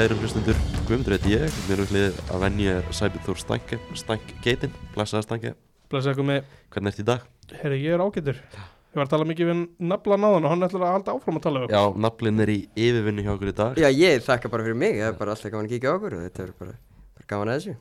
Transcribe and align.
kæri 0.00 0.16
hlustundur 0.16 0.56
Guðmundur 0.88 1.12
heiti 1.12 1.34
ég, 1.34 1.56
mér 1.68 1.80
er 1.82 1.90
hlið 1.90 2.20
að 2.32 2.40
venja 2.40 2.74
er 2.78 2.86
Sæbjörn 2.96 3.24
Þór 3.26 3.38
Stænke, 3.42 3.76
Stænk 4.00 4.30
Geitin, 4.40 4.70
blessaða 4.94 5.26
Stænke 5.26 5.50
Blessa 5.92 6.14
ykkur 6.14 6.24
með, 6.24 6.46
Hvernig 6.72 6.92
ert 6.94 7.00
í 7.02 7.04
dag? 7.04 7.24
herri 7.60 7.80
ég 7.82 7.96
er 7.98 8.00
ágættur 8.00 8.38
Ég 8.40 8.94
var 8.96 9.02
að 9.04 9.10
tala 9.12 9.26
mikið 9.28 9.50
við 9.50 9.58
nafla 9.90 10.16
náðan 10.22 10.46
og 10.46 10.54
hann 10.54 10.64
ætlar 10.64 10.84
að 10.86 10.94
halda 10.94 11.16
áfram 11.18 11.36
að 11.36 11.44
tala 11.44 11.64
um 11.66 11.74
Já, 11.74 11.82
naflinn 12.06 12.40
er 12.40 12.52
í 12.54 12.56
yfirvinni 12.80 13.24
hjá 13.26 13.32
okkur 13.34 13.50
í 13.50 13.54
dag. 13.58 13.80
Já, 13.82 13.88
ég 13.92 14.24
þakka 14.24 14.50
bara 14.54 14.64
fyrir 14.66 14.78
mig, 14.80 14.96
það 15.02 15.10
er 15.10 15.18
bara 15.18 15.34
alltaf 15.34 15.52
gaman 15.52 15.68
að 15.68 15.74
kíkja 15.74 15.92
á 15.92 15.96
okkur 15.98 16.16
og 16.16 16.24
þetta 16.24 16.46
er 16.46 16.54
bara, 16.62 16.76
bara 17.18 17.28
gaman 17.34 17.52
að 17.52 17.58
þessu. 17.60 17.74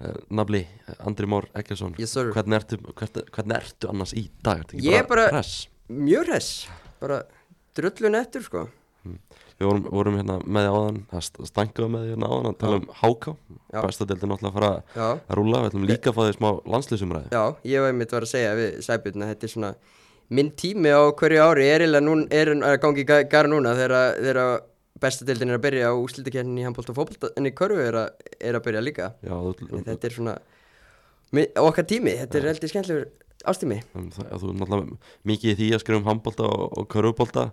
Uh, 0.00 0.16
Nafli, 0.40 0.62
Andri 1.04 1.28
Mór 1.30 1.50
Eggerson 1.54 1.92
Yes 2.00 2.16
hvernig, 2.16 2.56
ertu, 2.62 2.80
hvernig, 2.88 3.28
hvernig 3.36 3.58
ertu 3.60 3.92
annars 3.92 4.16
í 4.16 4.24
dag? 4.42 4.64
Ég 4.72 5.02
er 5.02 5.06
bara- 5.12 5.28
hress? 5.36 5.68
mjög 5.86 6.32
hress, 6.32 6.50
bara 6.98 7.20
drullun 7.76 8.18
eftir 8.18 8.42
sko 8.48 8.64
Við 9.54 9.68
vorum, 9.70 9.84
vorum 9.94 10.16
hérna 10.18 10.36
með 10.42 10.64
því 10.66 10.70
áðan, 10.74 10.96
það 11.12 11.26
stænkaðu 11.50 11.88
með 11.94 12.00
því 12.04 12.08
hérna 12.14 12.28
áðan 12.34 12.48
að 12.50 12.56
tala 12.58 12.78
um 12.80 12.86
háká. 13.00 13.34
Já. 13.70 13.80
Besta 13.84 14.06
deildin 14.10 14.32
náttúrulega 14.32 14.50
að 14.50 14.56
fara 14.58 14.70
Já, 14.98 15.06
að 15.30 15.38
rúla, 15.38 15.60
við 15.62 15.68
ætlum 15.70 15.84
líka 15.90 16.10
að 16.10 16.16
fá 16.16 16.22
því 16.24 16.34
smá 16.38 16.48
landslýsumræði 16.74 17.30
já, 17.34 17.42
ég 17.70 17.84
var 17.84 17.92
einmitt 17.92 18.14
var 18.16 18.26
að 18.26 18.32
segja 18.34 18.54
við 18.58 18.74
Sæbjörn 18.86 19.24
að 19.26 19.30
þetta 19.34 19.46
er 19.48 19.52
svona 19.54 19.70
minn 20.34 20.50
tími 20.58 20.90
á 20.90 21.02
hverju 21.14 21.42
ári 21.44 21.68
er 21.70 21.84
eiginlega 21.86 22.70
að 22.72 22.78
gangi 22.82 23.04
í 23.04 23.08
ga- 23.08 23.22
gara 23.30 23.50
núna 23.50 23.74
þegar 23.78 24.18
þegar 24.24 24.60
besta 25.04 25.26
deildin 25.28 25.50
er 25.54 25.58
að 25.58 25.64
byrja 25.68 25.92
og 25.94 26.04
úslitakernin 26.08 26.58
í 26.62 26.66
handbólt 26.66 26.90
og 26.90 26.98
fótbolt 26.98 27.30
en 27.38 27.46
í 27.46 27.54
körfu 27.54 27.78
er, 27.82 27.94
að- 27.94 28.30
er 28.40 28.58
að 28.58 28.64
byrja 28.66 28.82
líka. 28.86 29.12
Já, 29.22 29.34
þetta 29.90 30.10
er 30.10 30.14
svona 30.18 30.36
okkar 31.62 31.86
tími, 31.90 32.14
þetta 32.20 32.38
er 32.40 32.48
heldur 32.50 32.70
skemmtilegur 32.70 33.08
ástími 33.50 33.78
um, 33.94 34.08
þú 34.14 34.24
er 34.24 34.56
náttúrulega 34.58 34.98
mikið 35.30 35.50
í 35.52 35.56
því 35.60 35.68
að 35.76 35.82
skrifa 35.84 36.00
um 36.02 36.08
handbólta 36.10 36.48
og, 36.48 36.64
og 36.80 36.88
körfubólta 36.94 37.44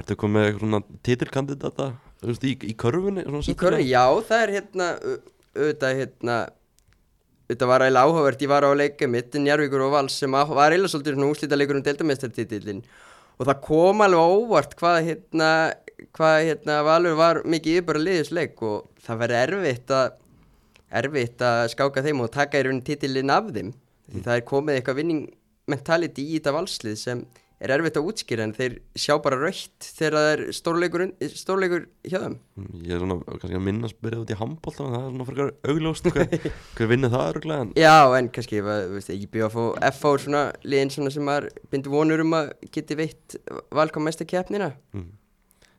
Ertu 0.00 0.16
komið 0.20 0.36
með 0.36 0.46
eitthvað 0.48 0.64
svona 0.64 0.80
titilkandidata 1.08 1.90
í, 2.30 2.54
í 2.70 2.74
körfunni? 2.84 3.24
í 3.24 3.26
sérstaklega? 3.26 3.60
körfu, 3.64 3.84
já, 3.88 4.04
það 4.30 4.42
er 4.46 4.54
hérna 4.58 4.88
au- 5.00 5.20
auðvitað 5.60 6.00
hérna 6.00 6.38
auðvitað 7.50 7.70
var 7.72 7.82
eiginlega 7.86 8.06
áhugavert, 8.06 8.42
ég 8.44 8.50
var 8.52 8.62
á 8.66 8.70
leikum 8.78 9.10
mitt 9.16 9.34
Njarvíkur 9.34 9.82
og 9.88 9.92
Vals 9.96 10.18
sem 10.22 10.34
að- 10.38 10.52
var 10.54 10.70
eiginlega 10.74 10.92
svolítið 10.94 11.16
svona 11.16 11.30
úslita 11.34 11.58
leikur 11.58 11.76
um 11.80 11.82
deildamestartitillin 11.88 12.82
og 13.40 13.46
það 13.48 13.60
kom 13.64 14.02
alveg 14.04 14.34
óvart 14.36 14.76
hvað 14.78 14.98
hérna 15.08 15.50
hvað 16.16 16.36
hérna 16.50 16.76
Valur 16.86 17.16
var 17.18 17.42
mikið 17.44 17.80
yfir 17.82 17.98
liðisleik 18.00 18.62
og 18.62 18.86
það 19.04 19.18
verði 19.24 19.40
erfitt 19.46 19.90
að 19.96 20.12
erfitt 21.00 21.42
að 21.44 21.64
skáka 21.74 22.02
þeim 22.04 22.20
og 22.24 22.30
taka 22.34 22.58
í 22.60 22.64
raunin 22.66 22.84
titillin 22.86 23.30
af 23.34 23.50
þeim 23.54 23.72
því 24.10 24.24
það 24.26 24.34
er 24.40 24.48
komið 24.54 24.80
eitthvað 24.80 25.00
vinning 25.02 25.22
mentality 25.70 26.26
í 26.26 26.34
þetta 26.38 26.56
valslið 26.56 26.98
sem 26.98 27.22
er 27.60 27.74
erfitt 27.74 27.98
að 28.00 28.06
útskýra 28.08 28.44
en 28.46 28.54
þeir 28.56 28.78
sjá 28.96 29.18
bara 29.20 29.36
raukt 29.36 29.84
þegar 29.98 30.14
það 30.16 30.28
er 30.32 30.42
stórleikur, 30.56 31.02
stórleikur 31.36 31.82
hjá 32.08 32.16
þeim 32.22 32.38
Mm, 32.60 32.80
Ég 32.84 32.92
er 32.96 33.00
svona 33.00 33.16
kannski 33.24 33.56
að 33.56 33.62
minna 33.64 33.86
að 33.88 33.92
spyrja 33.94 34.20
út 34.20 34.32
í 34.32 34.36
handbólta 34.36 34.86
það 34.88 34.96
er 35.00 35.12
svona 35.12 35.26
frekar 35.28 35.52
augljóst 35.70 36.08
hver, 36.12 36.34
hver 36.76 36.88
vinnur 36.90 37.12
það 37.12 37.28
örglega 37.34 37.66
en 37.66 37.70
Já, 37.76 37.92
en 38.18 38.28
kannski, 38.34 38.58
ég 38.60 39.28
byrja 39.32 39.46
að 39.50 39.54
fá 39.54 39.62
F 39.92 40.02
á 40.04 40.10
svona 40.24 40.42
liðin 40.64 40.92
svona 40.96 41.12
sem 41.14 41.24
maður 41.28 41.46
bindur 41.72 41.94
vonur 41.94 42.24
um 42.24 42.36
að 42.40 42.50
geti 42.74 42.98
veitt 43.00 43.36
valkom 43.76 44.08
mesta 44.08 44.26
keppnina 44.28 44.72
mm. 44.96 45.06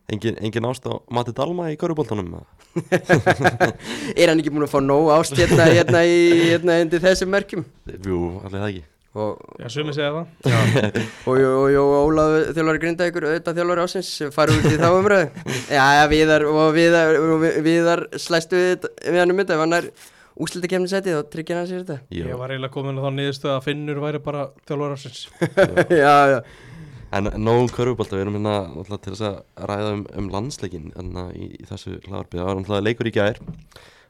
Engin, 0.09 0.37
engin 0.41 0.65
ást 0.69 0.87
á 0.89 0.93
Mati 1.13 1.33
Dalma 1.35 1.69
í 1.71 1.77
körfubóltanum 1.79 2.39
Er 4.19 4.31
hann 4.31 4.39
ekki 4.39 4.53
búin 4.53 4.65
að 4.65 4.71
fá 4.71 4.79
nóg 4.83 5.11
ást 5.17 5.35
hérna, 5.37 5.67
hérna, 5.67 6.05
í, 6.07 6.21
hérna 6.53 6.79
undir 6.85 7.03
þessum 7.03 7.31
merkjum? 7.33 7.65
Jú, 7.99 8.21
allir 8.45 8.57
það 8.57 8.69
ekki. 8.69 8.83
Og, 9.11 9.41
Já, 9.59 9.67
sumi 9.67 9.91
segja 9.91 10.13
það. 10.15 11.01
Og, 11.27 11.33
og, 11.35 11.41
og, 11.43 11.73
og 11.81 11.95
Ólaf 12.07 12.35
þjálfari 12.55 12.79
grinda 12.79 13.09
ykkur 13.09 13.25
auðvitað 13.27 13.57
þjálfari 13.59 13.83
ásins 13.83 14.11
farið 14.31 14.61
út 14.61 14.69
í 14.71 14.79
þá 14.79 14.87
umröðu 14.95 15.25
Já, 15.77 15.83
já, 15.97 16.03
viðar 16.13 16.45
og 16.47 16.61
viðar, 16.77 17.11
viðar 17.65 18.05
slæstu 18.15 18.61
við, 18.61 18.87
við 19.03 19.19
hann 19.19 19.35
um 19.35 19.41
þetta 19.43 19.57
ef 19.57 19.63
hann 19.65 19.77
er 19.81 19.89
úslita 20.41 20.71
kemni 20.71 20.87
setið 20.87 21.17
þá 21.17 21.27
tryggir 21.35 21.59
hann 21.59 21.67
sér 21.67 21.83
þetta. 21.83 21.97
Ég 22.15 22.39
var 22.39 22.55
eiginlega 22.55 22.71
komin 22.77 23.03
á 23.03 23.03
þá 23.03 23.11
niðurstöð 23.17 23.51
að 23.57 23.65
Finnur 23.67 23.99
væri 24.05 24.23
bara 24.23 24.47
þjálfur 24.63 24.95
ásins 24.95 25.25
Já, 26.05 26.15
já, 26.31 26.39
En 27.11 27.27
nógum 27.43 27.67
körfubólta, 27.71 28.15
við 28.15 28.25
erum 28.25 28.37
hérna 28.39 28.99
til 29.03 29.13
þess 29.13 29.25
að 29.27 29.67
ræða 29.67 29.93
um, 29.97 30.03
um 30.21 30.29
landsleikin 30.31 30.91
en 30.99 31.09
í, 31.35 31.49
í 31.59 31.65
þessu 31.67 31.97
hlaðarpið, 32.05 32.39
það 32.39 32.47
var 32.47 32.59
náttúrulega 32.61 32.87
leikur 32.87 33.09
í 33.09 33.15
gær 33.17 33.41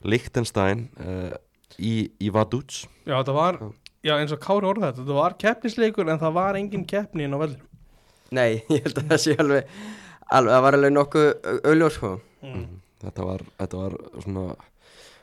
Lichtenstein 0.06 0.86
uh, 1.02 1.34
í, 1.82 1.96
í 2.22 2.30
Vaduz. 2.34 2.84
Já, 3.08 3.16
þetta 3.16 3.36
var, 3.38 3.58
já. 4.06 4.16
eins 4.20 4.34
og 4.36 4.42
Kári 4.44 4.70
orða 4.70 4.92
þetta 4.92 5.02
Þetta 5.02 5.18
var 5.18 5.38
keppnisleikur 5.42 6.14
en 6.14 6.22
það 6.22 6.38
var 6.38 6.62
engin 6.62 6.86
keppni 6.90 7.26
inn 7.26 7.38
á 7.38 7.42
veldur 7.42 7.68
nei, 8.36 8.62
ég 8.74 8.86
held 8.86 9.02
að 9.02 9.10
það 9.12 9.24
sé 9.24 9.38
alveg, 9.42 9.72
alveg 10.32 10.56
það 10.56 10.66
var 10.66 10.78
alveg 10.78 10.94
nokkuð 10.96 11.30
auðljós 11.60 11.98
sko. 11.98 12.12
Mm. 12.42 12.68
þetta 13.04 13.28
var, 13.28 13.46
þetta 13.62 13.82
var 13.82 13.98
svona 14.26 14.46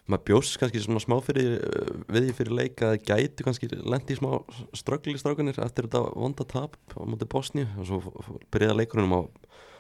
maður 0.09 0.25
bjóst 0.31 0.57
kannski 0.61 0.81
svona 0.83 1.03
smá 1.03 1.17
fyrir 1.25 1.59
uh, 1.59 1.93
við 2.09 2.29
því 2.29 2.37
fyrir 2.39 2.57
leik 2.59 2.83
að 2.85 2.97
gæti 3.09 3.45
kannski 3.47 3.69
lendi 3.77 4.17
í 4.17 4.19
smá 4.19 4.31
ströggli 4.77 5.19
strákanir 5.21 5.61
eftir 5.65 5.89
þetta 5.89 6.03
vonda 6.15 6.47
tap 6.49 6.79
á 6.97 7.01
móti 7.05 7.29
Bosníu. 7.29 7.69
Og 7.79 7.89
svo 7.89 8.39
byrjaði 8.53 8.81
leikurinn 8.81 9.15
og 9.19 9.29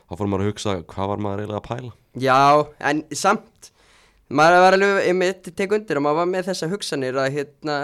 þá 0.08 0.14
fór 0.20 0.30
maður 0.30 0.44
að 0.44 0.52
hugsa 0.52 0.76
hvað 0.92 1.12
var 1.12 1.24
maður 1.24 1.44
eiginlega 1.44 1.62
að 1.62 1.68
pæla. 1.68 1.92
Já, 2.18 2.40
en 2.90 3.02
samt 3.16 3.72
maður 4.28 4.62
var 4.64 4.76
alveg 4.76 5.08
einmitt 5.08 5.50
tek 5.56 5.74
undir 5.78 6.00
að 6.00 6.04
maður 6.04 6.20
var 6.20 6.30
með 6.34 6.50
þessa 6.50 6.70
hugsanir 6.72 7.20
að 7.20 7.32
hérna, 7.38 7.78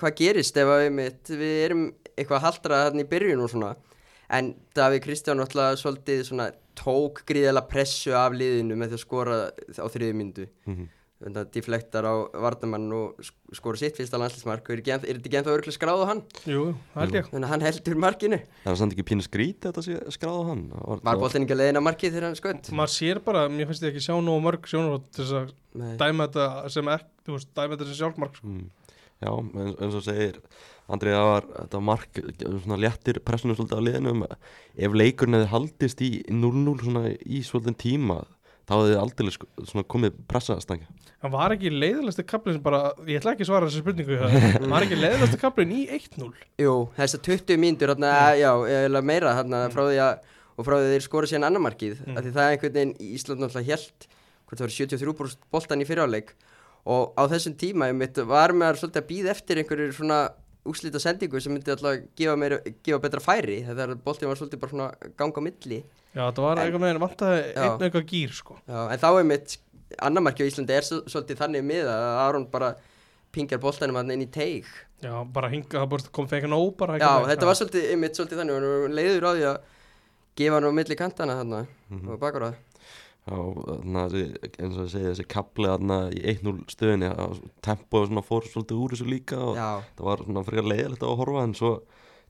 hvað 0.00 0.16
gerist 0.22 0.60
ef 0.60 0.72
að 0.72 0.86
einmitt 0.86 1.32
við 1.32 1.62
erum 1.66 1.86
eitthvað 2.16 2.44
haldrað 2.46 2.86
þarna 2.86 3.04
í 3.04 3.10
byrjun 3.10 3.44
og 3.44 3.52
svona. 3.52 3.74
En 4.30 4.52
Davíð 4.78 5.04
Kristján 5.04 5.40
náttúrulega 5.40 5.78
svolítið 5.80 6.20
svona 6.28 6.50
tók 6.78 7.24
gríðala 7.28 7.64
pressu 7.68 8.14
af 8.16 8.34
liðinu 8.36 8.76
með 8.78 8.92
því 8.92 8.98
að 8.98 9.02
skora 9.02 9.38
á 9.50 9.86
þriði 9.90 10.16
myndu 10.16 10.46
mm 10.46 10.74
-hmm. 10.74 10.88
Að 11.20 11.50
deflektar 11.52 12.06
á 12.08 12.14
vardamann 12.32 12.86
og 12.96 13.18
sk- 13.20 13.56
skora 13.58 13.76
sitt 13.76 13.98
fyrsta 13.98 14.16
landslísmark 14.16 14.70
er, 14.72 14.80
er 14.80 15.00
þetta 15.04 15.20
ekki 15.28 15.36
ennþá 15.40 15.52
örgulega 15.52 15.76
skráð 15.76 16.04
á 16.04 16.06
hann? 16.08 16.22
Jú, 16.48 16.62
held 16.96 17.16
ég. 17.18 17.28
Þannig 17.28 17.44
að 17.48 17.52
hann 17.52 17.64
heldur 17.66 17.98
markinu. 18.00 18.38
Það 18.64 18.70
var 18.72 18.78
samt 18.80 18.94
ekki 18.96 19.04
pínu 19.10 19.26
skrít 19.26 19.60
þetta 19.68 19.84
sé 19.84 19.98
skráð 20.16 20.40
á 20.40 20.44
hann. 20.48 20.62
Var, 21.04 21.20
boltin 21.20 21.44
ekki 21.44 21.56
að 21.58 21.60
leiðina 21.60 21.84
markið 21.84 22.14
þegar 22.16 22.28
hann 22.30 22.40
skött 22.40 22.72
Maður 22.72 22.94
sér 22.96 23.20
bara, 23.28 23.44
mér 23.52 23.68
finnst 23.68 23.84
ég 23.84 23.92
ekki 23.92 24.04
sjá 24.08 24.16
nógu 24.16 24.40
mörg 24.48 24.64
sjónur 24.72 25.02
til 25.12 25.26
þess 25.26 25.36
að 25.42 25.96
dæma 26.00 26.26
þetta 26.30 26.48
sem 26.72 26.92
ekki, 26.96 27.10
þú 27.28 27.36
veist, 27.36 27.52
dæma 27.60 27.76
þetta 27.76 27.90
sem 27.92 28.00
sjálfmark 28.00 28.40
sko. 28.40 28.48
mm, 28.48 28.66
já, 29.20 29.30
eins, 29.60 29.76
eins 29.84 29.98
og 30.00 30.06
segir 30.08 30.40
Andrið, 30.90 31.14
það 31.14 31.28
var, 31.28 31.44
þetta 31.54 31.76
var 31.78 31.84
mark 31.86 32.16
svona 32.64 32.80
léttir 32.82 33.18
pressunum 33.22 33.54
svolítið 33.54 33.78
á 33.78 33.86
liðinu. 33.86 34.10
Um, 34.10 34.24
ef 34.74 34.96
leikurinn 34.98 35.36
hefði 35.38 35.50
haldist 35.52 36.00
í 36.02 36.08
0-0 36.26 36.80
svona 36.82 37.02
í 37.14 37.42
svolítið 37.46 37.76
tíma 37.84 38.16
þá 38.70 38.74
hefði 38.78 38.98
aldrei 39.02 39.34
sko, 39.34 39.48
svona 39.66 39.84
komið 39.90 40.16
pressaðastangja 40.30 40.88
Það 41.20 41.32
var 41.34 41.52
ekki 41.52 41.70
leiðilegsti 41.74 42.24
kaplinn 42.30 42.54
sem 42.56 42.62
bara, 42.64 42.78
ég 43.04 43.18
ætla 43.20 43.34
ekki 43.34 43.44
að 43.44 43.50
svara 43.50 43.66
þessu 43.68 43.82
spurningu 43.82 44.16
það 44.22 44.68
var 44.72 44.86
ekki 44.86 44.98
leiðilegsti 45.02 45.40
kaplinn 45.42 45.74
í 45.76 45.80
1-0 45.98 46.30
Jú, 46.64 46.74
þessar 46.96 47.22
20 47.26 47.60
mínútur 47.60 47.92
þarna, 47.92 48.12
já, 48.40 48.50
eða 48.86 49.02
meira 49.10 49.34
þarna 49.40 49.64
frá 49.74 49.82
því 49.90 49.98
að 50.06 50.30
og 50.60 50.66
frá 50.66 50.74
því 50.76 50.86
að 50.86 50.94
þeir 50.94 51.04
skora 51.08 51.28
síðan 51.30 51.46
annar 51.50 51.62
markið 51.66 52.00
Mm. 52.04 52.16
af 52.16 52.24
því 52.24 52.32
það 52.36 52.46
er 52.46 52.54
einhvern 52.54 52.74
veginn 52.78 52.94
í 53.00 53.10
Ísland 53.16 53.40
náttúrulega 53.40 53.70
held 53.74 54.06
hvort 54.50 54.58
það 54.60 54.64
voru 54.66 54.74
73 54.76 55.36
boltan 55.54 55.80
í 55.84 55.86
fyriráleik 55.88 56.32
og 56.90 57.12
á 57.16 57.22
þessum 57.32 57.54
tíma 57.60 57.88
einmitt, 57.90 58.16
var 58.28 58.52
maður 58.56 58.80
svolítið 58.82 59.00
að 59.02 59.08
býða 59.12 59.32
eftir 59.34 59.60
einhverju 59.60 59.92
svona 59.96 60.18
úslita 60.66 61.00
sendingu 61.00 61.40
sem 61.40 61.52
myndi 61.54 61.70
alltaf 61.72 62.02
gefa, 62.16 62.36
meira, 62.36 62.58
gefa 62.84 62.98
betra 63.00 63.20
færi 63.24 63.62
þegar 63.64 63.94
boltin 64.04 64.28
var 64.28 64.36
svolítið 64.36 64.60
bara 64.60 64.70
svona 64.74 64.88
ganga 65.16 65.40
á 65.40 65.42
milli. 65.46 65.80
Já, 66.14 66.22
þetta 66.30 66.42
var 66.42 66.58
En- 66.58 66.64
eitthvað 66.66 66.80
með 66.82 66.90
henni 66.90 67.04
vantaði 67.06 67.40
Já. 67.54 67.62
einn 67.64 67.84
eitthvað 67.86 68.06
gýr 68.10 68.32
sko. 68.34 68.58
Já, 68.68 68.80
en 68.92 68.98
þá 68.98 69.08
einmitt 69.20 69.56
annar 70.00 70.22
markið 70.22 70.44
á 70.46 70.50
Íslandi 70.50 70.70
er 70.76 70.82
svo- 70.86 71.04
svolítið 71.08 71.40
þannig 71.40 71.64
með 71.64 71.86
að 71.88 72.28
Aron 72.28 72.46
bara 72.50 72.74
pingar 73.32 73.58
boltanum 73.62 73.96
hann 73.96 74.10
inn 74.10 74.22
í 74.26 74.30
teig. 74.30 74.64
Já, 75.02 75.24
bara 75.32 75.48
hinga, 75.48 75.68
það 75.80 75.88
búið 75.88 76.10
kom 76.12 76.26
fekk 76.28 76.44
nóg 76.50 76.76
bara 76.76 76.98
Já, 76.98 77.24
þetta 77.24 77.46
var 77.46 77.54
svolítið, 77.54 77.90
einmitt 77.94 78.14
svolítið 78.18 78.40
þannig 78.42 78.56
og 78.58 78.90
leiður 78.90 79.24
á 79.24 79.32
því 79.32 79.44
að 79.48 79.58
gefa 80.36 80.54
hann 80.60 80.64
á 80.68 80.72
milli 80.76 80.96
kantana 80.96 81.36
þarna 81.40 81.66
Mhm. 81.90 82.08
og 82.10 82.20
bakur 82.20 82.42
á 82.42 82.48
það 82.50 82.56
Þarna, 83.28 84.06
þessi- 84.10 84.50
eins 84.64 84.76
og 84.78 84.86
ég 84.86 84.90
segi 84.94 85.08
þessi 85.10 85.26
kapli 85.28 85.68
þarna 85.68 85.98
í 86.16 86.20
1-0 86.32 86.54
stöðinni 86.72 87.10
að 87.12 87.40
tempoð 87.62 88.06
svona 88.08 88.22
fór 88.26 88.46
svolítið 88.48 88.80
úr 88.80 88.94
þessu 88.96 89.08
líka 89.10 89.38
og 89.38 89.56
Já, 89.60 89.68
það 89.98 90.04
var 90.08 90.22
svona 90.24 90.44
frekar 90.48 90.68
leiðilegt 90.72 91.04
að 91.06 91.16
horfa 91.20 91.42
en 91.44 91.54
svo 91.54 91.72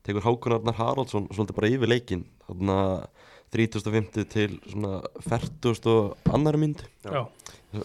tekur 0.03 0.25
Hákon 0.27 0.55
Arnar 0.57 0.77
Haraldsson 0.81 1.27
svolítið 1.31 1.55
bara 1.61 1.71
yfir 1.71 1.91
leikin 1.93 2.25
þarna 2.47 2.77
3050 3.51 4.27
til 4.31 4.59
svona 4.71 5.01
40 5.27 5.87
og 5.91 6.17
annar 6.33 6.55
mynd. 6.59 6.83
Já, 7.03 7.25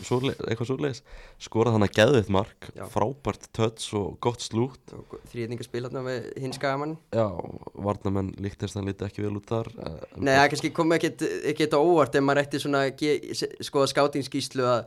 svoleið, 0.07 0.41
eitthvað 0.51 0.69
svoleiðis. 0.71 1.01
Skorað 1.47 1.77
hann 1.77 1.87
að 1.87 1.95
geðið 1.99 2.31
mark 2.37 2.69
Já. 2.75 2.85
frábært 2.93 3.49
töts 3.57 3.89
og 3.97 4.19
gott 4.25 4.43
slútt 4.45 4.95
þrýðningarspil 5.33 5.85
hérna 5.87 6.03
með 6.07 6.29
hins 6.43 6.59
skagamann 6.61 6.97
já, 7.15 7.27
varnamenn 7.75 8.33
líkt 8.43 8.61
þess 8.65 8.75
að 8.77 8.81
hann 8.83 8.91
líti 8.93 9.09
ekki 9.09 9.25
vel 9.27 9.37
út 9.41 9.51
þar 9.51 9.73
en- 9.79 9.99
Nei, 10.27 10.35
það 10.37 10.49
kannski 10.55 10.73
kom 10.77 10.97
ekkert, 10.97 11.27
ekkert 11.53 11.77
á 11.77 11.81
óvart 11.81 12.15
ef 12.19 12.25
maður 12.27 12.43
ætti 12.47 12.63
svona 12.63 12.87
skoða 13.67 13.91
skátingskíslu 13.95 14.65
að 14.67 14.87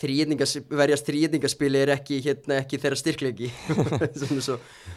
þrýðningas, 0.00 0.52
verjast 0.70 1.04
þrýðningaspili 1.10 1.80
er 1.82 1.90
ekki 1.96 2.20
hérna 2.24 2.60
ekki 2.62 2.78
þeirra 2.80 2.96
styrkleiki. 2.96 3.48
Svona 4.22 4.40
svo, 4.46 4.54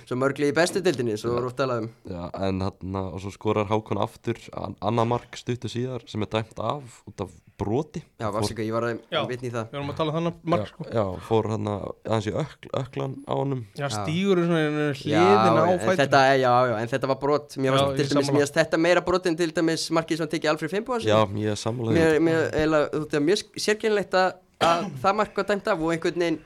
svo 0.07 0.15
mörgli 0.21 0.47
í 0.51 0.55
bestu 0.55 0.79
dildinni 0.85 1.17
svo 1.19 1.33
voru 1.33 1.49
oft 1.49 1.57
talað 1.59 1.81
um. 1.83 1.89
Já, 2.07 2.21
en 2.47 2.61
hann 2.63 2.95
og 3.01 3.17
svo 3.19 3.33
skorar 3.33 3.67
Hákon 3.67 3.99
aftur 3.99 4.39
an- 4.55 4.77
annað 4.85 5.09
mark 5.11 5.35
stuttu 5.41 5.67
síðar 5.73 6.05
sem 6.07 6.23
er 6.23 6.31
dæmt 6.37 6.61
af 6.61 7.01
út 7.09 7.25
af 7.25 7.33
broti. 7.59 8.01
Já, 8.19 8.27
afsaka, 8.29 8.63
ég 8.65 8.73
var 8.73 8.87
að 8.87 9.27
vitni 9.29 9.49
í 9.49 9.53
það. 9.53 9.67
Við 9.71 9.79
erum 9.79 9.91
að 9.93 9.97
tala 9.99 10.11
um 10.13 10.17
þannig 10.17 10.37
mark 10.53 10.71
sko. 10.71 10.85
já, 10.89 11.03
fór 11.27 11.49
hann 11.53 11.69
aðeins 11.69 12.27
í 12.29 12.33
ökl, 12.43 12.71
öklan 12.81 13.15
á 13.29 13.33
honum. 13.37 13.61
Já, 13.77 13.85
stígur 13.93 14.41
er 14.41 14.47
svona 14.49 14.87
hliðin 14.97 15.59
á 15.61 15.65
þetta, 16.01 16.23
já, 16.39 16.53
já, 16.71 16.75
en 16.79 16.93
þetta 16.93 17.11
var 17.13 17.19
brot. 17.21 17.57
Mér 17.57 17.69
Já, 17.69 17.75
varst 17.77 17.99
til 17.99 18.07
dæmis, 18.09 18.31
mér 18.33 18.45
varst 18.45 18.57
þetta 18.57 18.79
meira 18.81 19.03
brot 19.05 19.29
en 19.29 19.37
til 19.39 19.51
dæmis 19.53 19.85
markið 19.93 20.23
sem 20.23 20.31
tekið 20.33 20.51
Alfred 20.53 20.73
Fimboðs 20.73 21.05
já, 21.07 21.19
ég 21.39 21.53
er 21.53 21.59
sammálaði 21.59 22.23
Mér, 22.23 22.49
þetta 22.95 23.19
er 23.19 23.25
mjög 23.27 23.43
sérkennilegt 23.67 24.17
að, 24.17 24.33
að 24.63 24.89
það 25.03 25.17
mark 25.21 25.37
var 25.39 25.47
dæmt 25.51 25.69
af 25.71 25.83
og 25.83 25.93
einhvern 25.93 26.25
veginn 26.25 26.41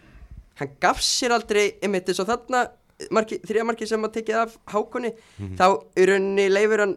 hann 0.57 0.75
gaf 0.81 1.01
sér 1.05 1.35
aldrei 1.37 1.65
einmitt 1.85 2.09
eins 2.09 2.21
og 2.23 2.29
þarna 2.29 2.63
þrjá 3.45 3.65
marki 3.67 3.87
sem 3.89 4.07
að 4.07 4.15
tekið 4.19 4.39
af 4.41 4.55
hákunni 4.73 5.11
þá 5.59 5.65
í 6.01 6.07
rauninni 6.09 6.47
leifur 6.49 6.81
hann 6.85 6.95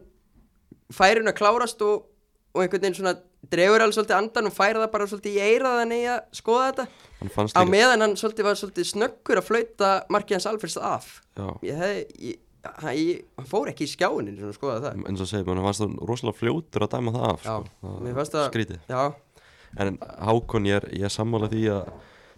færin 0.96 1.28
að 1.28 1.36
klárast 1.42 1.82
og, 1.84 2.06
og 2.54 2.62
einhvern 2.64 2.80
veginn 2.86 2.96
svona 3.02 3.16
dregur 3.50 3.80
alveg 3.80 3.96
svolítið 3.96 4.16
andan 4.18 4.50
og 4.50 4.54
færa 4.56 4.82
það 4.82 4.92
bara 4.92 5.06
svolítið 5.10 5.38
í 5.38 5.42
eiraðan 5.46 5.94
í 5.96 6.00
að 6.12 6.20
skoða 6.36 6.66
þetta. 6.68 6.86
Hann 7.20 7.32
fannst 7.34 7.56
á 7.56 7.62
meðan 7.68 8.04
hann 8.04 8.16
svolítið 8.20 8.46
var 8.50 8.60
svolítið 8.60 8.88
snöggur 8.90 9.40
að 9.40 9.48
flauta 9.48 9.90
markið 10.12 10.36
hans 10.38 10.48
Alfreds 10.50 10.76
af. 10.76 11.08
Ég 11.66 11.80
hefði, 11.80 12.04
ég, 12.28 12.38
hann, 12.68 12.94
ég, 12.98 13.24
hann 13.40 13.48
fór 13.50 13.72
ekki 13.72 13.88
í 13.88 13.90
skjáinin 13.94 14.36
svona 14.36 14.52
að 14.52 14.58
skoða 14.60 14.78
það. 14.84 15.00
Eins 15.08 15.24
og 15.24 15.30
segja, 15.32 15.48
hann 15.48 15.64
fannst 15.64 15.84
það 15.86 15.96
rosalega 16.12 16.40
fljótur 16.42 16.86
að 16.86 16.92
dæma 16.94 17.16
það 17.16 17.26
af 17.30 17.42
Já, 17.48 17.56
sko. 17.64 17.96
það- 18.36 18.52
skrítið. 18.52 18.80
Já, 18.90 19.02
En 19.78 19.98
Hákon, 20.02 20.64
ég 20.66 20.80
er, 20.80 20.88
er 21.06 21.12
sammála 21.14 21.46
því 21.46 21.60
að 21.70 21.90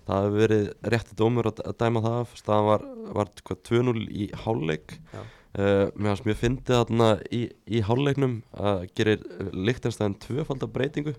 það 0.05 0.25
hefur 0.27 0.35
verið 0.43 0.65
rétti 0.93 1.15
dómur 1.17 1.47
að, 1.49 1.63
að 1.65 1.77
dæma 1.81 2.03
það 2.05 2.17
af. 2.21 2.35
Staðan 2.37 2.67
var, 2.69 2.83
var 3.17 3.31
hvað, 3.49 3.61
2-0 3.71 4.03
í 4.13 4.27
hálfleik. 4.43 4.99
Já. 5.15 5.23
Uh, 5.59 5.89
mér 5.95 6.13
fannst 6.13 6.27
mjög 6.29 6.39
fyndið 6.43 6.79
þarna 6.79 7.09
í, 7.33 7.43
í 7.67 7.83
hálfleiknum 7.87 8.39
að 8.57 8.87
gerir 8.99 9.25
Lichtenstein 9.53 10.17
tvöfaldar 10.23 10.73
breytingu. 10.73 11.15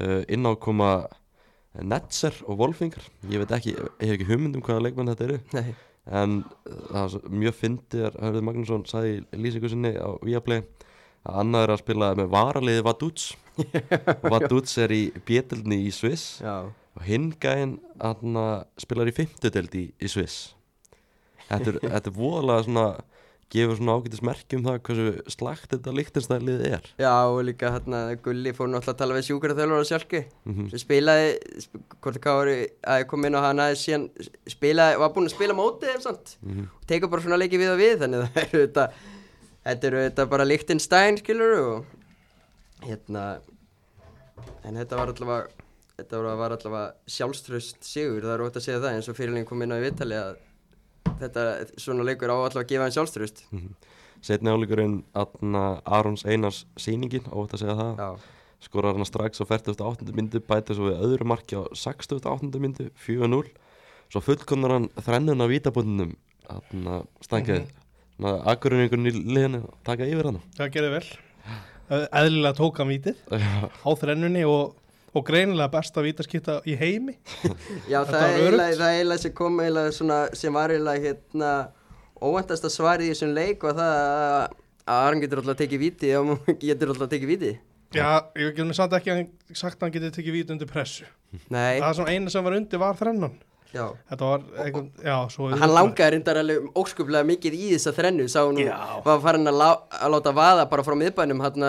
Uh, 0.00 0.22
inn 0.32 0.48
á 0.48 0.52
koma 0.56 0.92
Netzer 1.80 2.36
og 2.48 2.58
Wolfingar 2.60 3.04
ég 3.28 3.40
veit 3.40 3.52
ekki, 3.56 3.72
ég 3.76 4.08
hef 4.08 4.14
ekki 4.18 4.28
hugmynd 4.28 4.56
um 4.58 4.64
hvaða 4.64 4.86
leikmenn 4.86 5.12
þetta 5.12 5.26
eru. 5.28 5.38
Nei, 5.56 5.74
en 6.12 6.38
uh, 6.42 6.78
það 6.90 7.10
svo- 7.14 7.32
mjög 7.42 7.58
fyndið 7.60 8.06
að 8.08 8.18
Hörður 8.26 8.46
Magnússon 8.48 8.86
sagði 8.90 9.14
í 9.20 9.42
lýsingu 9.44 9.70
sinni 9.72 9.92
á 9.96 10.08
Viaplay 10.24 10.64
að 11.22 11.38
annað 11.44 11.66
er 11.66 11.72
að 11.74 11.82
spila 11.84 12.12
með 12.18 12.32
varaliði 12.32 12.84
Vaduz. 12.88 13.26
Og 13.62 14.28
Vaduz 14.32 14.76
er 14.82 14.94
í 14.96 15.02
bjetilni 15.28 15.82
í 15.86 15.92
Sviss. 15.94 16.40
Já. 16.42 16.64
Og 16.92 17.06
aðna 18.02 18.42
spilar 18.80 19.08
í 19.08 19.14
fimmtudeld 19.16 19.72
í, 19.78 19.86
í 19.96 20.10
Sviss. 20.10 20.52
Þetta 21.48 21.70
er, 21.72 21.78
þetta 21.84 22.10
er 22.10 22.16
voðalega 22.16 22.66
svona 22.66 22.86
gefur 23.52 23.78
svona 23.78 23.96
ágætis 23.98 24.22
merki 24.24 24.58
um 24.58 24.64
það 24.66 24.78
hversu 24.86 25.34
slagt 25.34 25.70
þetta 25.74 25.94
líktinstælið 25.96 26.64
er. 26.70 26.88
Já, 27.00 27.12
og 27.28 27.40
líka 27.46 27.72
hérna 27.74 28.02
Gulli 28.24 28.54
fór 28.56 28.70
náttúrulega 28.72 28.94
að 28.94 29.00
tala 29.02 29.16
við 29.18 29.26
sjúkara 29.28 29.56
þjálfur 29.58 29.84
á 29.84 29.90
sjálfki 29.90 30.22
mm 30.48 30.68
sem 30.72 30.82
spilaði, 30.82 31.32
sp 31.60 31.80
hvort 32.02 32.18
það 32.18 32.24
kári 32.26 32.58
að 32.82 33.02
ég 33.02 33.08
kom 33.10 33.26
inn 33.28 33.38
á 33.38 33.42
hana 33.44 33.70
síðan 33.78 34.08
spilaði, 34.48 35.00
var 35.02 35.12
búinn 35.14 35.28
að 35.28 35.36
spila 35.36 35.56
mótið 35.58 35.94
eða 35.94 36.04
sant 36.06 36.36
-hmm. 36.42 36.68
og 36.80 36.86
tekur 36.86 37.10
bara 37.12 37.22
svona 37.22 37.40
leiki 37.40 37.60
við 37.60 37.74
og 37.74 37.80
við 37.82 37.98
þannig 38.02 38.22
að 38.22 38.28
það 38.32 38.42
eru 38.42 38.62
þetta 38.66 38.86
þetta 39.64 39.86
eru 39.86 40.04
þetta 40.06 40.26
bara 40.26 40.48
Lichtenstein 40.48 41.18
skilur 41.18 41.58
og 41.58 41.84
hérna 42.86 43.40
en 44.64 44.78
þetta 44.80 44.96
var 44.96 45.12
allavega 45.12 45.62
þetta 45.98 46.22
var, 46.22 46.54
allavega 46.56 46.94
sjálfströst 47.06 47.84
sigur, 47.84 48.24
það 48.24 48.34
er 48.34 48.44
ótt 48.46 48.58
að 48.58 48.66
segja 48.66 48.80
það 48.80 48.96
eins 48.96 49.10
og 49.10 49.18
fyrirlegin 49.18 49.48
kom 49.48 49.62
inn 49.62 49.74
á 49.74 49.78
í 49.78 49.84
viðtali 49.84 50.18
að 50.18 50.32
þetta 51.20 51.46
svona 51.76 52.06
leikur 52.06 52.32
á 52.32 52.36
allavega 52.36 52.64
að 52.64 52.70
gefa 52.72 52.86
hann 52.86 52.96
sjálfströst 52.96 53.44
setni 54.22 54.52
áleikurinn 54.52 55.00
aðna 55.18 55.82
Arons 55.84 56.24
Einars 56.24 56.64
sýningin 56.78 57.26
ótt 57.30 57.56
að 57.56 57.64
segja 57.64 57.76
það 57.78 58.02
Já, 58.02 58.10
skorar 58.62 58.94
hann 58.96 59.08
strax 59.08 59.42
á 59.42 59.44
48. 59.48 60.14
myndu 60.14 60.42
bæta 60.46 60.76
svo 60.76 60.90
við 60.90 61.02
öðru 61.02 61.26
marki 61.32 61.58
á 61.58 61.62
68. 61.74 62.52
myndu 62.62 62.88
4-0 63.02 63.42
svo 64.12 64.22
fullkonar 64.22 64.76
hann 64.76 64.88
þrennun 65.00 65.42
á 65.42 65.46
vítabundinum. 65.50 66.14
Aðna 66.52 67.02
stænkaði 67.22 67.64
mm 67.64 68.26
-hmm. 68.26 68.40
akkurinn 68.52 69.06
í 69.06 69.12
liðinu 69.12 69.62
taka 69.84 70.06
yfir 70.06 70.30
hann 70.30 70.40
Það 70.56 70.72
gerði 70.74 70.90
vel. 70.96 71.06
Eðlilega 71.92 72.54
tók 72.56 72.78
hann 72.78 72.88
vítið 72.88 73.16
Já, 73.42 73.70
á 73.70 73.90
þrennunni 73.98 74.44
og, 74.46 74.76
og 75.12 75.24
greinilega 75.28 75.68
besta 75.74 76.02
vítaskipta 76.04 76.60
í 76.68 76.74
heimi. 76.80 77.18
Já, 77.92 78.00
það 78.08 78.24
er 78.26 78.56
eiginlega, 78.58 79.18
sem 79.20 79.34
kom 79.36 79.60
eiginlega 79.60 79.92
svona, 79.96 80.20
sem 80.38 80.54
var 80.56 80.72
eiginlega 80.72 81.04
hérna 81.08 81.52
óvæntasta 82.22 82.70
svarið 82.72 83.10
í 83.10 83.12
þessum 83.14 83.34
leik 83.36 83.64
og 83.66 83.76
það 83.76 83.94
að 83.98 84.58
að 84.82 84.98
Aron 85.06 85.20
getur 85.22 85.38
alltaf 85.42 85.58
tekið 85.60 85.78
víti 85.84 86.08
og 86.18 86.32
getur 86.64 86.90
alltaf 86.94 87.10
tekið 87.12 87.30
víti. 87.30 87.52
Já, 87.94 88.08
ég 88.40 88.54
getur 88.56 88.74
samt 88.74 88.94
ekki 88.96 89.12
að 89.12 89.18
hann- 89.20 89.54
sagt 89.54 89.76
að 89.78 89.84
hann 89.86 89.94
getið 89.94 90.14
tekið 90.16 90.36
víti 90.38 90.54
undir 90.56 90.70
pressu. 90.70 91.04
Nei, 91.52 91.78
Það 91.80 91.94
sem 92.00 92.08
eina 92.16 92.32
sem 92.32 92.44
var 92.44 92.56
undir 92.58 92.80
var 92.82 92.96
þrennan 92.98 93.36
já. 93.72 93.84
Þetta 94.10 94.28
var 94.30 94.44
einhvern, 94.64 94.88
já, 95.04 95.16
svo 95.32 95.48
Hann 95.62 95.74
langaði 95.74 96.14
reyndar 96.16 96.40
alveg 96.42 96.78
óskuplega 96.78 97.28
mikið 97.28 97.56
í 97.56 97.70
þessa 97.74 97.94
þrennu 97.96 98.28
sá 98.32 98.38
hún 98.44 98.60
var 99.06 99.22
farin 99.24 99.50
að, 99.50 99.58
lá, 99.62 99.68
að 99.98 100.14
láta 100.16 100.34
vaða 100.36 100.68
bara 100.72 100.86
frá 100.86 100.96
miðbænum 101.00 101.42
hann 101.44 101.66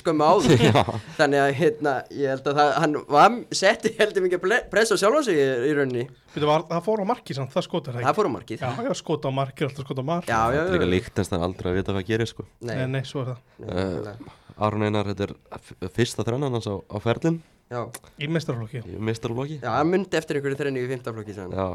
skömmu 0.00 0.28
áður. 0.32 0.66
Þannig 1.20 1.44
að 1.44 1.52
hérna, 1.60 1.94
ég 2.16 2.34
held 2.34 2.50
að 2.52 2.60
það, 2.60 2.74
hann 2.84 2.98
var 3.18 3.38
setti 3.62 3.94
heldur 4.00 4.26
mikið 4.26 4.58
press 4.72 4.94
á 4.94 4.96
sjálfa 4.96 5.24
sig 5.28 5.40
í, 5.40 5.48
í 5.70 5.76
rauninni, 5.78 6.08
Þetta 6.32 6.48
var, 6.48 6.62
það 6.70 6.84
fór 6.86 7.00
á 7.04 7.06
marki 7.10 7.34
samt, 7.36 7.52
það 7.52 7.64
skotar 7.66 7.96
það 7.98 8.14
fór 8.16 8.28
á 8.28 8.32
markið. 8.32 8.62
Já, 8.62 8.84
já, 8.86 8.92
skota 8.96 9.28
á 9.28 9.32
marki, 9.36 9.66
alltaf 9.66 9.84
skota 9.84 10.00
á 10.00 10.06
marki 10.08 10.32
já, 10.32 10.38
já, 10.48 10.60
það 10.62 10.68
er 10.70 10.72
líka 10.72 10.86
já. 10.86 10.92
líktinstæn 10.94 11.44
aldrei 11.44 11.68
að 11.68 11.76
vita 11.76 11.96
hvað 11.96 12.06
gerir 12.08 12.30
sko. 12.30 12.46
Nei, 12.64 12.72
Nei, 12.78 12.86
nei, 12.94 13.02
svo 13.04 13.20
er 13.20 13.34
það. 13.34 13.42
Eh. 13.68 14.30
Aron 14.64 14.86
Einar, 14.86 15.10
þetta 15.12 15.28
er 15.28 15.90
fyrsta 15.92 16.24
þrennan 16.24 16.56
hans 16.56 16.68
á, 16.72 16.74
á 16.80 16.96
ferlin 17.04 17.42
já, 17.72 17.80
Í 18.20 18.28
mestarflokki 18.36 18.82
í 18.84 18.98
meistarflokki 19.08 19.56
já, 19.62 19.70
hann 19.78 19.90
myndi 19.92 20.18
eftir 20.20 20.38
einhverju 20.38 20.58
þrennu 20.60 20.82
í 20.84 20.90
fimmtaflokki 20.92 21.36
sann. 21.38 21.54
Já, 21.56 21.68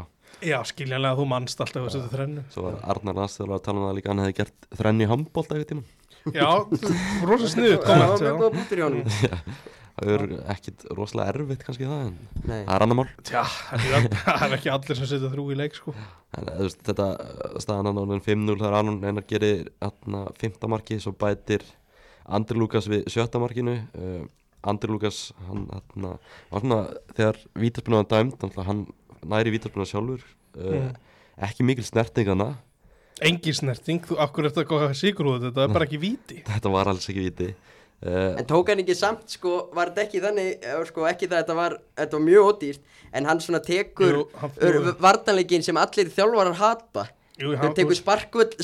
Já, 0.44 0.58
skiljanlega 0.70 1.18
þú 1.18 1.24
mannst 1.32 1.62
alltaf 1.64 1.88
þessu 1.88 2.02
þrennu. 2.12 2.42
Svo 2.54 2.66
var 2.68 2.76
Arnar 2.94 3.16
Landsþjóðar 3.18 3.56
að 3.58 3.64
tala 3.66 3.80
um 3.82 3.86
það 3.88 3.96
líka 3.98 4.12
hann 4.12 4.22
hefði 4.26 4.36
gert 4.42 4.68
þrenni 4.82 5.06
í 5.08 5.10
handbólta 5.10 5.56
eitthvað 5.58 5.72
tíma 5.72 6.36
Já, 6.36 6.50
rosa 7.30 7.48
sniðut 7.54 7.82
það 7.82 7.88
komment 7.88 8.12
var 8.12 8.22
já. 8.22 8.28
mjög 8.28 8.40
góð 8.44 8.56
punktur 8.60 8.82
í 8.82 8.88
honum. 8.88 9.04
Það 9.98 10.12
er 10.14 10.24
ekkit 10.54 10.84
rosalega 10.94 11.32
erfitt 11.34 11.64
kannski 11.66 11.88
það 11.90 12.02
en 12.04 12.18
Nei. 12.46 12.60
það 12.68 12.74
er 12.76 12.84
annar 12.86 12.98
mál. 13.00 13.06
Tja, 13.26 13.40
það 13.72 13.86
er- 13.98 14.04
það 14.28 14.44
er 14.46 14.54
ekki 14.60 14.70
allir 14.76 15.00
sem 15.00 15.08
setja 15.10 15.32
þrjú 15.32 15.46
í 15.50 15.58
leik 15.58 15.74
sko. 15.80 15.94
en 16.38 16.52
veist, 16.60 16.84
þetta 16.86 17.08
staðan 17.64 17.90
hann 17.90 18.02
ánum 18.04 18.22
5-0 18.28 18.60
þar 18.62 18.76
Aron 18.78 19.00
Einar 19.10 19.26
gerir 19.32 19.72
aðna 19.88 20.22
fymta 20.38 20.70
marki 20.70 21.00
svo 21.02 21.16
bætir 21.18 21.66
Andri 22.30 22.60
Lukas 22.62 22.86
við 22.94 23.08
sjötta 23.10 23.42
markinu 23.42 23.74
uh, 23.98 24.22
Andri 24.64 24.90
Lukas 24.92 25.32
hann 25.48 25.68
var 25.70 26.62
svona 26.62 26.80
þegar 27.16 27.38
vítaspilna 27.56 28.02
var 28.04 28.10
dæmt 28.14 28.42
hann 28.66 28.88
næri 29.28 29.54
vítaspilna 29.54 29.86
sjálfur 29.86 30.24
uh, 30.58 30.90
ekki 31.48 31.64
mikil 31.68 31.86
snertingana 31.86 32.56
Engi 33.18 33.50
snerting, 33.50 34.04
þú 34.06 34.20
akkur 34.22 34.46
er 34.46 34.52
þetta 34.54 34.64
góða 34.70 34.88
sigur 34.94 35.26
út? 35.32 35.42
Þetta 35.48 35.64
er 35.64 35.72
bara 35.74 35.86
ekki 35.88 35.98
víti. 35.98 36.36
Þetta 36.52 36.70
var 36.70 36.86
alls 36.92 37.08
ekki 37.10 37.24
víti. 37.24 37.48
Uh, 38.06 38.36
En 38.38 38.46
tók 38.46 38.70
hann 38.70 38.84
ekki 38.84 38.94
samt, 38.94 39.24
sko, 39.34 39.56
var 39.74 39.90
þetta 39.90 40.04
ekki 40.04 40.22
þannig, 40.22 40.52
eh, 40.62 40.84
sko, 40.86 41.08
ekki 41.10 41.26
það, 41.32 41.40
þetta 41.42 41.56
var, 41.58 41.76
þetta 41.98 42.14
var 42.20 42.24
mjög 42.28 42.50
ódýrt, 42.52 42.84
en 43.18 43.26
hann 43.26 43.42
svona 43.42 43.62
tekur 43.66 44.20
Jú, 44.20 44.28
hann- 44.38 44.92
vartanleikin 45.02 45.66
sem 45.66 45.80
allir 45.82 46.12
þjálfarar 46.14 46.60
hata. 46.62 47.08
Hann 47.42 47.74
tekur 47.82 47.98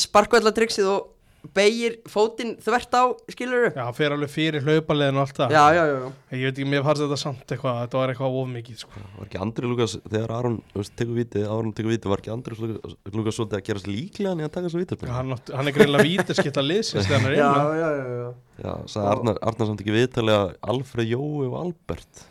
sparkvallatryggsið 0.05 0.91
og 0.93 1.09
beigir 1.51 1.97
fótinn 2.07 2.53
þvert 2.63 2.93
á, 2.95 3.03
skilur 3.33 3.65
Já, 3.75 3.81
hann 3.83 3.95
fer 3.97 4.13
alveg 4.15 4.29
fyrir 4.31 4.63
hlaupalegin 4.63 5.17
og 5.19 5.25
allt 5.25 5.39
það 5.41 5.51
Já, 5.51 5.63
já, 5.75 5.81
já, 5.89 5.95
já. 5.99 6.11
Ég 6.39 6.43
veit 6.47 6.53
ekki, 6.61 6.67
mér 6.71 6.85
fannst 6.85 7.03
þetta 7.03 7.17
samt 7.19 7.51
eitthvað 7.51 7.79
Þetta 7.81 7.99
var 7.99 8.13
eitthvað 8.13 8.37
of 8.39 8.47
mikið 8.53 8.77
sko. 8.79 9.01
var 9.17 9.27
ekki 9.27 9.41
Andri 9.43 9.67
Lukas 9.73 9.95
þegar 10.07 10.33
Aron 10.37 10.55
þú 10.71 10.85
tekur 11.01 11.17
víti, 11.19 11.43
Aron 11.43 11.73
tekur 11.75 11.91
víti 11.91 12.11
var 12.13 12.23
ekki 12.23 12.31
Andri 12.31 12.55
Lukas, 12.63 13.35
svolítið 13.35 13.59
að 13.59 13.65
gerast 13.67 13.89
líklega 13.91 14.31
hann 14.31 14.43
í 14.43 14.47
að 14.47 14.53
taka 14.55 14.69
þessu 14.69 14.81
vítaspilna 14.85 15.17
hann, 15.19 15.33
átti- 15.35 15.57
hann 15.59 15.67
er 15.67 15.75
greinlega 15.75 16.07
vítaskipta 16.07 16.63
liðsins 16.63 17.09
þegar 17.09 17.19
hann 17.19 17.31
er 17.33 17.35
Já, 17.37 17.49
innan 17.51 17.81
já, 17.83 17.89
já, 17.99 18.05
já. 18.23 18.29
Já, 18.63 18.73
sagði 18.95 19.09
Arnar, 19.17 19.41
Arnar 19.51 19.69
samt 19.73 19.83
ekki 19.83 19.97
viðtalið 19.99 20.37
að 20.39 20.53
Alfred 20.73 21.11
Jói 21.11 21.49
og 21.51 21.57
Albert 21.65 22.23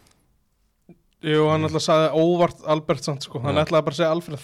Jú, 1.23 1.45
hann 1.52 1.69
að 1.69 1.76
sagði 1.85 2.09
óvart 2.19 2.64
Albert 2.66 3.04
samt 3.07 3.23
sko. 3.28 3.38
Hann 3.45 3.54
Já. 3.54 3.62
ætlaði 3.62 3.85
bara 3.87 3.95
að 3.95 4.00
segja 4.00 4.14
Alfred 4.16 4.40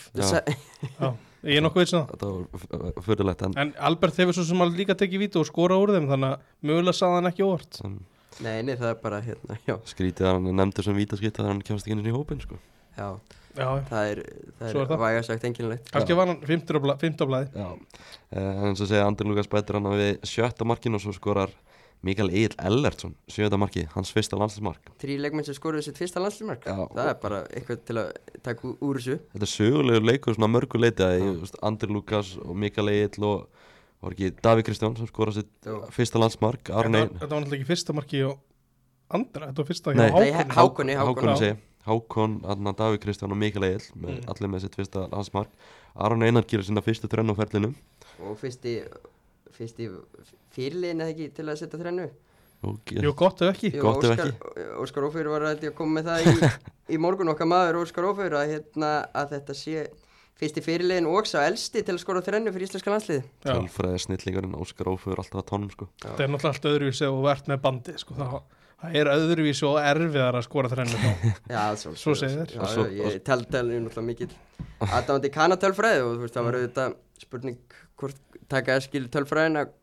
Já. 1.00 1.08
Ég 1.46 1.56
er 1.60 1.62
nokkuð 1.62 1.84
veit 1.84 1.92
Þetta 2.10 2.28
var 2.32 3.02
fyrirlegt 3.06 3.42
en 3.46 3.52
En 3.62 3.72
Albert 3.90 4.16
hefur 4.18 4.34
svo 4.34 4.44
sem 4.48 4.62
alveg 4.64 4.80
líka 4.82 4.96
tekið 4.98 5.22
víti 5.26 5.38
og 5.38 5.46
skora 5.46 5.76
úr 5.78 5.92
þeim 5.94 6.08
Þannig 6.10 6.32
að 6.34 6.70
mögulega 6.70 6.98
sagði 6.98 7.18
hann 7.20 7.30
ekki 7.30 7.44
óvart. 7.46 7.78
Um, 7.86 7.98
Nei, 8.38 8.60
nei, 8.62 8.76
það 8.78 8.90
er 8.92 8.98
bara, 9.02 9.18
hérna, 9.24 9.56
já, 9.66 9.74
skrítið 9.90 10.26
að 10.28 10.36
hann 10.36 10.56
nefndur 10.60 10.84
sem 10.86 10.94
vítaskipt 10.94 11.38
að 11.42 11.48
hann 11.50 11.62
kemst 11.66 11.86
ekki 11.88 11.96
inn 11.96 12.06
í 12.06 12.12
hópin 12.14 12.38
sko. 12.42 12.58
já, 12.94 13.08
Já, 13.58 13.66
það 13.88 14.10
er, 14.12 14.18
það 14.60 14.68
er 14.68 14.76
er 14.78 14.86
það. 14.92 15.00
væga 15.02 15.22
sagt 15.26 15.46
enginlegt. 15.48 15.88
kannski 15.90 16.14
var 16.14 16.28
hann 16.30 16.38
50 16.46 16.78
á 16.78 16.80
bla- 16.84 16.94
50 17.00 17.18
á 17.18 17.26
blæði 17.26 17.48
Já, 17.58 17.66
uh, 17.72 18.68
en 18.68 18.76
svo 18.78 18.86
segja 18.86 19.08
Andri 19.10 19.26
Lukas 19.26 19.50
bætir 19.50 19.74
hann 19.80 19.88
við 19.90 20.20
sjötta 20.22 20.68
markinu 20.70 21.00
og 21.00 21.02
svo 21.02 21.16
skorar 21.16 21.50
Mikael 22.06 22.30
Egil 22.30 22.54
Ellertsson 22.62 23.14
sjötta 23.26 23.58
marki, 23.58 23.82
hans 23.94 24.12
fyrsta 24.14 24.38
landslismark 24.38 24.90
Þrý 25.02 25.16
leikmenn 25.24 25.44
sem 25.48 25.56
skoruðu 25.56 25.82
sitt 25.88 25.98
fyrsta 25.98 26.20
landslimark, 26.22 26.62
Já, 26.68 26.76
það 26.94 27.08
er 27.10 27.16
bara 27.22 27.40
eitthvað 27.50 27.80
til 27.88 27.96
að 27.98 28.10
taka 28.46 28.70
úr 28.86 29.00
þessu. 29.00 29.16
Þetta 29.34 29.48
er 29.48 29.52
sögulegur 29.54 30.06
leikur 30.06 30.36
svona 30.36 30.50
mörgu 30.54 30.78
leiti 30.78 31.02
að 31.02 31.16
ég, 31.18 31.40
veist, 31.42 31.56
Andri 31.62 31.90
Lukas 31.90 32.36
og 32.38 32.54
Mikael 32.56 32.92
Egil 32.94 33.24
og 33.26 33.48
var 34.00 34.14
ekki 34.14 34.30
Davík 34.44 34.68
Kristján 34.68 34.94
sem 34.96 35.08
skorar 35.10 35.34
sitt 35.34 35.50
Jú. 35.66 35.80
fyrsta 35.90 36.20
landsmark 36.22 36.62
Þetta 36.68 36.78
Aron 36.78 36.92
var 36.94 37.00
Ein 37.02 37.16
þetta 37.18 37.32
var 37.32 37.40
náttúrulega 37.42 37.58
ekki 37.58 37.70
fyrsta 37.72 37.96
marki 37.98 38.22
og 38.28 38.38
Andra, 39.10 39.48
þetta 39.50 39.64
var 39.64 39.68
fyrsta 39.72 39.94
Nei. 39.96 40.06
hjá 40.06 40.20
Nei, 40.20 40.30
Hákonni 40.54 40.54
Hákonni, 40.54 40.94
Hákon 41.02 41.32
já. 41.32 41.36
segi 41.42 41.58
Hákon, 41.88 42.32
Adna, 42.44 42.72
Davík 42.78 43.00
Kristján 43.02 43.32
og 43.34 43.38
Mikael 43.40 43.64
Egil 43.72 43.90
með 43.96 44.18
Mm. 44.20 44.28
allir 44.30 44.48
með 44.54 44.60
sitt 44.68 44.74
fyrsta 44.78 45.08
landsmark 45.10 45.48
Aron 45.96 46.22
Einar 46.22 46.44
gerir 46.46 46.62
sinna 46.68 46.80
fyrstu 46.84 47.08
þrenn 47.10 47.32
á 47.32 47.34
ferlinum 47.34 47.74
og 48.22 48.36
fyrsti 48.38 48.82
fyrsti 49.56 49.90
fyrirliðin 50.56 51.04
eða 51.04 51.14
ekki 51.14 51.30
til 51.36 51.46
að 51.48 51.60
setja 51.62 51.80
þrennu 51.80 52.08
og 52.68 52.90
Jú, 52.90 53.12
gott 53.14 53.42
ef 53.46 53.52
ekki 53.52 53.70
Óskar, 53.78 55.06
Ófyrir 55.06 55.30
var 55.30 55.46
að 55.52 55.68
koma 55.78 56.00
með 56.00 56.08
það 56.10 56.26
í, 56.26 56.50
í 56.94 57.00
morgun 57.00 57.30
okkar 57.30 57.46
maður 57.50 57.84
Óskar 57.84 58.08
Ófyrir 58.08 58.34
að, 58.40 58.54
hérna, 58.56 58.92
að 59.14 59.36
þetta 59.36 59.54
sé 59.54 59.86
fyrsti 60.38 60.62
fyrirliðin 60.62 61.08
og 61.10 61.26
sá 61.26 61.40
elsti 61.44 61.82
til 61.82 61.96
að 61.96 62.02
skora 62.02 62.22
þrennu 62.26 62.52
fyrir 62.54 62.68
íslenska 62.68 62.92
landslið 62.92 63.24
tölfræði 63.46 64.02
snillingurinn 64.04 64.58
Óskar 64.58 64.90
Óföður 64.92 65.22
alltaf 65.22 65.42
að 65.42 65.48
tónum 65.50 65.72
sko 65.74 65.88
Það 66.02 66.22
er 66.24 66.32
náttúrulega 66.34 66.52
allt 66.52 66.68
öðruvísi 66.72 67.08
og 67.08 67.18
verðt 67.26 67.50
með 67.50 67.62
bandi 67.64 67.94
sko. 67.98 68.18
það, 68.18 68.36
það 68.82 68.98
er 69.00 69.10
öðruvísi 69.14 69.66
og 69.70 69.78
erfiðar 69.82 70.38
að 70.38 70.46
skora 70.46 70.70
þrennu 70.74 71.00
þá. 71.02 71.10
Já, 71.54 71.62
svo, 71.82 71.94
Svo 71.98 72.14
segir 72.18 72.54
þér. 72.54 72.94
Ég 73.00 73.18
tel 73.26 73.40
tel 73.50 73.64
er 73.66 73.82
náttúrulega 73.82 74.06
mikil 74.12 74.30
aðdáðandi 74.86 75.32
kanatölfræði 75.34 76.04
og 76.06 76.22
þú 76.22 76.30
það 76.36 76.48
var 76.48 76.58
auðvitað 76.60 76.96
spurning 77.18 77.78
hvort 77.98 78.22
taka 78.48 78.78
skil 78.84 79.06
tölfræðin 79.12 79.60
að 79.62 79.74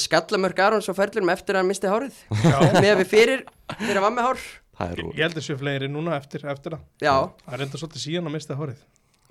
skallamörk 0.00 0.58
Arons 0.64 0.88
og 0.88 0.96
ferlum 0.96 1.28
eftir 1.32 1.56
að 1.58 1.62
hann 1.62 1.68
misti 1.70 1.90
hárið. 1.90 2.16
Já, 2.32 2.56
með 2.82 2.94
við 3.02 3.08
fyrir 3.12 3.42
fyrir 3.76 4.00
að 4.00 4.06
var 4.06 4.14
með 4.16 4.28
hár. 4.28 4.42
Það 4.78 4.92
er 4.94 5.02
ég 5.04 5.20
held 5.26 5.36
þessu 5.36 5.56
fleiri 5.60 5.88
núna 5.92 6.16
eftir, 6.16 6.46
eftir 6.48 6.74
það. 6.78 6.84
Já, 7.04 7.14
Það 7.44 7.56
er 7.58 7.64
enda 7.66 7.80
svolítið 7.82 8.04
síðan 8.06 8.30
að 8.30 8.36
mista 8.38 8.56
hárið. 8.58 8.80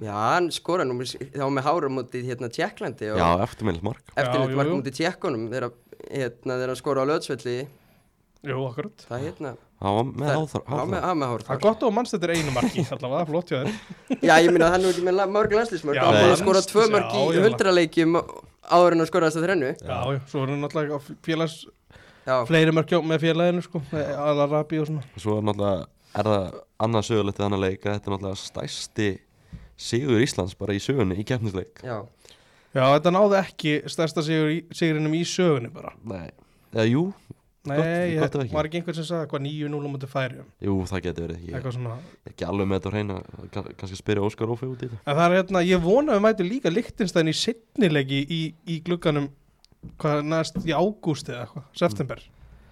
Já, 0.02 0.14
hann 0.18 0.48
skora 0.54 0.86
nú 0.86 0.96
með- 0.98 1.18
þá 1.34 1.46
með 1.54 1.66
hárum 1.68 1.94
mútið 2.00 2.30
hérna 2.30 2.48
Tjekklandi 2.54 3.10
og 3.14 3.20
já, 3.22 3.28
eftirmælt 3.46 3.84
mark. 3.86 4.02
jú, 4.18 4.56
mark 4.58 4.72
mútið 4.74 4.96
Tjekkunum 4.98 5.44
hérna, 5.52 6.56
þegar 6.56 6.72
hann 6.74 6.80
skora 6.80 7.04
á 7.06 7.10
löðsvelli 7.10 7.58
Jú, 8.42 8.58
akkurat. 8.70 9.04
Það 9.10 9.26
hérna. 9.28 9.52
Hann 9.82 9.96
var 9.98 10.06
með 10.22 10.32
það- 10.50 10.68
hann 10.70 10.94
hann 10.94 11.22
hár 11.26 11.44
Það 11.46 11.56
er 11.56 11.62
gott 11.66 11.84
og 11.84 11.94
mannst 11.94 12.14
þetta 12.16 12.28
er 12.30 12.34
einu 12.38 12.52
marki 12.56 12.84
allavega, 12.94 13.26
flott 13.30 13.50
hjá 13.52 13.60
þér. 13.62 13.76
Já, 14.28 14.34
ég 14.42 14.52
minna 14.54 14.68
að 14.68 14.72
hann 14.76 14.82
er 14.82 14.86
nú 14.86 14.92
ekki 14.94 15.06
með 15.08 15.22
mörg 15.36 15.54
landslísmörk 15.58 15.98
Já, 15.98 16.04
hann 16.06 16.14
nei. 16.18 16.22
búið 16.24 16.34
að 16.36 16.42
skora 16.42 16.62
tvö 16.72 16.86
mörg 16.96 17.16
í 17.18 17.44
hundraleikjum 17.46 18.18
áður 18.72 18.96
en 18.98 19.02
að 19.06 19.10
skora 19.12 19.30
þess 19.30 19.40
að 19.42 19.46
þrennu. 19.48 19.72
Já, 19.82 19.98
já, 20.14 20.20
svo 20.32 20.44
er 20.46 20.54
náttúrulega 20.62 20.98
á 20.98 21.00
félags 21.26 21.56
Já, 22.22 22.36
fleiri 22.46 22.74
mörki 22.78 23.00
með 23.10 23.24
félaginu 23.26 23.64
sko, 23.66 23.82
Alarabi 23.98 24.80
og 24.84 24.88
svona. 24.92 25.06
Svo 25.18 25.38
er 25.40 25.46
náttúrulega 25.50 25.88
er 26.22 26.28
það 26.30 26.60
annað 26.86 27.06
sögulegt 27.08 27.42
hann 27.42 27.56
að 27.58 27.64
leika 27.66 27.94
þetta 27.96 28.10
er 28.12 28.16
náttúrulega 28.18 28.42
stærsti 28.42 29.08
sigur 29.82 30.22
Íslands 30.22 30.54
bara 30.60 30.76
í 30.78 30.82
sögunni 30.84 31.18
í 31.18 31.26
keppnisleik. 31.26 31.82
Já, 31.82 32.04
Já, 32.72 32.84
þetta 32.96 33.12
náði 33.12 33.36
ekki 33.42 33.72
stærsta 33.92 34.22
sigur 34.24 34.52
í, 34.54 34.60
sigurinum 34.72 35.16
í 35.18 35.24
sögunni 35.28 35.72
bara. 35.74 35.92
Nei, 36.08 36.30
eða 36.72 36.86
jú, 36.88 37.02
Nei, 37.70 37.78
Gott- 38.18 38.36
ég, 38.42 38.50
var 38.56 38.66
ekki 38.66 38.80
einhver 38.80 38.96
sem 38.98 39.06
sagði 39.06 39.28
hvað 39.30 39.44
9-0 39.46 39.86
á 39.86 39.90
mútið 39.94 40.10
færi 40.10 40.40
jú 40.66 40.76
það 40.90 41.02
getur 41.06 41.26
verið. 41.28 41.42
Ég 41.46 41.54
er 41.62 42.32
ekki 42.32 42.46
alveg 42.48 42.68
með 42.72 42.80
þetta 42.80 42.92
hreina 42.96 43.18
kann- 43.54 43.68
kannski 43.78 44.00
spyrja 44.00 44.24
Óskar 44.26 44.50
Ófei 44.50 44.66
út 44.72 44.82
í 44.82 44.90
þetta. 44.90 45.02
En 45.06 45.16
það 45.20 45.26
er 45.28 45.36
hérna, 45.38 45.62
ég 45.70 45.84
vona 45.84 46.16
að 46.16 46.18
við 46.18 46.26
mætum 46.26 46.50
líka 46.50 46.72
Lichtenstein 46.74 47.30
í 47.30 47.36
setnilegi 47.38 48.22
í, 48.26 48.40
í 48.66 48.80
glugganum 48.82 49.28
hvað 50.02 50.24
næst 50.32 50.58
í 50.66 50.74
ágúst 50.74 51.30
eða 51.30 51.44
eitthvað, 51.46 51.68
september. 51.78 52.24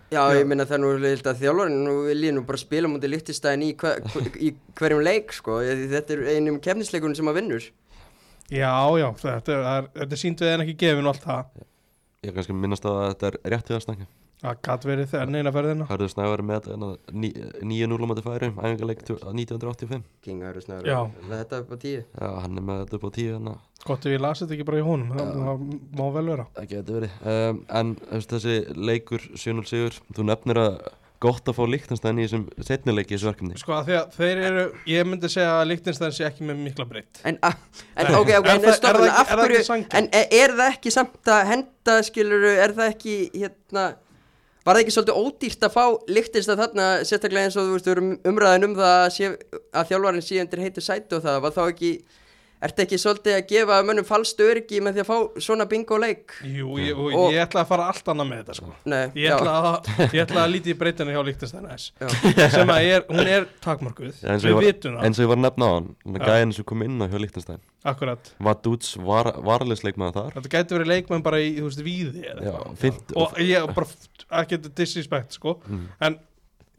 Já, 0.09 0.23
ég 0.33 0.47
minna 0.49 0.65
það 0.65 0.73
er 0.79 0.81
nú 0.81 0.89
liðilt 0.97 1.27
að 1.29 1.41
þjálfarinn 1.43 1.83
nú 1.85 1.93
vil 2.07 2.23
ég 2.25 2.33
nú 2.33 2.41
bara 2.49 2.57
spila 2.57 2.89
mútið 2.89 3.11
líktistæðin 3.13 3.65
í, 3.67 3.75
hver, 3.77 3.99
í 4.41 4.55
hverjum 4.73 5.03
leik 5.05 5.35
sko, 5.37 5.59
Því 5.61 5.85
þetta 5.93 6.15
er 6.17 6.23
einum 6.33 6.57
kefnisleikunum 6.65 7.13
sem 7.19 7.29
að 7.29 7.37
vinnur. 7.43 7.67
Já, 8.49 8.73
já, 8.97 9.05
þetta 9.21 9.53
er, 9.53 9.61
það 9.67 9.75
er, 9.83 9.89
þetta 10.01 10.17
er 10.17 10.21
sínt 10.23 10.41
við 10.41 10.53
en 10.55 10.63
ekki 10.65 10.75
gefin 10.81 11.05
og 11.05 11.13
allt 11.13 11.27
það. 11.29 11.67
Ég 12.25 12.33
kannski 12.33 12.57
minnast 12.57 12.89
að 12.89 13.03
þetta 13.11 13.29
er 13.29 13.37
rétt 13.53 13.69
við 13.69 13.77
að 13.77 13.85
snakka 13.85 14.07
Það 14.39 14.59
gæti 14.63 14.87
verið 14.87 15.09
þegar 15.11 15.31
neina 15.33 15.51
ferðina. 15.51 15.85
Hörður 15.89 16.11
Snævar 16.13 16.41
með 16.47 16.67
þetta 16.69 16.91
9-0 17.11 17.97
á 17.99 18.07
mæti 18.07 18.23
færi 18.23 18.47
æfingarleik 18.53 19.01
1985 19.03 20.05
King 20.23 20.45
Hæru 20.47 20.61
Snæður 20.63 20.87
Já. 20.87 20.99
þetta 21.27 21.57
er 21.59 21.65
bara 21.67 21.81
tíu. 21.81 22.03
Já, 22.15 22.29
hann 22.45 22.55
er 22.61 22.65
með 22.69 22.79
þetta 22.85 22.99
upp 22.99 23.03
á 23.03 23.11
10 23.19 23.33
þannig 23.35 23.57
að 23.57 23.65
Gott 23.89 24.05
ef 24.07 24.11
ég 24.15 24.23
lasi 24.23 24.43
þetta 24.45 24.55
ekki 24.57 24.67
bara 24.69 24.79
í 24.79 24.85
honum, 24.87 25.11
það, 25.15 25.29
það 25.43 25.67
má 25.99 26.05
vel 26.15 26.25
vera. 26.31 26.45
Það 26.55 26.71
getur 26.71 26.97
verið. 26.99 27.19
Um, 27.33 27.59
En 27.81 27.93
þessi 28.31 28.55
leikur 28.75 29.27
7-0 29.39 29.69
sigur 29.69 29.99
Þú 30.15 30.25
nefnir 30.31 30.59
að 30.63 30.79
gott 31.19 31.49
að 31.51 31.57
fá 31.57 31.63
líktanstæðin 31.67 32.19
í 32.21 32.25
þessum 32.27 32.43
setnileiki 32.63 33.11
í 33.11 33.17
þessu 33.17 33.27
verkefni. 33.27 33.57
Sko 33.59 33.73
að 33.75 33.89
því 33.89 33.95
að 33.99 34.13
þeir 34.15 34.41
eru, 34.49 34.61
ég 34.87 35.07
myndi 35.09 35.31
segja 35.31 35.55
að 35.59 35.65
Lichtenstein 35.73 36.13
sé 36.15 36.27
ekki 36.29 36.45
með 36.47 36.61
mikla 36.63 36.85
breytt. 36.87 37.19
En, 37.27 37.39
a, 37.43 37.51
en 37.99 38.11
ok, 38.15 38.31
ok, 38.39 38.47
en 38.53 38.63
er 38.63 38.71
ekki- 38.71 39.09
af 39.11 39.33
er 39.33 39.41
það 39.41 39.41
hverju 39.43 39.79
en 39.99 40.07
e- 40.15 40.27
er 40.39 40.53
það 40.61 40.71
ekki 40.77 40.93
samt 40.95 41.31
að 41.35 41.41
henda 41.51 41.97
skiluru, 42.07 42.53
er 42.63 42.75
það 42.77 42.93
ekki 42.93 43.17
hérna 43.35 43.83
var 44.69 44.77
það 44.77 44.83
ekki 44.83 44.93
svolítið 44.93 45.19
ódýrt 45.19 45.63
að 45.65 45.73
fá 45.73 45.85
líktist 46.13 46.51
að 46.53 46.59
þarna, 46.61 46.87
sérstaklega 47.09 47.49
eins 47.49 47.55
og 47.57 47.65
þú 47.65 47.75
veist, 47.75 47.87
við 47.87 47.95
erum 47.95 48.09
umræðin 48.29 48.67
um 48.67 48.75
það 48.77 48.95
að, 48.99 49.07
sé, 49.15 49.29
að 49.73 49.87
þjálfarinn 49.89 50.25
undir 50.43 50.61
heitu 50.65 50.83
sæti 50.85 51.17
og 51.17 51.23
það, 51.25 51.39
var 51.45 51.55
þá 51.55 51.61
ekki 51.65 51.91
ertu 52.61 52.83
ekki 52.83 52.97
svolítið 52.99 53.35
að 53.37 53.45
gefa 53.47 53.75
mönnum 53.87 54.05
falskt 54.07 54.41
öryggi 54.43 54.81
með 54.83 54.97
því 54.97 55.03
að 55.03 55.07
fá 55.09 55.41
svona 55.45 55.65
bingo 55.71 55.97
leik? 56.01 56.33
Jú, 56.43 56.73
ég, 56.81 56.97
og 56.99 57.13
Og- 57.15 57.31
ég 57.31 57.39
ætla 57.45 57.61
að 57.63 57.69
fara 57.71 57.85
allt 57.87 58.11
annað 58.11 58.27
með 58.31 58.41
þetta 58.43 58.55
sko. 58.59 58.73
Nei, 58.85 59.05
Ég 59.15 59.31
ætla 59.37 59.53
að, 59.59 59.89
ég 60.13 60.23
ætla 60.25 60.43
að 60.43 60.51
líti 60.55 60.73
í 60.73 60.77
breytinu 60.81 61.15
hjá 61.15 61.21
aðeins 61.23 61.85
já, 62.01 62.49
sem 62.51 62.67
að 62.75 62.89
er, 62.91 63.05
hún 63.09 63.23
er 63.25 63.47
eins 64.27 64.43
og 64.43 64.49
við 64.51 64.59
vitum 64.67 64.97
það, 64.99 65.03
eins 65.07 65.19
og 65.19 65.23
ég 65.25 65.31
var 65.31 65.39
að 65.39 65.45
nefna 65.47 65.65
á 65.65 65.71
hann. 65.77 65.89
Gæðin 66.19 66.53
sem 66.59 66.67
kom 66.73 66.83
inn 66.83 66.99
á 66.99 67.05
hjá 67.07 67.19
líktanstæðin 67.23 67.63
akkurat. 67.89 68.31
Vadúts 68.43 68.93
var, 69.07 69.31
varleisleikmaður 69.39 70.17
þar. 70.19 70.31
Þetta 70.35 70.53
gæti 70.57 70.75
verið 70.75 70.91
leikmenn 70.93 71.23
bara 71.23 71.37
í, 71.39 71.53
þú 71.59 71.67
veist, 71.69 71.83
víði 71.85 72.25
eða 72.27 72.43
Já, 72.43 72.51
eitthvað. 72.51 72.77
fint 72.83 73.13
og 73.15 73.37
ég 73.39 73.73
bara, 73.75 73.87
ekki 74.43 74.59
disrespect 74.75 75.37
sko, 75.39 75.55
Mm. 75.69 75.85
en 76.01 76.19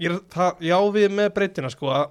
ég, 0.00 0.10
er- 0.12 0.20
það, 0.32 0.60
já 0.60 0.76
við 0.92 1.08
með 1.16 1.30
breytina 1.36 1.70
sko 1.72 1.86
að 1.88 2.10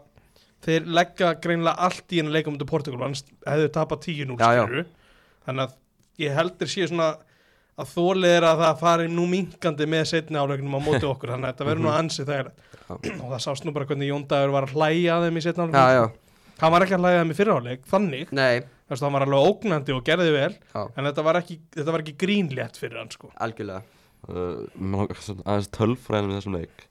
þeir 0.66 0.88
leggja 1.00 1.34
greinlega 1.44 1.88
allt 1.88 2.14
í 2.16 2.20
henni 2.22 2.34
leikum 2.36 2.56
undir 2.58 2.68
Portugal, 2.70 3.02
annars 3.08 3.24
hefðu 3.48 3.72
tapað 3.78 4.06
10-0 4.10 4.38
Já, 4.40 4.50
já. 4.58 4.64
skilurðu. 4.66 4.86
þannig 5.48 5.66
að 5.66 5.76
ég 6.26 6.36
heldur 6.40 6.72
sé 6.72 6.88
svona 6.90 7.10
að 7.80 7.92
þólið 7.94 8.34
er 8.36 8.44
að 8.50 8.64
það 8.66 8.80
fari 8.82 9.06
nú 9.12 9.28
minkandi 9.32 9.86
með 9.88 10.10
setni 10.12 10.40
áleiknum 10.42 10.76
á 10.76 10.82
móti 10.84 11.06
okkur 11.14 11.32
þannig 11.36 11.48
að 11.48 11.54
þetta 11.54 11.70
verður 11.70 11.86
nú 11.86 11.94
ansið 11.96 12.34
þegar 12.34 12.50
og 12.90 13.30
það 13.30 13.44
sást 13.46 13.64
nú 13.68 13.72
bara 13.76 13.88
hvernig 13.88 14.10
Jón 14.10 14.26
Dagur 14.28 14.52
var 14.58 14.68
að 14.68 14.74
hlæja 14.76 15.16
að 15.16 15.28
þeim 15.30 15.40
í 15.40 15.46
setni 15.46 15.70
já, 15.72 16.10
hann 16.60 16.74
var 16.76 16.84
ekki 16.86 16.98
að 16.98 17.06
hlæja 17.06 17.20
að 17.20 17.24
þeim 17.24 17.32
í 17.32 17.38
fyrra 17.40 17.56
áleik, 17.62 17.88
þannig. 17.88 18.36
Nei, 18.36 18.60
Þú 18.90 18.96
veist, 18.96 19.04
hann 19.06 19.14
var 19.14 19.24
alveg 19.28 19.48
ógnandi 19.52 19.94
og 19.94 20.00
gerði 20.08 20.32
vel 20.34 20.54
já, 20.58 20.80
en 20.98 21.06
þetta 21.06 21.24
var 21.28 21.38
ekki, 21.38 21.58
þetta 21.78 21.94
var 21.94 22.04
ekki 22.04 22.16
grínlétt 22.24 22.80
fyrir 22.82 22.98
hann 22.98 23.12
sko. 23.14 23.30
algjörlega. 23.38 23.84
Uh, 24.26 24.66
aðeins 25.46 25.70
tölfræðin 25.78 26.32
við 26.34 26.40
þessum 26.40 26.56
leik. 26.58 26.82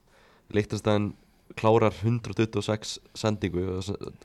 Líktanstæðin 0.55 1.09
klárar 1.57 1.95
126 1.95 2.99
sendingu 3.17 3.79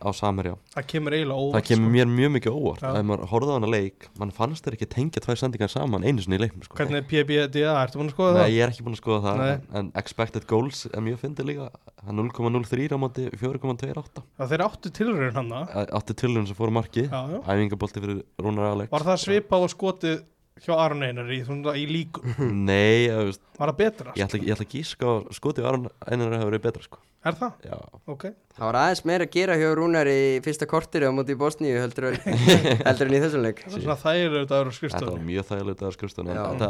á 0.04 0.10
Samherja 0.16 0.56
það 0.76 0.88
kemur 0.92 1.16
eiginlega 1.16 1.40
óvart 1.40 1.56
það 1.58 1.68
kemur 1.70 1.88
sko. 1.88 1.94
mér 1.96 2.12
mjög 2.12 2.34
mikið 2.38 2.58
óvart 2.60 2.84
Já. 2.84 2.90
ef 3.00 3.08
maður 3.10 3.30
horfði 3.32 3.54
á 3.54 3.58
hana 3.58 3.72
leik 3.72 4.08
mann 4.20 4.34
fannst 4.36 4.66
þeir 4.68 4.78
ekki 4.78 4.90
tengja 4.96 5.24
tvær 5.24 5.40
sendingar 5.40 5.72
saman 5.72 6.04
einu 6.04 6.24
sinni 6.26 6.40
í 6.40 6.44
leiknum 6.44 6.66
sko. 6.68 6.76
hvernig 6.78 7.00
er 7.00 7.08
PBDA, 7.08 7.74
ertu 7.84 8.02
búin 8.02 8.12
að 8.12 8.16
skoða 8.18 8.34
Nei, 8.34 8.44
það? 8.44 8.54
ég 8.58 8.64
er 8.68 8.74
ekki 8.74 8.86
búin 8.88 8.98
að 8.98 9.02
skoða 9.04 9.22
það 9.28 9.42
Nei. 9.44 9.56
en, 9.80 9.92
expected 10.04 10.48
goals 10.50 10.86
er 10.92 11.06
mjög 11.06 11.24
fyndið 11.24 11.50
líka 11.54 11.72
Það 12.04 12.12
er 12.12 12.18
0,03 12.20 12.92
á 12.92 12.98
móti 13.00 13.26
4,28 13.40 14.24
Það 14.36 14.50
þeir 14.52 14.64
áttu 14.66 14.90
tilraun 14.92 15.38
hann 15.38 15.54
Átti 15.96 16.16
tilhörun 16.20 16.48
sem 16.50 16.58
fóru 16.58 16.74
marki. 16.76 17.06
Æfingabolti 17.08 18.02
fyrir 18.04 18.18
Rúnar 18.44 18.74
Alex 18.74 18.92
Var 18.92 19.06
það 19.08 19.22
svipað 19.24 19.64
og 19.64 19.72
skotið 19.72 20.18
hjá 20.62 20.74
Aron 20.78 21.02
Einar 21.04 21.32
í, 21.34 21.40
svona, 21.48 21.74
í 21.80 21.88
líkum? 21.90 22.28
Nei, 22.70 23.08
ég, 23.08 23.18
veist, 23.32 23.42
Var 23.58 23.72
það 23.72 23.80
betra? 23.80 24.14
ég, 24.18 24.28
ætla, 24.28 24.40
ég 24.44 24.54
ætla 24.56 24.68
að 24.68 24.76
gíska 24.78 25.10
á 25.10 25.14
skotið 25.34 25.66
Aron 25.70 25.88
einar 26.06 26.36
hefur 26.38 26.52
verið 26.52 26.64
betra 26.68 26.84
sko. 26.86 27.02
Er 27.24 27.38
það? 27.40 27.54
Já, 27.70 27.78
Ok. 28.12 28.24
Það 28.54 28.66
var 28.68 28.78
aðeins 28.84 29.02
meira 29.08 29.26
að 29.26 29.32
gera 29.34 29.56
hjá 29.58 29.70
Rúnar 29.80 30.10
í 30.12 30.18
fyrsta 30.44 30.68
kortir 30.70 31.06
á 31.08 31.10
móti 31.16 31.34
í 31.34 31.40
Bosníu 31.40 31.78
heldur 31.80 32.10
heldur 32.88 33.08
en 33.10 33.16
í 33.16 33.22
þessum 33.24 33.46
leik 33.48 33.62
Það 33.64 33.74
var 33.78 33.84
svona 33.86 33.96
þægilega 34.04 34.42
þetta 34.44 34.44
að 34.44 34.44
vera 34.44 34.44
þetta 34.44 34.60
var 34.68 34.76
skrifstofunni. 34.78 35.26
mjög 35.30 35.48
þægilegt 35.50 35.84
að 35.84 35.94
en 36.28 36.38
Já. 36.38 36.44
þetta 36.52 36.70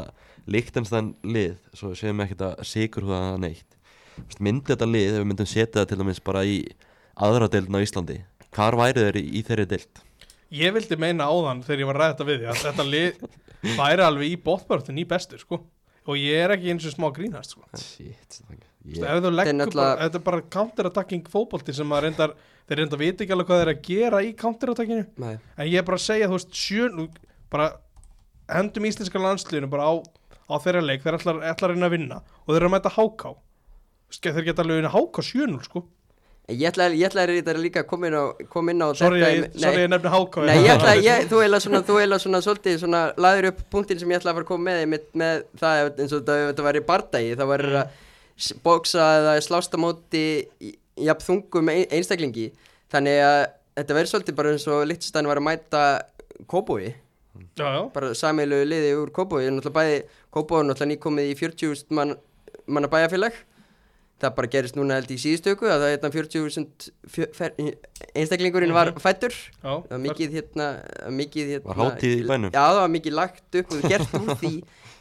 líktenstæn 0.55 1.09
lið 1.33 1.55
svo 1.73 1.89
við 1.91 1.99
séum 2.03 2.23
ekki 2.23 2.37
þetta 2.37 2.67
sigur 2.69 3.07
það 3.09 3.27
neitt 3.43 3.77
Vist, 4.13 4.39
myndi 4.45 4.69
þetta 4.69 4.87
lið, 4.93 5.07
ef 5.09 5.19
við 5.23 5.27
myndum 5.33 5.49
setja 5.49 5.81
það 5.81 5.89
til 5.91 5.99
dæmis 6.03 6.21
bara 6.29 6.45
í 6.45 6.55
aðra 7.17 7.49
deildin 7.49 7.79
á 7.81 7.85
Íslandi 7.87 8.19
hvar 8.53 8.77
væri 8.77 9.07
þeir 9.07 9.17
í, 9.19 9.25
í 9.33 9.43
þeirri 9.47 9.67
deild? 9.73 10.03
Ég 10.53 10.73
vildi 10.75 10.97
meina 11.01 11.25
áðan 11.31 11.63
þegar 11.65 11.81
ég 11.81 11.89
var 11.89 11.97
að 11.97 12.03
ræða 12.03 12.13
þetta 12.13 12.27
við 12.29 12.41
því 12.43 12.49
að 12.51 12.59
þetta 12.67 12.85
lið 12.89 13.23
væri 13.79 14.05
alveg 14.05 14.27
í 14.33 14.37
bóttbörðin 14.45 14.99
í 15.01 15.05
bestur 15.09 15.41
sko. 15.41 15.59
Og 16.03 16.19
ég 16.19 16.43
er 16.43 16.53
ekki 16.57 16.69
eins 16.73 16.85
og 16.89 16.93
smá 16.93 17.07
grínast 17.15 17.55
sko. 17.55 17.63
Shit, 17.79 18.41
Yeah. 18.83 19.15
náttúrulega- 19.15 19.71
bara, 19.73 19.95
þetta 20.09 20.15
er 20.19 20.23
bara 20.25 20.41
counterattacking 20.51 21.23
fótbolti 21.31 21.73
sem 21.73 21.87
maður 21.87 22.03
reyndar, 22.09 22.33
þeir 22.67 22.77
reyndar 22.81 22.99
viti 22.99 23.23
ekki 23.23 23.31
alveg 23.31 23.47
hvað 23.47 23.61
þeir 23.61 23.67
eru 23.69 23.75
að 23.77 23.85
gera 23.87 24.17
í 24.21 24.33
counterattackinu. 24.35 25.05
Nei. 25.17 25.37
En 25.57 25.67
ég 25.67 25.77
er 25.79 25.83
bara 25.87 25.95
að 25.97 26.03
segja, 26.03 26.27
þú 26.27 26.35
veist, 26.35 26.51
sjön, 26.51 27.09
bara 27.49 27.69
hendum 28.49 28.83
íslenska 28.83 29.21
landsliðinu 29.23 29.69
bara 29.69 29.83
á, 29.87 29.93
á 30.51 30.55
þeirra 30.59 30.83
leik, 30.83 31.01
þeir 31.01 31.15
ætlar, 31.17 31.39
ætlar 31.47 31.69
að 31.71 31.73
reyna 31.77 31.87
að 31.87 31.95
vinna 31.95 32.15
og 32.19 32.47
þeir 32.51 32.59
eru 32.59 32.67
að 32.67 32.75
mæta 32.75 32.91
háká. 32.91 33.35
Þeir 34.11 34.43
geta 34.51 34.61
alveg 34.63 34.81
vinna 34.83 34.91
háká 34.91 35.23
7-0 35.23 35.63
sko. 35.63 35.87
Ég 36.51 36.67
ætla, 36.67 36.89
að 37.55 37.63
líka 37.63 37.81
að 37.83 37.87
koma 37.87 38.07
inn 38.09 38.15
á, 38.19 38.23
koma 38.51 38.71
inn 38.73 38.81
á 38.83 38.87
Sorry, 38.99 39.21
þetta 39.21 39.29
ég, 39.31 39.43
í- 39.47 39.59
sorry 39.63 39.75
nei, 39.77 39.83
ég 39.85 39.91
nefni 39.93 40.09
háká. 40.11 40.41
nei, 40.49 40.55
ég 40.65 40.71
ætla, 40.73 40.93
ég, 40.99 41.27
þú 41.31 41.37
eila 41.45 41.59
svona, 41.63 41.79
þú 41.87 41.99
eila 42.03 42.17
svona 42.19 42.41
svolítið 42.43 42.79
svona 42.81 43.01
laður 43.15 43.47
upp 43.53 43.61
punktin 43.71 43.99
sem 44.01 44.11
ég 44.11 44.19
ætla 44.19 44.33
að 44.33 44.35
fara 44.35 44.43
að 44.43 44.49
koma 44.51 44.65
með 44.67 44.81
með, 44.91 45.05
með 45.21 45.43
það 45.61 46.01
eins 46.03 46.11
og 46.17 46.19
þetta, 46.25 46.35
þetta 46.49 46.65
væri 46.67 46.81
bardagi 46.89 47.29
væri 47.53 47.69
Mm. 47.71 47.77
að 47.79 48.59
boksa 48.65 49.05
eða 49.21 49.37
slást 49.45 49.71
á 49.71 49.77
móti 49.79 50.23
í- 50.59 50.75
jafn 51.07 51.23
þungum 51.29 51.69
ein- 51.71 51.87
einstaklingi 51.95 52.51
þannig 52.91 53.17
að 53.23 53.39
þetta 53.79 53.95
verður 53.95 54.11
svolítið 54.11 54.35
bara 54.35 54.51
eins 54.51 54.67
og 54.67 54.83
Littstein 54.91 55.27
var 55.31 55.37
að 55.39 55.47
mæta 55.47 55.83
já, 57.57 57.71
bara 57.93 58.11
samilu 58.13 58.59
liði 58.67 58.91
úr 58.99 59.09
Kóbói 59.15 59.47
náttúrulega 59.47 59.79
bæði 59.79 60.03
Kóbói 60.33 60.59
er 60.59 60.67
náttúrulega 60.73 60.91
nýkomið 60.91 61.31
í 61.31 61.35
40.000 61.39 61.85
mann, 61.95 62.15
manna 62.67 62.87
bæjarfélag 62.91 63.31
það 64.23 64.35
bara 64.39 64.51
gerist 64.55 64.77
núna 64.79 64.97
held 64.99 65.11
í 65.13 65.17
síðustöku 65.23 65.67
að 65.69 65.83
það 65.83 65.89
er 65.89 65.95
hérna 65.97 66.13
40.000 66.15 66.91
fjö- 67.15 67.31
fer- 67.37 67.57
einstaklingurinn 68.13 68.75
var 68.75 68.93
fættur 69.03 69.33
já 69.35 69.73
það 69.73 69.91
var 69.95 70.05
mikið 70.07 70.37
hérna, 70.39 70.69
mikið 71.23 71.51
hérna 71.57 71.67
Var 71.73 71.81
hátíð 71.83 72.15
í 72.21 72.23
bænum? 72.31 72.53
já 72.55 72.61
það 72.63 72.79
var 72.83 72.95
mikið 72.97 73.17
lagt 73.19 73.59
upp 73.61 73.75
og 73.77 73.85
gert 73.91 74.17
úr 74.21 74.33
því 74.43 74.53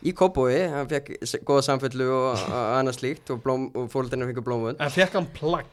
í 0.03 0.11
Kóbói 0.19 0.57
hann 0.67 0.89
fekk 0.91 1.13
góða 1.47 1.63
samfellu 1.63 2.09
og, 2.11 2.41
annað 2.51 2.97
slíkt 2.97 3.31
og, 3.31 3.39
blóm, 3.45 3.69
og 3.79 3.85
fólkdæna 3.93 4.27
fengur 4.27 4.43
blómvönd 4.49 4.81
En 4.83 4.91
fekk 4.91 5.15
hann 5.15 5.29
plagg? 5.37 5.69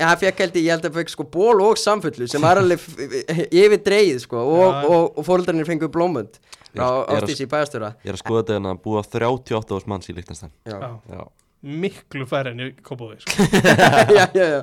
Hann 0.00 0.18
fekk 0.18 0.42
held 0.42 0.58
ég, 0.58 0.64
ég 0.66 0.72
held 0.74 0.88
að 0.88 0.98
fekk 0.98 1.12
sko 1.14 1.26
ból 1.30 1.62
og 1.62 1.78
samfellu 1.78 2.26
sem 2.26 2.42
var 2.42 2.58
alveg 2.58 2.82
yfir 3.62 3.78
dreigð 3.86 4.18
sko 4.26 4.42
og, 4.42 4.66
Já. 4.66 4.82
og, 4.90 5.20
og 5.22 5.28
fólkdæna 5.30 5.66
fengur 5.68 5.92
blómvönd 5.94 6.40
á 6.76 7.06
í 7.06 7.46
bæðastöra 7.48 7.94
Ég 8.02 8.10
er 8.10 8.18
að 8.18 8.22
skoða 8.24 8.42
þetta 8.42 8.58
en 8.58 8.70
að 8.72 8.80
búa 8.82 9.04
38 9.06 9.78
ás 9.78 9.86
manns 9.94 10.10
í 10.10 10.16
Líktanstæn 10.18 10.50
Já, 10.66 10.80
Já, 11.06 11.22
miklu 11.66 12.26
færri 12.30 12.52
enn 12.54 12.62
í 12.62 12.68
Kópóði 12.86 13.18
sko. 13.24 13.46
já, 14.18 14.26
já, 14.36 14.46
já. 14.54 14.60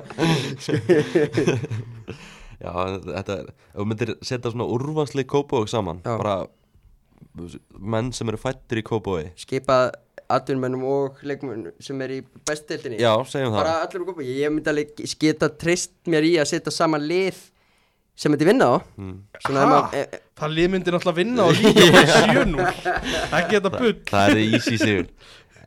já 2.64 2.72
þetta 3.04 3.38
er 3.40 3.48
Ef 3.50 3.80
þú 3.80 3.86
myndir 3.90 4.12
setja 4.24 4.52
svona 4.54 4.68
úrvarsli 4.70 5.24
Kópavók 5.28 5.68
saman 5.72 6.00
Já. 6.04 6.14
Bara 6.16 6.36
menn 7.80 8.12
sem 8.14 8.28
eru 8.30 8.38
fættir 8.40 8.80
í 8.80 8.86
Kópavói 8.86 9.32
skipað 9.40 9.92
atvinnmennum 10.32 10.84
og 10.88 11.18
leikmennum 11.26 11.74
sem 11.84 11.98
er 12.06 12.14
í 12.16 12.20
bestdeildinni 12.48 13.00
Já, 13.02 13.12
segjum 13.28 13.52
það 13.52 13.60
bara 13.60 13.74
allir 13.84 14.04
úr 14.04 14.08
gópa 14.12 14.24
ég 14.28 14.52
myndi 14.54 14.70
alveg 14.72 15.02
geta 15.20 15.50
treyst 15.52 15.92
mér 16.10 16.24
í 16.24 16.36
að 16.40 16.48
setja 16.54 16.72
saman 16.74 17.04
lið 17.04 17.42
sem 18.16 18.30
myndi 18.32 18.46
vinna 18.46 18.70
á 18.70 18.76
mm. 18.96 19.16
svona 19.44 19.60
Ha? 19.60 19.64
ef 19.64 19.72
maður- 19.74 19.98
e- 19.98 20.06
e- 20.18 20.22
Það 20.34 20.50
lið 20.56 20.70
myndi 20.72 20.90
náttúrulega 20.90 21.18
vinna 21.20 21.44
og 21.46 21.58
líka 21.62 21.84
bara 21.94 22.06
7-0 22.10 22.64
Ekki 23.38 23.54
þetta 23.54 23.70
bull 23.74 23.92
Það 24.08 24.32
er 24.32 24.40
easy 24.44 24.78
sigur 24.80 25.04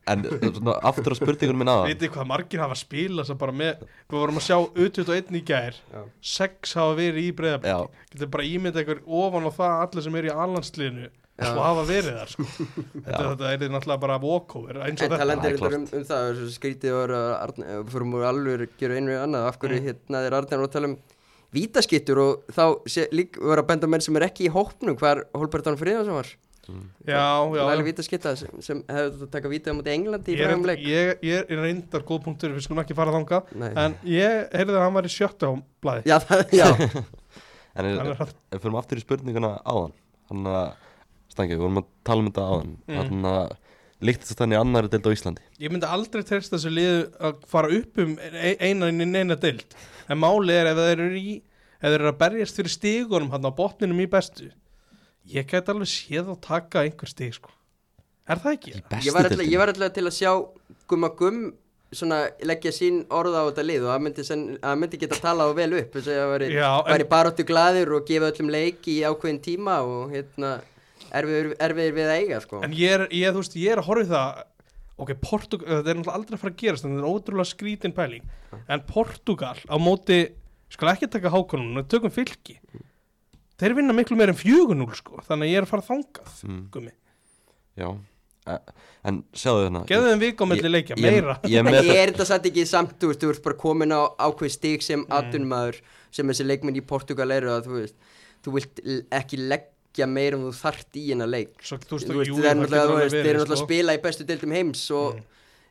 En 0.07 0.23
svona, 0.23 0.77
aftur 0.87 1.13
á 1.13 1.17
spurningunum 1.19 1.61
minn 1.63 1.71
aðan 1.73 1.91
Vitið 1.91 2.13
hvað 2.15 2.29
margir 2.31 2.63
hafa 2.63 3.35
bara 3.41 3.55
með 3.61 3.85
Við 4.07 4.17
vorum 4.17 4.39
að 4.39 4.45
sjá 4.47 4.57
U21 4.77 5.37
í 5.39 5.43
gær 5.47 5.77
Já. 5.93 6.01
Sex 6.21 6.75
hafa 6.79 6.97
verið 6.99 7.21
í 7.23 7.29
Já. 7.29 7.35
breyðablik 7.41 8.11
Getur 8.13 8.33
bara 8.37 8.47
ímyndað 8.47 8.83
ykkur 8.85 9.01
ofan 9.21 9.47
á 9.47 9.51
það 9.57 9.79
allir 9.85 10.07
sem 10.07 10.19
eru 10.21 10.31
í 10.31 10.35
allandsliðinu 10.45 11.09
Já. 11.37 11.51
og 11.53 11.59
hafa 11.61 11.83
verið 11.85 12.15
þar 12.17 12.31
sko. 12.33 12.45
þetta, 13.05 13.25
þetta 13.43 13.65
er 13.67 13.73
náttúrulega 13.75 14.01
bara 14.01 14.15
walkover 14.23 14.79
eins 14.81 15.03
og 15.05 15.11
En 15.11 15.11
þetta 15.11 15.67
um, 15.77 15.83
um 15.99 16.07
það, 16.09 16.29
er 16.31 16.47
skrítið 16.55 16.95
að 16.97 17.59
ef 17.61 17.83
við 17.83 17.91
fyrir 17.93 18.07
múið 18.09 18.25
alveg 18.31 18.63
að 18.65 18.73
gera 18.81 18.97
einu 18.97 19.11
við 19.13 19.21
annað 19.21 19.45
af 19.51 19.59
hverju 19.61 19.77
Mm. 19.77 19.85
hérna 19.91 20.21
er 20.25 20.37
Arnar 20.39 20.63
að 20.65 20.71
tala 20.73 20.89
um 20.89 20.95
vítaskittur 21.53 22.21
og 22.23 22.49
þá 22.57 22.63
sé, 22.89 23.05
lík 23.13 23.37
vera 23.37 23.61
að 23.61 23.69
benda 23.69 23.89
menn 23.91 24.01
sem 24.03 24.17
er 24.17 24.25
ekki 24.31 24.47
í 24.47 24.51
hópnum 24.51 24.97
hvar 24.97 25.21
Holbertan 25.37 25.77
Fríðansson 25.77 26.17
var 26.17 26.31
Já, 27.07 27.23
já, 27.57 27.61
Læli 27.69 27.85
vítaskitta 27.87 28.33
sem, 28.39 28.55
sem 28.63 28.81
hefði 28.87 29.13
þetta 29.13 29.27
að 29.27 29.33
taka 29.35 29.51
vítið 29.53 29.71
á 29.71 29.77
móti 29.77 29.93
Englandi 29.93 30.33
í 30.33 30.37
ég, 30.37 30.47
frægum 30.47 30.67
leik. 30.69 30.83
ég, 30.87 31.11
ég 31.27 31.53
er 31.53 31.61
reyndar 31.63 32.05
góð 32.07 32.23
punktur 32.27 32.55
við 32.55 32.65
skulum 32.65 32.83
ekki 32.83 32.97
fara 32.97 33.13
þanga 33.15 33.41
Nei. 33.55 33.69
en 33.71 33.95
ég 34.07 34.49
heyrði 34.55 34.75
að 34.75 34.83
hann 34.85 34.97
var 34.97 35.07
í 35.07 35.13
sjötta 35.13 35.51
á 35.51 35.53
blæði 35.83 36.11
Já, 36.11 36.17
það, 36.25 36.57
já, 36.57 36.67
En 37.77 37.91
við 37.93 38.61
fyrir 38.63 38.77
aftur 38.79 38.97
í 38.99 39.03
spurninguna 39.05 39.55
áðan. 39.61 39.95
Þannig 40.31 40.59
að 40.59 40.69
Stangi, 41.27 41.53
við 41.53 41.61
vorum 41.61 41.81
að 41.83 41.89
tala 42.07 42.23
um 42.23 42.29
þetta 42.31 42.45
áðan. 42.47 42.69
Mm. 42.87 42.97
Þannig 42.97 43.33
að 43.37 43.55
Líktast 43.97 44.37
þannig 44.37 44.59
annari 44.61 44.89
deild 44.93 45.07
á 45.09 45.15
Íslandi? 45.15 45.43
Ég 45.57 45.71
myndi 45.73 45.87
aldrei 45.89 46.21
treysta 46.21 46.53
þessu 46.53 46.69
liðu 46.69 46.97
að 47.17 47.39
fara 47.49 47.71
upp 47.73 48.01
um 48.03 48.11
e- 48.21 48.57
eina 48.61 48.91
inn 48.91 49.01
í 49.01 49.07
neina 49.09 49.37
deild. 49.41 49.73
En 50.05 50.19
máli 50.21 50.53
er 50.53 50.69
ef 50.69 50.77
þeir 50.77 51.01
eru 51.07 51.17
í 51.17 51.31
ef 51.41 51.87
þeir 51.87 51.95
eru 51.97 52.11
að 52.11 52.19
berjast 52.21 52.59
fyrir 52.59 52.73
stígunum 52.75 53.31
hann 53.33 53.49
á 53.49 53.51
botninum 53.57 54.03
í 54.03 54.05
bestu 54.11 54.51
ég 55.33 55.47
gæti 55.47 55.73
alveg 55.73 55.91
séð 55.91 56.33
að 56.33 56.41
taka 56.47 56.83
einhver 56.85 57.11
stíg 57.11 57.37
sko. 57.37 57.53
er 58.27 58.41
það 58.43 58.57
ekki? 58.57 58.75
ég 59.05 59.15
var, 59.15 59.29
alltaf, 59.29 59.45
ég 59.45 59.61
var 59.61 59.71
alltaf 59.73 59.95
til 59.95 60.05
að 60.07 60.17
sjá 60.17 60.31
Gumma 60.87 61.11
Gumm 61.17 61.53
svona 61.95 62.25
leggja 62.43 62.73
sín 62.75 63.03
orða 63.15 63.45
á 63.45 63.47
þetta 63.47 63.63
lið 63.63 63.85
og 63.85 63.91
það 63.93 64.01
myndi, 64.03 64.23
sen, 64.27 64.41
það 64.59 64.81
myndi 64.81 64.99
geta 64.99 65.19
talað 65.23 65.53
vel 65.55 65.69
upp 65.77 65.93
þess 65.95 66.09
að 66.11 66.17
það 66.19 66.31
væri, 66.33 66.49
væri 66.89 67.07
baróttu 67.13 67.45
glaður 67.47 67.93
og 67.95 68.09
gefa 68.09 68.31
öllum 68.33 68.51
leik 68.51 68.89
í 68.91 68.97
ákveðin 69.07 69.39
tíma 69.45 69.77
og 69.87 70.11
hérna 70.11 70.57
erfiður, 71.15 71.53
erfiður 71.63 71.95
við 71.95 72.11
að 72.11 72.17
eiga 72.17 72.41
sko. 72.43 72.59
En 72.67 72.75
ég 72.75 72.97
er, 72.97 73.05
ég, 73.15 73.37
veist, 73.37 73.55
ég 73.55 73.71
er 73.71 73.79
að 73.79 73.87
horfa 73.87 74.03
í 74.03 74.11
það 74.11 74.43
ok, 74.97 75.13
Portugal, 75.21 75.69
þetta 75.69 75.93
er 75.93 75.99
náttúrulega 76.01 76.17
aldrei 76.19 76.35
að 76.35 76.43
fara 76.43 76.53
að 76.53 76.59
gerast 76.63 76.87
en 76.87 76.97
þetta 76.97 77.05
er 77.05 77.15
ótrúlega 77.15 77.51
skrítin 77.53 77.95
pæling. 77.95 78.27
En 78.67 78.83
Portugal 78.89 79.55
á 79.55 79.75
móti 79.79 80.19
skal 80.73 80.91
ekki 80.91 81.07
taka 81.13 81.31
hákonum, 81.31 81.77
við 81.79 81.89
tökum 81.93 82.11
fylki 82.11 82.57
þeir 83.59 83.75
vinna 83.79 83.93
miklu 83.97 84.17
meir 84.19 84.29
en 84.33 84.37
4-0 84.39 84.95
sko, 84.99 85.21
þannig 85.27 85.47
að 85.47 85.51
ég 85.53 85.57
er 85.61 85.65
að 85.67 85.71
fara 85.73 85.87
þangað 85.89 86.43
mm. 86.47 86.61
gummi, 86.75 86.93
Já 87.77 87.89
E- 88.47 88.61
En 89.07 89.17
sjáðu 89.35 89.65
þarna 89.67 89.79
geðu 89.89 90.07
þeim 90.11 90.21
vik 90.21 90.39
á 90.39 90.45
milli 90.47 90.63
Ég- 90.63 90.71
leikja, 90.71 90.95
ég- 90.95 91.03
meira 91.03 91.33
Ég 91.51 91.67
er 91.67 91.97
er 91.99 92.11
þetta 92.13 92.25
satt 92.29 92.45
ekki 92.47 92.63
samt, 92.67 92.93
þú 93.01 93.09
veist, 93.11 93.19
þú 93.23 93.31
ert 93.33 93.41
bara 93.43 93.57
komin 93.59 93.91
á 93.91 94.01
ákveð 94.23 94.51
stig 94.55 94.81
sem 94.85 95.01
Mm. 95.03 95.11
atvinnmaður 95.19 95.81
sem 96.15 96.27
þessi 96.31 96.45
leikminn 96.47 96.79
í 96.79 96.83
Portugal 96.87 97.27
eru 97.35 97.49
að 97.57 97.67
þú 97.67 97.73
veist, 97.81 97.95
þú 98.47 98.53
vilt 98.55 98.79
ekki 99.11 99.37
leggja 99.51 100.07
meira 100.07 100.37
en 100.39 100.45
þú 100.47 100.53
þart 100.61 100.95
í 100.95 101.03
hennar 101.11 101.27
leik 101.27 101.59
Svo, 101.59 101.75
þú 101.77 101.99
veist, 101.99 102.07
það 102.07 102.47
er 102.47 102.55
náttúrulega 102.61 103.43
að 103.43 103.51
sko. 103.51 103.65
spila 103.65 103.95
í 103.97 104.01
bestu 104.07 104.23
deildum 104.31 104.55
heims 104.55 104.85
og 104.95 105.17
Mm. 105.17 105.23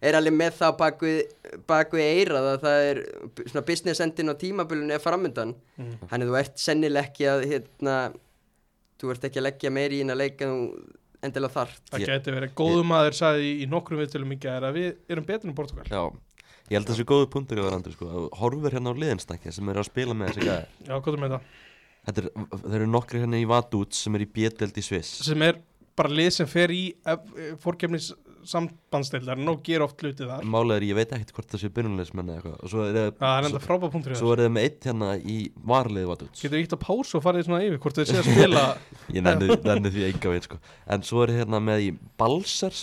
Er 0.09 0.16
alveg 0.19 0.35
með 0.37 0.53
það 0.59 0.75
bakvið, 0.81 1.16
bakvið 1.71 2.05
eirað 2.07 2.47
að 2.53 2.61
það 2.66 2.85
er 2.90 3.01
svona 3.51 3.64
business 3.69 4.03
endin 4.05 4.33
á 4.33 4.35
tímabölunni 4.40 4.97
er 4.97 5.03
framöndan 5.05 5.55
Mm. 5.77 5.97
þannig 6.11 6.29
þú 6.31 6.37
ert 6.40 6.57
sennileg 6.62 7.09
ekki 7.11 7.27
að 7.29 7.42
hérna, 7.51 7.95
þú 9.01 9.11
ert 9.12 9.25
ekki 9.29 9.40
að 9.42 9.47
leggja 9.51 9.71
meira 9.77 9.92
í 9.92 9.99
hennar 10.01 10.16
leik 10.16 10.40
en 10.40 10.55
þú 10.57 10.95
endilega 11.27 11.53
þart 11.57 11.81
það 11.90 12.01
Ég- 12.01 12.12
geti 12.14 12.33
verið, 12.37 12.55
góðu 12.57 12.85
maður 12.88 13.16
sagði 13.19 13.45
í, 13.51 13.53
í 13.64 13.66
nokkrum 13.69 14.01
viðtölum 14.01 14.33
í 14.33 14.38
gær 14.40 14.64
að 14.71 14.79
við 14.79 14.88
erum 15.12 15.27
betur 15.29 15.51
en 15.51 15.55
Portugal. 15.59 15.85
Já 15.90 16.03
Ég 16.66 16.75
held 16.81 16.88
að 16.88 16.95
þessi 16.97 17.05
góðu 17.07 17.27
punktur 17.31 17.59
í 17.61 17.62
varandi 17.62 17.92
sko 17.95 18.25
Horfur 18.40 18.73
hérna 18.75 18.90
á 18.90 18.99
liðinstækja 18.99 19.53
sem 19.55 19.69
eru 19.71 19.85
að 19.85 19.87
spila 19.87 20.14
með 20.19 20.33
þessi 20.33 20.47
gæði 20.49 20.88
já, 20.88 20.95
hvað 20.99 21.12
er 21.14 21.21
með 21.23 21.35
það? 21.37 21.45
Þetta 22.07 22.23
er, 22.23 22.29
þeir 22.64 22.75
eru 22.81 22.87
nokkri 22.90 23.21
hérna 23.23 23.38
í 23.38 23.47
Vadúts 23.47 24.01
sem 24.03 24.14
er 24.19 24.25
í 24.25 24.27
B-deild 24.35 24.77
í 24.81 24.83
Sviss. 24.83 25.12
Sem 25.29 25.42
er 25.47 25.61
bara 25.97 26.11
lið 26.11 26.31
sem 26.40 26.47
fer 26.51 26.71
í 26.75 26.83
fórkefnis 27.62 28.12
sambandstildar 28.50 29.40
og 29.52 29.61
gera 29.66 29.87
oft 29.87 30.00
hluti 30.04 30.26
þar. 30.28 30.44
Málið 30.54 30.76
er 30.76 30.87
ég 30.88 30.96
veit 30.98 31.12
ekkert 31.16 31.32
hvort 31.37 31.50
það 31.52 31.62
sé 31.62 31.70
byrjunleismenn 31.76 32.30
eða 32.32 32.38
eitthvað. 32.40 32.56
Og 32.62 32.72
svo 32.72 32.85
er 32.87 32.96
það 32.96 33.02
er 33.02 33.48
það 33.56 34.18
Svo 34.20 34.32
er 34.35 34.42
það 34.44 34.52
með 34.56 34.66
eitt 34.68 34.88
hérna 34.90 35.11
í 35.18 35.37
varliði 35.72 36.11
Vadúts 36.11 36.44
getur 36.46 36.62
ítt 36.62 36.76
að 36.76 36.82
pásu 36.87 37.18
og 37.18 37.24
farið 37.26 37.46
svona 37.48 37.62
yfir 37.66 37.82
hvort 37.85 38.00
þau 38.00 38.06
sé 38.11 38.18
að 38.20 38.30
spila? 38.30 38.64
Ég 39.16 39.26
nenni, 39.26 39.92
því 39.96 40.06
enga 40.11 40.32
veit 40.37 40.48
sko. 40.48 40.61
En 40.96 41.06
svo 41.06 41.24
er 41.26 41.35
hérna 41.40 41.62
með 41.62 41.87
í 41.87 41.90
Balsers 42.20 42.82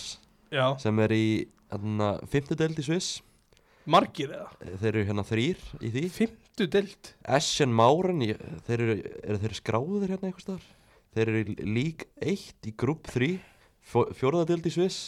já, 0.54 0.66
sem 0.82 1.02
er 1.04 1.16
í 1.16 1.24
hérna, 1.72 2.12
fimmtudeld 2.32 2.78
í 2.80 2.86
Sviss. 2.86 3.14
Margir 3.90 4.30
eða? 4.32 4.48
Þeir 4.80 4.90
eru 4.94 5.06
hérna 5.10 5.24
þrýr 5.28 5.64
í 5.84 5.90
því. 5.92 6.04
Fymtu 6.14 6.68
dild 6.72 7.10
Essen 7.36 7.72
Máren, 7.76 8.22
ég- 8.24 8.40
þeir 8.68 8.80
eru, 8.86 8.94
eru 9.26 9.40
þeir 9.42 9.56
skráðir 9.58 10.14
hérna 10.14 10.30
einhvers 10.30 10.46
staðar? 10.46 10.70
Þeir 11.14 11.30
eru 11.30 11.56
lík 11.76 12.06
1 12.24 12.70
í 12.70 12.72
grúp 12.80 13.10
3 13.12 13.34
Fjóraðadeld 13.84 14.64
í 14.64 14.72
Sviss 14.72 15.00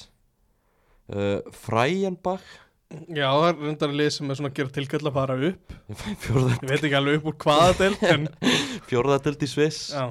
uh, 1.12 1.40
Fræjanbach 1.64 2.46
já, 3.10 3.26
það 3.26 3.48
er 3.48 3.58
reyndar 3.64 3.96
lið 3.98 4.12
sem 4.14 4.30
er 4.30 4.38
svona 4.38 4.52
að 4.52 4.58
gera 4.60 4.74
tilkall 4.76 5.02
að 5.02 5.16
fara 5.16 5.36
upp. 5.48 5.74
Fjórða, 6.24 6.52
ég 6.54 6.70
veit 6.70 6.78
ekki 6.78 6.98
alveg 7.00 7.18
upp 7.20 7.30
úr 7.32 7.38
hvaða 7.42 7.74
dild 7.80 8.06
en 8.12 8.28
Fjóraðadeld 8.90 9.42
í 9.42 9.50
Sviss. 9.50 9.80
Já, 9.94 10.06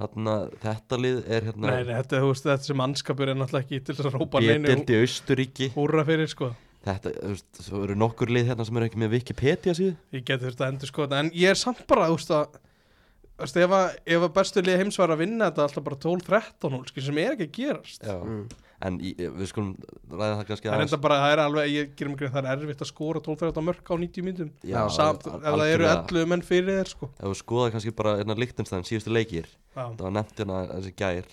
Þarna, 0.00 0.34
þetta 0.62 0.96
lið 0.96 1.18
er 1.28 1.46
hérna 1.50 1.66
nei, 1.66 1.82
nei, 1.84 1.92
þetta, 1.92 2.22
þú 2.22 2.28
veist, 2.30 2.46
þetta 2.46 2.68
sem 2.70 2.78
mannskapur 2.80 3.28
er 3.28 3.36
náttúrulega 3.36 3.66
ekki 3.66 3.80
til 3.84 3.96
þess 3.98 4.08
að 4.08 4.14
rópa 4.16 4.40
neinu 4.40 4.64
B-deld 4.64 4.92
í 4.94 5.00
Austuríki 5.04 5.68
húra 5.74 6.04
fyrir 6.08 6.30
sko. 6.32 6.48
Þetta, 6.86 7.12
þú 7.18 7.32
veist, 7.34 7.60
svo 7.66 7.82
eru 7.84 7.96
nokkur 8.00 8.32
lið 8.32 8.48
hérna 8.48 8.64
sem 8.64 8.80
eru 8.80 8.88
ekki 8.88 9.00
með 9.02 9.12
Wikipedia 9.18 9.74
síðu. 9.76 9.98
Ég 10.16 10.24
geti 10.24 10.46
þurft 10.46 10.64
að 10.64 10.72
endur 10.72 10.92
sko 10.92 11.08
en 11.18 11.30
ég 11.36 11.52
er 11.52 11.60
samt 11.60 11.84
bara, 11.90 12.08
þú 12.08 12.16
veist 12.16 12.32
að 12.32 12.56
þú 12.56 13.44
veist, 13.44 13.60
ef 13.60 13.76
að, 13.76 14.00
ef 14.16 14.24
að 14.24 14.32
bestu 14.40 14.64
lið 14.64 14.80
heims 14.80 15.00
var 15.02 15.12
að 15.12 15.22
vinna 15.26 15.50
þetta 15.50 15.66
alltaf 15.66 15.86
bara 15.90 16.00
12-13 16.06 16.78
hól, 16.78 16.82
skil, 16.88 17.04
sem 17.10 17.20
er 17.20 17.36
ekki 17.36 17.50
að 17.50 17.54
gerast. 17.58 18.00
Já. 18.00 18.16
mm. 18.16 18.69
En 18.80 18.96
í, 19.04 19.10
við 19.12 19.48
skulum 19.50 19.74
ræða 20.08 20.36
það 20.38 20.46
kannski 20.48 20.70
það 20.70 20.82
enda 20.86 20.98
bara, 21.04 21.16
það 21.20 21.32
er 21.34 21.42
alveg, 21.42 21.66
ég 21.74 21.90
gerum 21.98 22.14
mig 22.14 22.20
greið 22.22 22.32
það 22.32 22.46
er 22.48 22.62
erfitt 22.64 22.84
að 22.86 22.88
skora 22.88 23.20
12-13 23.26 23.66
mörk 23.66 23.90
á 23.92 23.94
90 24.00 24.24
myndum 24.24 24.50
ef 24.64 24.94
það 24.96 25.20
eru 25.34 25.50
algjörlega. 25.52 25.98
11 26.08 26.30
menn 26.32 26.44
fyrir 26.48 26.78
þér 26.78 26.90
sko. 26.94 27.10
Ef 27.18 27.26
við 27.28 27.38
skoða 27.42 27.74
kannski 27.74 27.92
bara 28.00 28.14
hérna 28.22 28.38
Lichtenstein 28.40 28.86
síðustu 28.88 29.12
leikir 29.12 29.50
já, 29.50 29.84
Það 29.84 30.00
var 30.06 30.16
nefnt 30.16 30.40
hérna 30.40 30.62
þessi 30.70 30.94
gær 30.96 31.28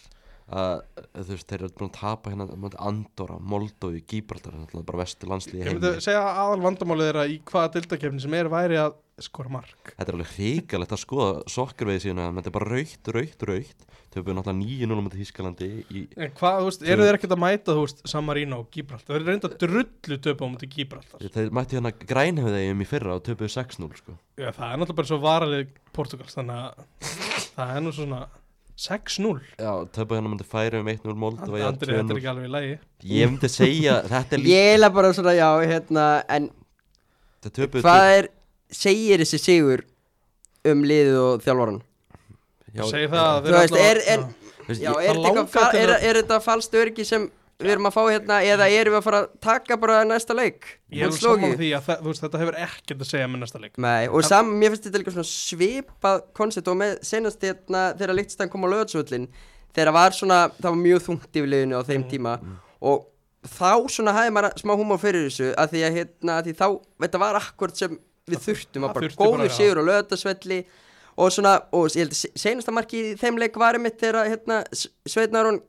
að 0.47 0.77
þú 1.17 1.33
veist, 1.33 1.49
þeir 1.49 1.63
eru 1.65 1.73
búin 1.75 1.89
að 1.89 1.97
tapa 1.97 2.31
hérna 2.31 2.71
Andorra, 2.87 3.39
Moldói, 3.39 3.99
náttúrulega 3.99 4.85
bara 4.87 5.01
vestu 5.01 5.27
landslíði 5.27 5.65
ég 5.65 5.75
myndi 5.75 5.91
segja 6.05 6.21
að 6.23 6.39
aðal 6.45 6.63
vandamálið 6.63 7.11
er 7.11 7.19
að 7.23 7.33
í 7.33 7.41
hvaða 7.51 7.73
dildakefni 7.75 8.23
sem 8.23 8.37
er 8.37 8.51
væri 8.53 8.79
að 8.79 8.95
skora 9.19 9.51
mark 9.51 9.91
Þetta 9.97 10.07
er 10.07 10.15
alveg 10.15 10.33
hrikalegt 10.37 10.93
að 10.95 11.01
skoða 11.01 11.43
sokkarvegi 11.51 12.03
síðan 12.05 12.37
Þetta 12.37 12.51
er 12.51 12.55
bara 12.59 12.69
raukt, 12.71 13.11
raukt, 13.17 13.45
raukt 13.49 13.85
Þau 14.13 14.21
búið 14.23 14.37
náttúrulega 14.37 14.87
9-0 14.87 14.97
á 14.97 15.03
mútið 15.05 15.21
Þískalandi 15.23 15.67
í, 15.91 16.03
En 16.15 16.31
hvað, 16.37 16.57
þú 16.61 16.69
veist, 16.69 16.85
eru 16.87 17.05
þeir 17.05 17.17
ekkert 17.17 17.35
að 17.35 17.41
mæta, 17.43 17.75
þú 17.75 17.83
veist, 17.83 17.99
San 18.07 18.25
Marino 18.25 18.61
og 18.63 18.69
Gibraltar? 18.73 19.09
Þeir 19.09 19.17
eru 19.19 19.27
reynda 19.33 19.51
drullu 19.63 20.17
töpu 20.23 20.47
á 20.47 20.51
mútið 20.53 20.71
Gibraltar. 20.73 21.25
Þeir 21.35 21.51
mætti 21.57 21.77
hérna 21.77 21.91
grænhefðegum 21.99 22.81
í 22.85 22.87
fyrra 22.87 23.17
og 23.17 23.25
töpuðu 23.27 23.51
6-0 23.51 23.99
sko. 23.99 24.15
Já, 24.39 24.47
það 24.55 24.71
er 24.71 24.81
náttúrulega 24.81 24.99
bara 25.01 25.11
svo 25.11 25.19
varalið 25.25 25.75
Portugals, 25.97 26.37
þannig 26.39 26.63
að 26.63 27.11
það 27.57 27.75
er 27.75 27.83
nú 27.83 27.93
svona 27.99 28.21
6-0. 28.77 29.39
Já, 29.57 29.71
töpuðu 29.89 30.19
hérna 30.19 30.29
mútið 30.35 30.49
færi 30.51 30.77
um 30.81 30.89
1-0 30.91 31.15
Moldova 31.17 31.57
í 31.57 31.63
Andri, 31.65 31.95
þetta 31.97 32.13
er 32.13 32.13
2-0 32.13 32.17
ekki 32.21 32.29
alveg 32.31 32.45
í 32.45 32.51
lagi. 32.53 32.73
Ég 33.09 33.31
myndi 33.31 33.49
segja, 33.49 33.95
þetta 34.11 34.37
er 34.37 34.43
líka 34.43 34.53
Ég 34.53 34.85
er 34.85 34.91
bara 34.99 35.13
svona, 35.17 35.33
já, 35.37 35.47
hérna 35.71 36.05
En 36.37 36.49
hvað 37.81 38.11
er, 38.17 38.27
segir 38.73 39.23
þessi 39.23 39.39
sigur 39.41 39.83
um 40.67 40.83
liðið 40.85 41.17
og 41.21 41.43
þjálfaran? 41.45 41.79
Já, 42.77 42.83
Segir 42.91 43.09
það 43.13 43.27
að 43.31 43.47
Þú 43.47 43.55
veist, 43.55 43.73
allavega- 43.73 43.89
er- 43.89 44.03
er- 44.13 44.65
veist, 44.67 44.81
Já, 44.83 44.91
er, 45.01 45.21
það 45.55 45.77
er, 45.81 45.93
er 46.11 46.19
þetta 46.21 46.39
falskt 46.43 46.75
öryggi 46.77 47.05
sem 47.07 47.29
við 47.57 47.71
erum 47.73 47.87
að 47.89 47.95
fá 47.95 48.01
hérna 48.11 48.37
eða 48.45 48.67
erum 48.69 48.93
við 48.93 48.99
að 48.99 49.05
fara 49.07 49.19
að 49.23 49.27
taka 49.47 49.77
bara 49.81 49.97
næsta 50.05 50.35
leik? 50.37 50.67
Ég 50.93 51.07
er 51.07 51.15
saman 51.17 51.55
því 51.57 51.71
að 51.77 51.85
það, 51.87 52.01
veist, 52.05 52.21
þetta 52.25 52.41
hefur 52.43 52.57
ekkert 52.67 53.01
að 53.01 53.09
segja 53.09 53.27
með 53.33 53.41
næsta 53.43 53.61
leik. 53.63 53.77
Nei, 53.81 54.07
og 54.07 54.25
sam, 54.27 54.51
mér 54.61 54.73
finnst 54.73 54.85
þetta 54.87 55.01
líka 55.01 55.13
svona 55.15 55.29
svipað 55.31 56.23
koncept 56.37 56.69
og 56.71 56.77
með 56.77 56.95
senast 57.09 57.41
hérna 57.47 57.83
þegar 57.97 58.17
Lichtstein 58.19 58.51
kom 58.53 58.65
á 58.65 58.73
lögatsvöllin 58.75 59.27
þegar 59.77 59.93
var 59.97 60.15
svona, 60.17 60.39
það 60.57 60.69
var 60.73 60.81
mjög 60.83 61.05
þungt 61.07 61.39
yfir 61.41 61.49
liðinu 61.53 61.77
á 61.77 61.83
þeim 61.87 62.03
Mm. 62.03 62.09
tíma. 62.13 62.35
Og 62.81 63.05
þá 63.47 63.71
svona 63.89 64.13
hafði 64.13 64.33
maður 64.37 64.57
smá 64.61 64.73
húmor 64.77 64.99
fyrir 65.01 65.25
þessu 65.29 65.53
að 65.57 65.71
því 65.73 65.81
að 65.87 65.97
hérna, 65.97 66.37
að 66.37 66.43
því 66.49 66.53
þá, 66.61 66.67
þetta 67.05 67.19
var 67.25 67.39
akkord 67.41 67.75
sem 67.77 67.97
við 68.27 68.43
þurftum 68.43 68.85
að 68.85 68.93
bara 68.93 69.09
góður 69.17 69.49
sigur 69.55 69.79
á 69.81 69.83
lögatsvelli 69.89 70.59
og 71.17 71.31
svona, 71.33 71.53
og 71.73 71.87
ég 71.95 72.05
held 72.05 72.13
senasta 72.37 72.71
marki 72.75 72.99
í 73.01 73.15
þeim 73.17 73.37
leik 73.41 73.55
var 73.57 73.73
einmitt 73.79 73.97
þegar 74.01 74.27
hérna 74.29 74.59
Sveitnarón 75.07 75.61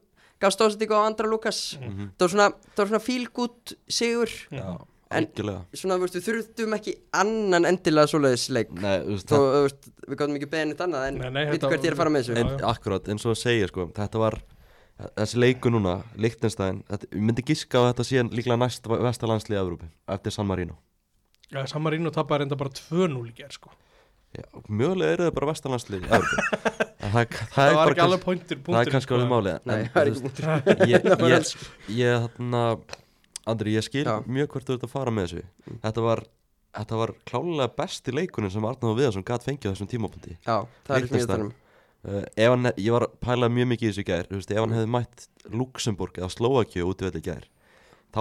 gaf 0.42 0.54
stóðsendingu 0.54 0.94
á 0.98 1.02
Andra 1.08 1.28
Lukas. 1.30 1.58
Það 1.80 2.24
var 2.24 2.32
svona, 2.34 2.48
það 2.74 2.82
var 2.84 2.90
svona 2.92 3.02
feel 3.04 3.26
good 3.34 3.74
sigur. 3.88 4.32
Já, 4.54 4.66
En- 5.10 5.24
algjörlega. 5.24 5.64
Svona, 5.72 5.96
þú 5.96 6.04
veist, 6.04 6.16
við 6.18 6.26
þurftum 6.28 6.74
ekki 6.76 6.92
annan 7.16 7.64
endilega 7.64 8.10
svoleiðis 8.12 8.48
leik. 8.52 8.72
Nei, 8.76 8.98
þú 9.06 9.14
veist, 9.16 9.30
Þó, 9.32 9.38
þú 9.38 9.62
veist, 9.64 9.88
við 10.04 10.18
gáttum 10.20 10.36
ekki 10.36 10.50
beðið 10.52 10.68
neitt 10.68 10.82
annað 10.84 11.06
en 11.08 11.18
veit 11.22 11.64
hvert 11.64 11.82
ég 11.82 11.90
er 11.90 11.96
að 11.96 12.02
fara 12.02 12.12
með 12.12 12.26
þessu. 12.26 12.36
En, 12.42 12.52
akkurat, 12.68 13.08
eins 13.08 13.24
og 13.24 13.32
að 13.32 13.40
segja 13.40 13.68
sko, 13.70 13.86
þetta 13.96 14.18
var 14.20 14.36
þessi 15.16 15.38
leiku 15.38 15.70
núna, 15.72 16.02
Lichtenstein 16.18 16.82
ég 16.90 17.08
myndi 17.22 17.44
giska 17.46 17.78
á 17.78 17.82
að 17.86 17.90
þetta 17.94 18.04
sé 18.08 18.22
líklega 18.34 18.58
næst 18.60 18.88
vestalandslið 18.90 19.56
í 19.56 19.60
Evrópi, 19.62 19.88
eftir 20.10 20.34
San 20.34 20.46
Marino. 20.50 20.76
Já, 21.48 21.62
San 21.70 21.82
Marino 21.82 22.10
tapar 22.12 22.42
reynda 22.42 22.58
bara 22.58 22.68
2-0 22.74 23.30
í 23.30 23.32
gerð, 23.32 23.54
sko. 23.56 23.70
Já, 24.36 24.44
mögulega 24.68 25.16
eru 25.16 25.26
það 25.28 25.34
bara 25.38 25.48
En 26.98 27.12
það, 27.14 27.28
það, 27.30 27.52
Það, 27.54 27.68
er 27.68 27.76
var 27.76 27.78
bara 27.78 27.94
ekki 27.94 28.02
alveg 28.04 28.22
pointir, 28.24 28.58
það 28.66 28.80
er 28.80 28.90
kannski 28.92 29.14
alveg 29.16 29.28
málið 29.30 29.52
veist, 30.08 30.40
búin 31.20 31.34
ég, 32.02 32.24
þarna 32.26 32.62
Andri, 33.48 33.76
ég 33.78 33.86
skil 33.86 34.02
Já. 34.04 34.16
mjög 34.26 34.50
hvert 34.52 34.66
þú 34.68 34.74
ert 34.74 34.84
að 34.84 34.92
fara 34.92 35.14
með 35.14 35.30
þessu. 35.30 35.78
Þetta 35.86 36.04
var, 36.04 36.22
þetta 36.76 36.98
var 37.00 37.12
klálega 37.30 37.68
besti 37.78 38.12
leikunum 38.12 38.52
sem 38.52 38.66
Arnáð 38.68 38.98
Viðarsson 38.98 39.24
gat 39.30 39.46
fengið 39.46 39.70
á 39.70 39.72
þessum 39.72 39.88
tímapunkti. 39.94 40.34
Já, 40.42 40.58
það 40.84 40.92
er 40.92 41.06
ekki 41.06 41.14
mjög 41.14 41.22
Liechtenstein. 41.22 41.46
þannig 41.46 41.64
uh, 42.04 42.24
ef 42.36 42.52
hann, 42.52 42.72
ég 42.76 42.94
var 42.94 43.06
að 43.06 43.16
pæla 43.24 43.48
mjög 43.52 43.70
mikið 43.72 43.88
í 43.88 43.92
þessu 43.92 44.06
gær 44.08 44.28
þú 44.28 44.40
veist, 44.40 44.52
ef 44.52 44.60
hann 44.62 44.76
hefði 44.76 44.90
mætt 44.94 45.26
Luxemburg 45.54 46.20
eða 46.20 46.30
Slovakíu 46.34 46.86
út 46.90 47.02
í 47.02 47.08
velli 47.08 47.22
gær 47.24 47.48
þá 48.14 48.20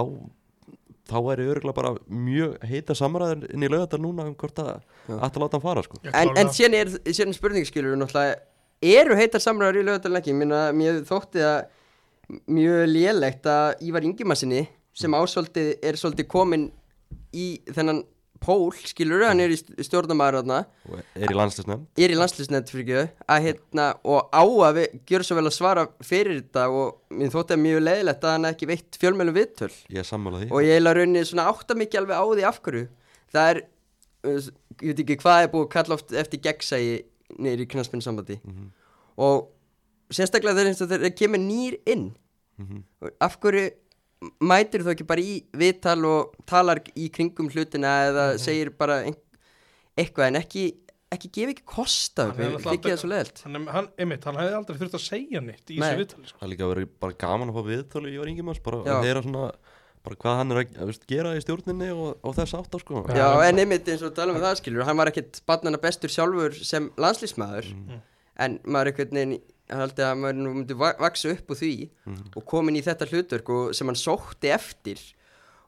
þá 1.08 1.16
væri 1.24 1.46
örgulega 1.48 1.76
bara 1.78 1.94
mjög 2.08 2.58
heita 2.68 2.96
samræður 2.98 3.46
inn 3.54 3.64
í 3.64 3.70
lögadal 3.72 4.00
núna 4.04 4.26
um 4.28 4.36
hvort 4.38 4.60
að 4.62 4.70
Já. 5.08 5.16
ætti 5.16 5.38
að 5.38 5.42
láta 5.44 5.58
hann 5.58 5.64
fara 5.64 5.84
sko. 5.86 6.00
Já, 6.04 6.12
En, 6.12 6.32
en 6.36 6.52
síðan 6.52 6.76
er, 6.78 6.92
síðan 7.08 7.32
er 7.32 7.38
spurningskilur 7.38 7.96
náttúrulega, 8.00 8.38
eru 8.98 9.16
heitar 9.18 9.42
samræður 9.44 9.80
í 9.80 9.86
ekki? 10.20 10.36
Minna, 10.36 10.66
mér 10.76 11.00
þótti 11.08 11.44
það 11.44 12.38
mjög 12.58 12.84
lélegt 12.92 13.48
að 13.48 13.86
Ívar 13.88 14.04
Ingimarsinni 14.04 14.66
sem 14.98 15.16
ásvöldið 15.16 15.74
er 15.82 15.96
svolítið 15.96 16.28
komin 16.28 16.68
í 17.32 17.48
þennan 17.72 18.02
pól, 18.40 18.70
skilur 18.86 19.24
hann 19.26 19.40
er 19.40 19.52
í 19.52 19.56
stjórnamaður 19.58 20.38
þarna. 20.40 20.58
Og 20.88 21.00
er 21.18 21.32
í 21.32 21.36
landslisnefnd 21.38 22.02
er 22.04 22.14
í 22.14 22.18
landslisnett 22.18 22.70
fyrir 22.72 22.84
ekki 22.84 23.24
að 23.34 23.42
hérna 23.48 23.86
og 24.04 24.28
á 24.30 24.42
að 24.68 24.80
gjörum 25.10 25.26
svo 25.28 25.38
vel 25.38 25.46
að 25.50 25.56
svara 25.58 25.86
fyrir 26.06 26.38
þetta 26.40 26.66
og 26.70 27.16
mér 27.18 27.32
þótti 27.34 27.54
það 27.56 27.62
mjög 27.64 27.82
leiðilegt 27.86 28.24
að 28.28 28.34
hann 28.36 28.48
ekki 28.52 28.68
veitt 28.70 28.98
fjölmjölu 29.02 29.34
viðtöl. 29.36 29.72
Ég 29.98 30.06
sammála 30.08 30.42
því. 30.44 30.50
Og 30.52 30.62
ég 30.66 30.78
heila 30.78 30.94
rauninni 30.96 31.24
svona 31.28 31.48
átta 31.50 31.74
mikið 31.78 32.00
alveg 32.02 32.16
á 32.18 32.24
því 32.30 32.46
af 32.48 32.62
hverju. 32.62 32.86
Það 33.34 33.50
er, 33.52 33.62
uh, 34.24 34.50
ég 34.82 34.94
veit 34.94 35.04
ekki 35.04 35.18
hvað 35.24 35.42
er 35.42 35.52
búið 35.52 35.66
að 35.66 35.72
kalla 35.76 35.98
oft 35.98 36.12
eftir 36.24 36.40
gegnsægi 36.46 36.96
niður 37.38 37.64
í 37.66 37.68
knaspinn 37.74 38.00
sambandi 38.04 38.38
Mhm. 38.44 38.70
og 39.18 39.48
sérstaklega 40.10 40.56
þegar 40.56 40.88
þegar 40.88 41.16
kemur 41.18 41.38
nýr 41.42 41.76
inn. 41.86 42.06
Mhm. 42.58 42.82
Og 43.02 43.10
af 43.20 43.36
hverju 43.40 43.70
mætir 44.42 44.82
þú 44.82 44.92
ekki 44.94 45.06
bara 45.06 45.22
í 45.22 45.38
viðtal 45.54 46.00
og 46.08 46.34
talar 46.50 46.80
í 46.98 47.08
kringum 47.14 47.50
hlutina 47.52 47.92
eða 48.10 48.24
Mhm. 48.34 48.38
segir 48.42 48.70
bara 48.76 49.02
ein, 49.06 49.14
eitthvað 49.96 50.26
en 50.32 50.34
ekki 50.42 50.64
ekki 51.10 51.30
gefa 51.32 51.52
ekki 51.54 51.64
kosta 51.64 52.26
Hann 52.26 52.32
hefði 52.36 52.44
við 52.44 52.52
náttúrulega 52.58 52.74
þykja 52.76 52.92
það 52.92 53.00
svo 53.02 53.08
leiðilt 53.12 53.38
Hann, 53.44 53.56
er- 53.56 53.72
hann, 53.72 53.88
einmitt, 53.98 54.24
hann 54.28 54.36
hefði 54.36 54.56
aldrei 54.58 54.76
þurft 54.82 54.96
að 54.98 55.04
segja 55.06 55.40
neitt 55.40 55.70
í 55.72 55.78
þessu 55.78 56.00
viðtali, 56.02 56.26
sko. 56.28 56.38
það 56.38 56.46
er 56.48 56.52
líka 56.52 56.68
verið 56.74 56.88
bara 57.00 57.12
gaman 57.22 57.48
að 57.48 57.54
fá 57.56 57.62
viðtölu 57.70 58.08
í 58.10 58.16
Jóri 58.18 58.28
Ingemars 58.34 58.58
bara 58.62 58.82
Já. 58.84 58.92
að 58.98 59.06
heyra 59.08 59.22
svona 59.24 59.52
bara 60.04 60.16
hvað 60.16 60.36
hann 60.38 60.52
er 60.52 60.56
að 60.64 60.76
að 60.78 60.86
veist, 60.90 61.06
gera 61.08 61.32
í 61.36 61.40
stjórninni 61.42 61.88
og, 61.94 62.18
og 62.22 62.34
þess 62.36 62.54
á 62.54 62.60
sko 62.78 63.06
Já. 63.08 63.28
En 63.48 63.58
einmitt 63.58 63.88
eins 63.88 64.02
og 64.02 64.14
tala 64.14 64.32
um 64.34 64.40
það 64.42 64.60
skilur 64.60 64.84
hann 64.84 64.96
var 65.00 65.06
ekkit 65.10 65.40
barnana 65.46 65.78
bestur 65.78 66.08
sjálfur 66.12 66.52
sem 66.64 66.90
landslísmaður 66.96 67.72
Mm. 67.72 68.00
en 68.38 68.58
maður 68.66 68.92
einhvern 68.92 69.16
veginn 69.16 69.40
haldi 69.76 70.02
að 70.02 70.18
maður 70.22 70.54
myndi 70.54 70.74
va- 70.78 70.96
vaksa 70.98 71.30
upp 71.34 71.50
úr 71.52 71.56
því 71.60 71.88
Mhm. 72.06 72.24
og 72.36 72.44
komin 72.46 72.76
í 72.76 72.82
þetta 72.84 73.08
hlutverk 73.10 73.48
og, 73.48 73.74
sem 73.74 73.86
hann 73.86 73.94
sótti 73.96 74.48
eftir 74.54 74.98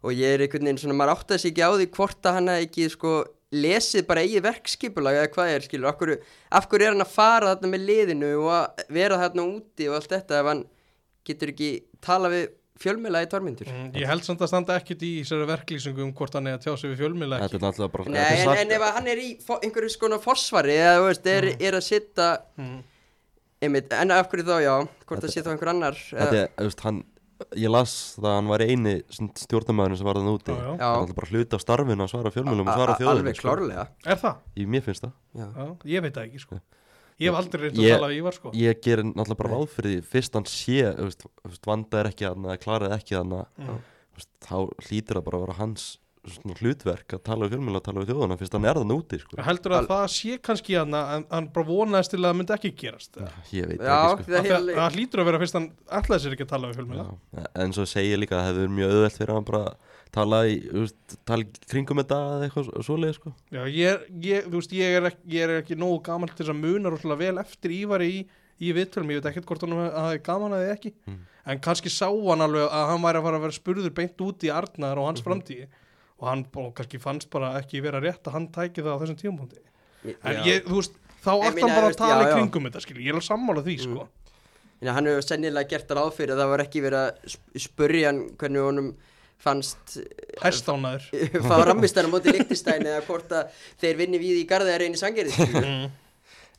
og 0.02 0.12
ég 0.16 0.34
er 0.34 0.40
einhvern 0.46 0.64
veginn 0.64 0.78
svona, 0.78 0.94
maður 0.96 1.16
áttaði 1.18 1.40
sig 1.40 1.52
ekki 1.52 1.66
á 1.66 1.70
því 1.76 1.86
hvort 1.92 2.22
að 2.24 2.32
hann 2.38 2.48
ekki 2.48 2.90
sko 2.90 3.24
lesið 3.52 4.06
bara 4.06 4.22
eigið 4.22 4.42
verkskipulag 4.46 5.14
eða 5.18 5.32
hvað 5.34 5.48
er 5.56 5.60
skilur, 5.66 5.88
af 5.90 5.98
hverju, 5.98 6.18
af 6.52 6.68
hverju 6.70 6.86
er 6.86 6.92
hann 6.94 7.02
að 7.04 7.10
fara 7.16 7.54
þarna 7.56 7.68
með 7.74 7.86
liðinu 7.88 8.30
og 8.44 8.50
að 8.54 8.84
vera 8.88 9.18
þarna 9.18 9.42
úti 9.58 9.88
og 9.90 9.94
allt 9.98 10.08
þetta 10.14 10.38
ef 10.40 10.46
hann 10.46 10.64
getur 11.26 11.48
ekki 11.52 11.70
tala 12.00 12.28
við 12.30 12.48
fjölmjöla 12.80 13.20
í 13.20 13.28
tormyndur 13.28 13.66
Mm, 13.68 13.92
Ég 13.92 14.06
held 14.08 14.22
samt 14.24 14.40
að 14.40 14.48
standa 14.48 14.78
ekkit 14.80 15.02
í 15.04 15.20
þessari 15.20 15.44
verklýsingu 15.50 16.00
um 16.00 16.12
hvort 16.14 16.32
hann 16.32 16.46
er 16.46 16.56
að 16.56 16.62
tjá 16.64 16.78
sig 16.78 16.90
við 16.94 17.00
fjölmiðla 17.02 17.40
þetta 17.42 17.50
ekki. 17.50 17.58
er 17.60 17.66
náttúrulega 17.66 17.92
bara 17.92 18.04
Nei, 18.08 18.36
þetta 18.40 18.54
en, 18.56 18.70
en 18.70 18.70
ef 18.72 18.80
að 18.86 18.94
hann 18.94 19.06
er 19.08 19.16
í 19.20 19.28
fo- 19.44 19.60
einhverju 19.60 19.90
skona 19.90 20.18
forsvari 20.18 20.78
eða 20.80 20.94
þú 20.96 21.04
veist, 21.10 21.26
er, 21.26 21.44
er 21.60 21.72
að 21.76 21.84
sitta 21.84 22.38
Mm. 22.56 22.82
Einmitt, 23.61 23.92
en 23.92 24.11
af 24.16 24.29
hverju 24.33 24.46
þá, 24.49 24.57
já 24.64 24.75
hvort 25.07 25.25
það 25.25 25.33
sé 25.35 25.42
þá 25.44 25.51
einhver 25.55 25.70
annar 25.75 25.99
þetta 26.01 26.38
er, 26.44 26.53
þú 26.57 26.68
veist, 26.70 26.85
hann 26.87 27.01
ég 27.57 27.70
las 27.73 27.92
það 28.18 28.27
að 28.31 28.35
hann 28.37 28.49
var 28.53 28.62
eini 28.66 28.94
stjórnumæðurinn 29.11 29.96
sem 30.01 30.09
var 30.11 30.18
þann 30.20 30.33
úti 30.35 30.53
Já, 30.53 30.61
já. 30.61 30.75
það 30.81 30.90
er 30.90 30.99
alltaf 31.01 31.16
bara 31.20 31.31
hluti 31.31 31.57
af 31.57 31.62
starfinu 31.64 32.05
að 32.05 32.11
svara 32.12 32.33
fjölmjölum 32.35 32.68
og 32.68 32.77
svara 32.81 32.96
þjóðinu 33.01 33.20
alveg 33.23 33.38
klárlega 33.40 33.85
Er 34.05 34.20
það? 34.20 34.42
Ég, 34.61 34.68
mér 34.75 34.85
finnst 34.85 35.07
það 35.07 35.14
já. 35.40 35.46
Já, 35.57 35.68
ég 35.94 36.05
veit 36.05 36.14
það 36.18 36.27
ekki, 36.29 36.42
sko. 36.44 36.59
Ég 37.20 37.29
hef 37.31 37.38
aldrei 37.40 37.62
reynd 37.66 37.81
að 37.81 37.88
tala 37.94 38.11
við 38.12 38.18
Ívar, 38.20 38.37
sko. 38.37 38.51
Ég 38.57 38.79
gerir 38.85 39.05
náttúrulega 39.09 39.40
bara 39.40 39.51
ráð 39.57 39.66
fyrir 39.75 39.90
því 39.96 40.05
fyrst 40.12 40.37
hann 40.38 40.46
sé, 40.49 40.77
veist, 41.01 41.25
veist, 41.44 41.64
vanda 41.68 41.99
er 42.01 42.09
ekki 42.12 42.29
hann 42.29 42.46
eða 42.49 42.61
klarið 42.64 42.94
ekki 42.96 43.16
hann 43.18 43.35
Mm. 43.61 43.81
þá 44.44 44.55
hlýtur 44.85 45.16
það 45.20 45.25
bara 45.31 45.38
að 45.40 45.44
vera 45.46 45.59
hans 45.61 45.85
hlutverk 46.61 47.14
að 47.16 47.22
tala 47.24 47.46
við 47.46 47.54
fjölmjölu 47.56 47.78
og 47.80 47.85
tala 47.87 48.02
við 48.02 48.11
þjóðuna 48.12 48.37
fyrst 48.40 48.56
hann 48.56 48.66
er 48.68 48.78
þann 48.80 48.92
úti 48.94 49.18
sko. 49.22 49.37
Heldur 49.46 49.74
að 49.78 49.87
það 49.90 50.04
sé 50.14 50.35
kannski 50.44 50.76
hann 50.76 50.96
en 51.00 51.24
hann 51.30 51.46
bara 51.54 51.66
vonaðist 51.70 52.12
til 52.12 52.18
að 52.20 52.26
það 52.28 52.37
myndi 52.40 52.54
ekki 52.56 52.72
gerast 52.83 53.16
eða? 53.20 53.30
ég 53.56 53.70
veit 53.70 53.80
Já, 53.80 53.98
ekki 54.11 54.26
sko. 54.26 54.33
það 54.33 54.40
Af 54.40 54.44
því 54.44 54.50
er 54.50 54.59
að 54.61 54.80
það 54.80 54.98
hlýtur 54.98 55.22
að 55.24 55.30
vera 55.30 55.40
fyrst 55.44 55.56
hann 55.59 55.68
ætlaði 56.00 56.24
sér 56.26 56.37
ekki 56.37 56.46
að 56.46 56.52
tala 56.52 56.70
við 56.72 56.80
fjölmiðla 56.80 57.06
Já, 57.09 57.46
en 57.64 57.72
svo 57.78 57.87
segi 57.88 58.12
ég 58.12 58.20
líka 58.20 58.37
að 58.37 58.42
það 58.42 58.50
hefur 58.50 58.61
verið 58.61 58.76
mjög 58.80 58.94
auðvelt 58.96 59.18
fyrir 59.20 59.35
hann 59.38 59.48
bara 59.50 59.62
að 59.70 59.96
tala 60.11 60.40
í, 60.50 60.54
veist, 60.74 61.16
tala 61.30 61.48
kringum 61.70 62.02
þetta 62.02 62.20
eða 62.35 62.46
eitthvað 62.48 62.64
svo- 62.68 62.85
svoleiðis 62.90 63.18
sko. 63.20 63.33
Já, 63.54 63.61
ég, 63.70 63.87
er- 63.94 64.06
ég, 64.26 64.46
þú 64.50 64.56
veist, 64.61 64.72
ég 64.74 64.96
er, 64.98 65.04
ekki, 65.12 65.24
ég 65.37 65.44
er 65.46 65.52
ekki 65.62 65.76
nógu 65.78 66.00
gaman 66.09 66.28
til 66.33 66.40
þess 66.44 66.50
að 66.50 66.62
muna 66.64 66.90
rosalega 66.90 67.20
vel 67.22 67.38
eftir 67.44 67.74
Ívari 67.76 68.09
í, 68.11 68.18
í 68.61 68.72
viðtölum, 68.74 69.12
ég 69.14 69.20
veit 69.22 69.28
ekkert 69.30 69.46
hvort 69.46 69.62
hann 69.62 69.76
hafi 69.78 70.18
gaman 70.26 70.56
að 70.59 70.64
þið 70.66 70.72
ekki, 70.74 70.92
Mm. 71.06 71.20
en 71.54 71.61
kannski 71.62 71.88
sá 71.94 72.09
hann 72.11 72.42
alveg 72.44 72.66
að 72.66 72.90
hann 72.90 73.00
væri 73.06 73.20
að 73.22 73.28
fara 73.28 73.38
að 73.38 73.44
vera 73.46 73.56
spurður 73.61 73.94
beint 73.96 74.20
út 74.26 74.42
í 74.44 74.50
Arnar 74.52 74.98
og 75.00 75.06
hans 75.12 75.22
framtíði 75.24 75.68
og 76.20 76.28
hann 76.28 76.46
og 76.61 76.72
kannski 76.76 77.00
fannst 77.02 77.30
bara 77.33 77.54
ekki 77.61 77.83
vera 77.85 78.00
rétt 78.02 78.26
að 78.28 78.37
hann 78.37 78.48
tæki 78.52 78.85
það 78.85 78.96
á 78.96 79.00
þessum 79.02 79.20
tímapunkti. 79.20 79.62
En 80.20 80.40
ég, 80.46 80.64
þú 80.66 80.80
veist, 80.80 80.96
þá 81.24 81.33
meina, 81.40 81.52
hann 81.61 81.76
bara 81.76 81.90
að 81.90 82.00
tala 82.00 82.24
í 82.26 82.33
kringum 82.35 82.68
þetta, 82.68 82.83
skilur, 82.85 83.04
ég 83.04 83.12
er 83.12 83.18
alveg 83.18 83.28
sammála 83.28 83.64
því, 83.66 83.76
sko. 83.85 84.09
Já, 84.80 84.94
hann 84.96 85.09
hefur 85.11 85.24
sennilega 85.26 85.68
gert 85.68 85.88
það 85.90 85.98
ráð 85.98 86.12
fyrir 86.16 86.35
að 86.35 86.40
það 86.40 86.50
var 86.54 86.62
ekki 86.64 86.83
verið 86.87 87.02
að 87.04 87.33
sp- 87.35 87.62
spurja 87.66 88.11
hann 88.11 88.20
hvernig 88.40 88.64
honum 88.64 88.92
fannst 89.40 89.96
Hestánaður 90.40 91.09
fá 91.48 91.54
rammistæna 91.68 92.12
móti 92.12 92.33
líktistæn 92.33 92.87
eða 92.88 93.02
hvort 93.04 93.33
að 93.37 93.61
þeir 93.80 93.98
vinni 94.00 94.20
við 94.20 94.40
í 94.40 94.46
garðið 94.48 94.74
að 94.74 94.80
reyni 94.85 95.00
sangerið 95.00 95.37
mm. 95.48 95.85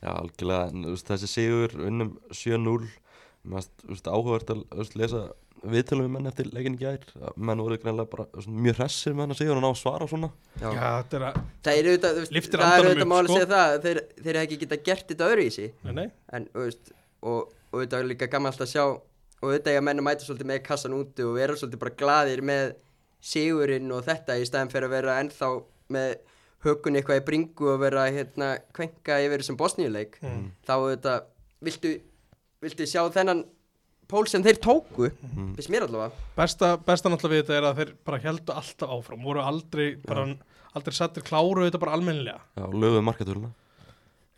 Já, 0.02 0.10
algjörlega, 0.12 0.94
þessi 1.10 1.30
sigur 1.30 1.76
unnum 1.78 2.16
7-0 2.30 2.88
Mér 3.42 3.58
fannst, 3.58 3.72
þú 3.82 3.90
veist, 3.90 4.10
áhugavert 4.10 4.50
að 4.54 4.96
lesa 4.98 5.22
viðtölum 5.62 6.06
við 6.08 6.12
menn 6.16 6.26
eftir 6.30 6.48
leikin 6.52 6.74
í 6.74 6.80
gær 6.80 7.04
menn 7.36 7.60
voru 7.62 7.76
greinlega 7.78 8.10
bara 8.10 8.24
svona, 8.42 8.62
mjög 8.66 8.78
hressir 8.80 9.14
með 9.14 9.22
hann 9.26 9.34
að 9.34 9.38
segja 9.42 9.54
hann 9.54 9.66
á 9.66 9.70
að 9.72 9.78
svara 9.82 10.08
svona 10.10 10.30
Já. 10.58 10.66
Já, 10.72 10.88
þetta 11.02 11.18
er 11.20 11.24
að, 11.28 11.38
Það 11.62 11.78
er 11.78 11.88
auðvitað, 11.92 12.16
þú 12.16 12.22
veist, 12.24 12.34
Lyftir 12.36 12.62
það 12.62 12.72
er 12.72 12.72
andanum 12.72 12.88
auðvitað 12.88 13.06
upp, 13.06 13.12
máli 13.12 13.22
að 13.22 13.30
sko. 13.30 13.36
segja 13.38 13.50
það 13.52 13.76
þeir, 13.86 14.00
þeir 14.24 14.38
hefði 14.40 14.46
ekki 14.48 14.60
geta 14.64 14.80
gert 14.88 15.06
þetta 15.12 15.28
öðru 15.30 15.44
í 15.46 15.52
sig 15.56 15.72
nei, 15.86 15.92
nei 16.00 16.06
en, 16.38 16.48
þú 16.56 16.66
veist, 16.66 16.92
og, 17.22 17.40
og 17.70 17.78
auðvitað 17.78 17.98
er 18.02 18.10
líka 18.10 18.30
gaman 18.34 18.52
alltaf 18.52 18.66
að 18.66 18.72
sjá 18.74 18.84
og 18.88 19.46
auðvitað 19.48 19.72
er 19.72 19.78
að 19.82 19.86
menn 19.90 20.02
að 20.02 20.06
mæta 20.10 20.26
svolítið 20.26 20.50
með 20.52 20.60
kassan 20.66 20.96
úti 20.98 21.26
og 21.26 21.36
vera 21.38 21.56
svolítið 21.58 21.82
bara 21.84 21.96
glaðir 22.02 22.42
með 22.50 22.74
sigurinn 23.22 23.90
og 23.94 24.04
þetta 24.06 24.36
í 24.42 24.46
staðin 24.48 24.70
fyrir 24.72 24.88
að 24.90 24.94
vera 24.96 25.16
ennþá 25.22 25.48
með 25.94 26.12
hökun 26.66 26.98
eitthvað 26.98 27.20
í 27.20 27.24
bringu 27.26 27.68
og 27.72 27.80
vera 27.82 28.04
hérna 28.10 28.52
kvenka 28.74 29.16
yfir 29.24 29.42
þessum 29.42 29.58
bosníuleik 29.58 30.18
Mm. 30.22 30.44
þá 30.66 30.72
auðvitað 30.78 31.24
viltu, 31.62 31.90
viltu 32.62 32.86
sjá 32.86 33.02
þennan 33.14 33.44
pól 34.12 34.28
sem 34.30 34.44
þeir 34.44 34.60
tóku 34.62 35.08
mm. 35.08 35.54
finnst 35.56 35.72
mér 35.72 35.88
allavega. 35.88 36.28
Besta, 36.36 36.74
besta 36.86 37.12
náttúrulega 37.12 37.38
við 37.38 37.42
þetta 37.46 37.58
er 37.58 37.68
að 37.70 37.80
þeir 37.80 37.96
bara 38.08 38.22
heldu 38.26 38.56
alltaf 38.60 38.94
áfram 38.98 39.26
voru 39.26 39.42
aldrei, 39.44 39.88
bara, 40.04 40.28
aldrei 40.76 40.96
sattir 40.96 41.26
kláru 41.26 41.66
þetta 41.66 41.82
bara 41.82 41.96
almennilega. 41.98 42.44
Já, 42.58 42.66
löguðu 42.68 43.04
markatöluna. 43.08 43.52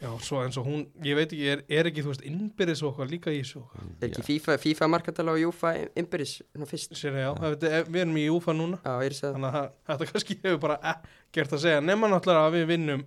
Já, 0.05 0.11
svo 0.21 0.41
eins 0.43 0.57
og 0.61 0.67
hún, 0.67 0.83
ég 1.07 1.17
veit 1.17 1.31
ekki, 1.31 1.45
er, 1.49 1.61
er 1.71 1.89
ekki, 1.89 2.03
þú 2.05 2.11
veist, 2.11 2.25
innbyrðis 2.29 2.83
og 2.83 2.91
okkar 2.91 3.09
líka 3.09 3.33
í 3.33 3.39
þessu 3.41 3.61
okkar. 3.63 3.85
er 4.03 4.09
ekki 4.11 4.25
FIFA, 4.27 4.57
FIFA 4.61 4.89
markatala 4.91 5.33
og 5.33 5.41
Júfa 5.41 5.71
innbyrðis 5.97 6.35
svona 6.43 6.69
fyrst. 6.69 6.97
Sér 6.99 7.17
já, 7.23 7.29
það 7.39 7.55
veit, 7.55 7.67
við 7.89 8.01
erum 8.03 8.19
í 8.21 8.25
UFA 8.35 8.57
núna, 8.59 8.81
Já, 8.85 8.91
ég 9.01 9.09
er 9.09 9.15
að 9.15 9.21
segja 9.21 9.31
það. 9.31 9.39
Þannig 9.39 9.61
að 9.61 9.71
þetta 9.89 10.09
kannski 10.11 10.37
hefur 10.43 10.61
bara 10.67 10.79
ekkert 10.93 11.55
að 11.57 11.63
segja, 11.65 11.85
nema 11.87 12.11
náttúrulega 12.11 12.51
að 12.51 12.57
við 12.59 12.67
vinnum 12.75 13.07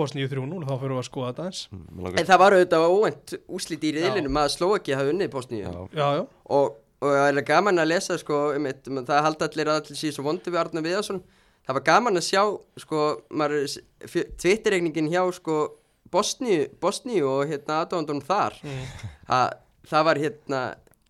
Bosníu 0.00 0.28
3-0, 0.32 0.60
þá 0.66 0.72
fyrir 0.80 0.94
við 0.96 1.00
að 1.02 1.08
skoða 1.08 1.30
þetta 1.30 1.46
eins. 1.50 1.62
Mm, 1.70 2.06
En 2.10 2.28
það 2.30 2.40
var 2.42 2.56
auðvitað 2.56 2.86
óvænt 2.96 3.34
úslit 3.58 3.86
í 3.86 3.92
riðlinum 3.98 4.40
að 4.42 4.52
Slovaki 4.56 4.96
hafi 4.96 5.12
unnið 5.14 5.32
Bosníu. 5.34 5.62
Já, 5.66 5.80
Já, 6.00 6.06
já, 6.18 6.22
og, 6.56 6.78
og 7.00 7.14
það 7.16 7.28
er 7.42 7.46
gaman 7.52 7.82
að 7.84 7.90
lesa 7.92 8.18
sko, 8.20 8.40
um 8.56 8.70
eitt, 8.70 8.88
um, 8.90 9.02
það 9.06 9.24
halda 9.28 9.50
allir 9.50 9.70
að 9.74 9.82
allir 9.82 10.00
síðan 10.02 10.16
svo 10.18 10.26
vondi 10.26 10.54
við 10.54 10.62
Arna 10.64 10.84
Viðarsson. 10.88 11.22
Það 11.68 11.76
var 11.76 11.84
gaman 11.86 12.18
að 12.18 12.24
sjá 12.26 12.42
sko, 12.82 13.00
tvittiregningin 14.40 15.10
hjá 15.12 15.22
sko, 15.36 15.58
Bosníu, 16.10 16.64
Bosníu 16.82 17.26
og 17.30 17.50
hérna 17.52 17.84
aðdóndunum 17.84 18.24
þar. 18.26 18.56
Mm. 18.66 18.86
að 19.30 19.52
það 19.90 20.06
var 20.08 20.18
hérna 20.24 20.62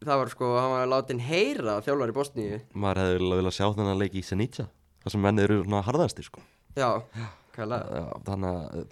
það 0.05 0.21
var 0.21 0.31
sko, 0.35 0.51
hann 0.61 0.75
var 0.75 0.91
látin 0.91 1.23
heyra 1.25 1.79
þjálfari 1.85 2.17
Bosníu. 2.17 2.61
Maður 2.77 3.01
hefði 3.05 3.19
viljað 3.21 3.41
vilja 3.41 3.55
sjá 3.57 3.67
þennan 3.79 4.01
leik 4.01 4.17
í 4.17 4.25
Senica 4.25 4.67
þar 5.01 5.15
sem 5.15 5.23
menn 5.25 5.41
eru 5.41 5.61
svona 5.65 5.81
harðastir 5.87 6.29
sko. 6.29 6.43
Já, 6.77 6.89
Já, 7.17 7.27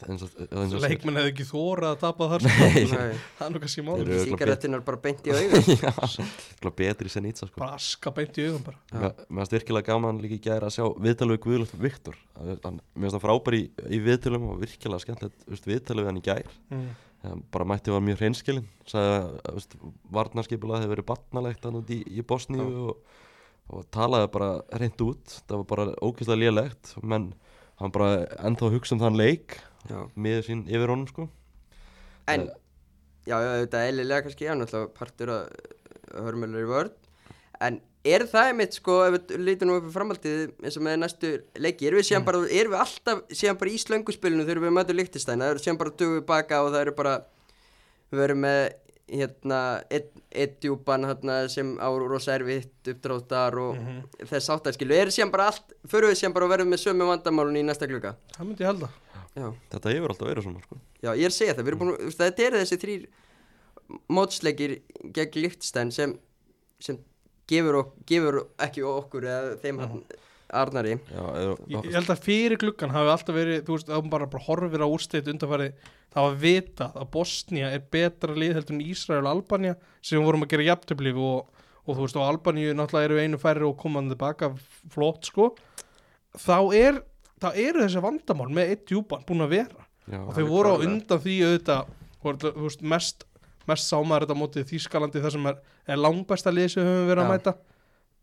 eins 0.09 0.75
og 0.75 0.83
leikmenn 0.83 1.19
hefði 1.21 1.31
ekki 1.33 1.47
þórað 1.49 1.93
að 1.95 1.99
tapa 2.03 2.29
þar, 2.33 2.45
sko. 2.45 2.69
Nei, 2.69 3.21
það 3.39 3.45
er 3.47 3.53
nú 3.55 3.61
kannski 3.63 3.83
Þeir 3.83 3.87
mál, 3.89 3.97
eru- 4.03 4.21
síkarettunar 4.27 4.85
bara 4.89 5.01
beint 5.05 5.29
í 5.29 5.37
svona 5.37 6.73
betri 6.81 7.11
í 7.11 7.15
Senica 7.15 7.47
sko. 7.49 7.61
Bara 7.63 7.77
aska 7.79 8.13
beint 8.17 8.39
í 8.41 8.47
augum 8.49 8.65
bara. 8.67 8.81
Mér 9.29 9.43
finnst 9.43 9.55
virkilega 9.59 9.89
gaman 9.93 10.21
líka 10.23 10.39
í 10.39 10.43
gæri 10.49 10.69
að 10.69 10.75
sjá 10.79 10.87
viðtölu 11.07 11.37
við 11.37 11.43
Guðlöft 11.47 11.77
Viktor. 11.83 12.19
Hann- 12.39 12.61
hann- 12.65 12.81
Mér 12.95 13.09
finnst 13.09 13.19
það 13.19 13.27
frábær 13.29 13.59
í, 13.59 13.63
í 13.89 14.01
viðtölum 14.09 14.49
og 14.53 14.61
virkilega 14.65 15.05
skemmtilegt 15.07 15.45
þú 15.47 15.55
veist, 15.55 15.71
viðtölu 15.73 16.05
við 16.05 16.11
hann 16.13 16.23
í 16.23 16.27
gær. 16.29 16.57
Mm. 16.75 16.89
bara 17.51 17.65
mætti 17.67 17.91
var 17.91 17.99
mjög 18.07 18.21
hreinskilin 18.21 18.67
sagði 18.87 19.15
að 19.19 19.25
þú 19.49 19.55
veist, 19.57 19.73
varnarskipulega 20.15 20.85
hefur 20.85 20.93
verið 20.95 21.07
barnalegt 21.09 21.65
hann 21.67 21.79
út 21.81 21.89
í, 21.91 21.97
í 22.15 22.23
Bosníu 22.23 22.67
og, 22.93 23.01
og 23.75 23.89
talaði 23.91 24.29
bara 24.37 24.51
reynd 24.79 25.03
út. 25.03 25.35
Það 25.49 25.57
var 25.59 25.67
bara 25.73 25.87
ógeðslega 25.99 26.39
lélegt 26.45 26.93
menn 27.03 27.33
hann 27.81 27.93
bara 27.95 28.27
ennþá 28.45 28.71
hugsa 28.75 28.97
um 28.97 29.03
þann 29.03 29.19
leik 29.21 29.59
já. 29.89 29.99
miður 30.17 30.47
sín 30.49 30.65
yfir 30.69 30.91
honum 30.93 31.09
sko 31.11 31.29
en 32.29 32.49
Eh. 32.49 32.55
já, 33.31 33.37
þetta 33.65 33.83
er 33.83 33.93
eðlilega 33.93 34.25
kannski 34.27 34.49
hann 34.49 34.63
er 34.63 34.67
alltaf 34.69 34.91
partur 34.99 35.35
að 35.35 35.45
hörmjölar 36.25 36.65
í 36.65 36.69
vörð 36.73 36.97
en 37.69 37.81
er 38.09 38.25
það 38.31 38.51
einmitt 38.53 38.77
sko 38.79 38.95
ef 39.05 39.15
við 39.17 39.41
lítum 39.45 39.69
nú 39.69 39.79
upp 39.81 39.89
í 39.89 39.93
framhaldið 39.93 40.43
eins 40.65 40.77
og 40.79 40.85
með 40.87 40.99
næstu 41.03 41.31
leiki 41.61 41.89
erum 41.89 42.01
við 42.01 42.09
síðan 42.09 42.25
bara, 42.29 42.43
erum 42.49 42.73
við 42.75 42.83
alltaf 42.85 43.23
síðan 43.35 43.59
bara 43.61 43.73
í 43.75 43.81
slönguspilinu 43.83 44.47
þegar 44.47 44.63
við 44.65 44.77
mötum 44.79 44.97
Lichtenstein 45.01 45.43
það 45.43 45.51
eru 45.55 45.65
síðan 45.65 45.81
bara 45.83 45.97
dögu 46.03 46.23
baka 46.29 46.61
og 46.65 46.71
það 46.73 46.85
eru 46.87 46.95
bara 47.01 47.15
við 48.15 48.25
erum 48.29 48.41
með 48.47 48.61
hérna 49.09 49.61
djúpan 50.61 51.05
hérna, 51.09 51.49
sem 51.49 51.77
á 51.81 51.89
rosa 51.99 52.35
erfitt 52.37 52.89
uppdráttar 52.93 53.57
og 53.59 53.77
Mhm. 53.77 54.03
þess 54.29 54.49
áttarskilu 54.55 54.93
er 54.95 55.07
síðan 55.09 55.31
bara 55.33 55.47
allt, 55.51 55.73
förum 55.87 56.11
við 56.13 56.21
síðan 56.23 56.35
bara 56.35 56.49
verðum 56.49 56.69
með 56.75 56.83
sömu 56.85 57.07
vandamálun 57.09 57.57
í 57.57 57.65
næsta 57.65 57.87
klukka. 57.89 58.17
Það 58.37 58.47
myndi 58.47 58.65
ég 58.65 58.67
halda. 58.73 58.89
Já. 59.37 59.55
Þetta 59.71 59.93
hefur 59.95 60.09
alltaf 60.11 60.29
verið 60.29 60.45
svona 60.45 60.63
sko. 60.63 60.77
Já, 61.03 61.11
ég 61.15 61.25
er 61.25 61.31
að 61.31 61.39
segja 61.39 61.55
það, 61.55 61.65
við 61.65 61.69
erum 61.69 61.79
búin, 61.79 62.13
þetta 62.13 62.47
eru 62.47 62.57
þessi 62.59 62.79
þrýr 62.83 63.07
mótsleikir 64.11 64.81
gegn 65.13 65.43
Lichtstein 65.43 65.93
sem, 65.93 66.19
sem 66.81 66.99
gefur, 67.49 67.79
ok, 67.83 67.93
gefur 68.07 68.41
ekki 68.59 68.83
okkur 68.85 69.23
eða 69.25 69.57
þeim 69.63 69.79
hann 69.81 70.03
Arnari. 70.49 70.97
Já, 71.13 71.23
eða, 71.23 71.55
Ég, 71.69 71.87
ég 71.89 71.97
held 71.99 72.11
að 72.15 72.25
fyrir 72.25 72.61
gluggan 72.61 72.93
hafi 72.95 73.13
alltaf 73.13 73.37
verið, 73.37 73.61
þú 73.67 73.77
veist, 73.77 73.91
þá 73.91 74.11
bara, 74.13 74.29
bara 74.33 74.45
horfir 74.47 74.85
á 74.85 74.89
úrstætt 74.89 75.31
undanfæri, 75.33 75.69
þá 76.15 76.19
að 76.25 76.39
vita 76.45 76.89
að 76.95 77.11
Bosnia 77.15 77.71
er 77.77 77.85
betra 77.93 78.37
lið 78.39 78.57
heldur 78.59 78.77
en 78.77 78.85
Ísrael 78.87 79.23
og 79.27 79.31
Albanía 79.35 79.77
sem 80.01 80.25
vorum 80.25 80.47
að 80.47 80.55
gera 80.55 80.69
jafntöflif 80.71 81.21
og, 81.21 81.69
og 81.85 81.93
þú 81.93 82.07
veist, 82.07 82.19
og 82.19 82.27
Albaníu 82.31 82.75
náttúrulega 82.79 83.11
eru 83.11 83.21
einu 83.21 83.43
færri 83.43 83.69
og 83.69 83.77
komaðan 83.81 84.15
tilbaka 84.15 84.53
flott, 84.95 85.29
sko. 85.29 85.53
Þá 86.39 86.59
er, 86.79 87.03
þá 87.43 87.49
eru 87.53 87.85
þessi 87.85 88.05
vandamál 88.05 88.51
með 88.53 88.75
eitt 88.75 88.87
djúpan 88.89 89.25
búin 89.29 89.45
að 89.45 89.57
vera. 89.59 89.89
Já, 90.09 90.23
og 90.25 90.37
þau 90.37 90.45
voru 90.49 90.73
á 90.73 90.77
undan 90.81 91.21
því 91.21 91.41
auðvitað, 91.45 91.97
þú 92.25 92.63
veist, 92.65 92.85
mest 92.95 93.29
mest 93.69 93.89
sá 93.89 93.99
maður 94.01 94.27
þetta 94.27 94.39
mótið 94.39 94.71
Þýskalandi 94.71 95.23
þar 95.25 95.35
sem 95.35 95.49
er, 95.51 95.59
er 95.93 96.01
langbæsta 96.01 96.53
lið 96.55 96.71
sem 96.73 96.85
við 96.85 96.89
höfum 96.89 97.11
verið 97.11 97.23
að 97.23 97.29
Já. 97.29 97.33
mæta 97.35 97.55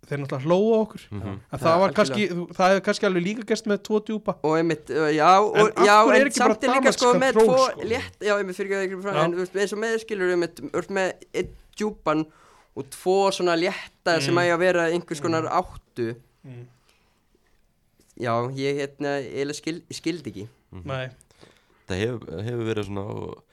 þeir 0.10 0.20
náttúrulega 0.22 0.46
hlóa 0.46 0.78
okkur 0.86 1.02
Mhm. 1.12 1.28
En 1.52 1.60
Það 1.60 1.65
það 1.65 1.80
var 1.84 1.94
kannski, 1.98 2.28
það 2.30 2.70
hefði 2.72 2.84
kannski 2.88 3.06
alveg 3.10 3.24
líka 3.26 3.46
gest 3.52 3.65
með 3.72 3.78
tvo 3.88 4.00
djúpa 4.06 4.36
og 4.44 4.54
einmitt, 4.60 4.88
já, 5.15 5.30
og, 5.41 5.58
En 5.58 5.86
já 5.86 5.98
er 6.06 6.22
en 6.22 6.28
ekki 6.28 6.39
bara 6.39 6.54
samt 6.54 6.63
er 6.63 6.74
líka 6.76 6.94
sko 6.94 7.13
með 7.13 7.34
tvo 7.39 7.58
sko? 7.58 7.82
létt, 7.91 8.18
já, 8.22 8.34
einmitt 8.38 8.56
fyrir 8.60 8.78
ekki 8.86 9.02
frá, 9.02 9.13
en 9.26 9.34
þú 9.34 9.44
veist, 9.44 9.56
eins 9.56 9.74
og 9.74 9.80
með 9.80 9.98
skilur 10.06 10.32
einmitt, 10.36 10.62
veist 10.74 10.89
með 10.89 11.13
einn 11.34 11.50
djúpan 11.78 12.26
og 12.76 12.89
tvo 12.91 13.18
svona 13.32 13.56
létta 13.56 14.20
sem 14.22 14.34
Mm. 14.36 14.39
ægja 14.44 14.56
að 14.56 14.60
vera 14.60 14.88
einhvers 14.91 15.22
konar 15.22 15.46
áttu 15.48 16.15
mm. 16.46 16.65
já, 18.20 18.34
ég 18.56 18.80
hérna, 18.80 19.15
eiginlega 19.24 19.60
skil, 19.60 19.82
skildi 19.91 20.32
ekki 20.32 20.48
Mhm. 20.76 20.86
Nei, 20.86 21.10
það 21.88 22.00
hefur, 22.04 22.41
hefur 22.44 22.65
verið 22.68 22.86
svona 22.89 23.04
og 23.06 23.44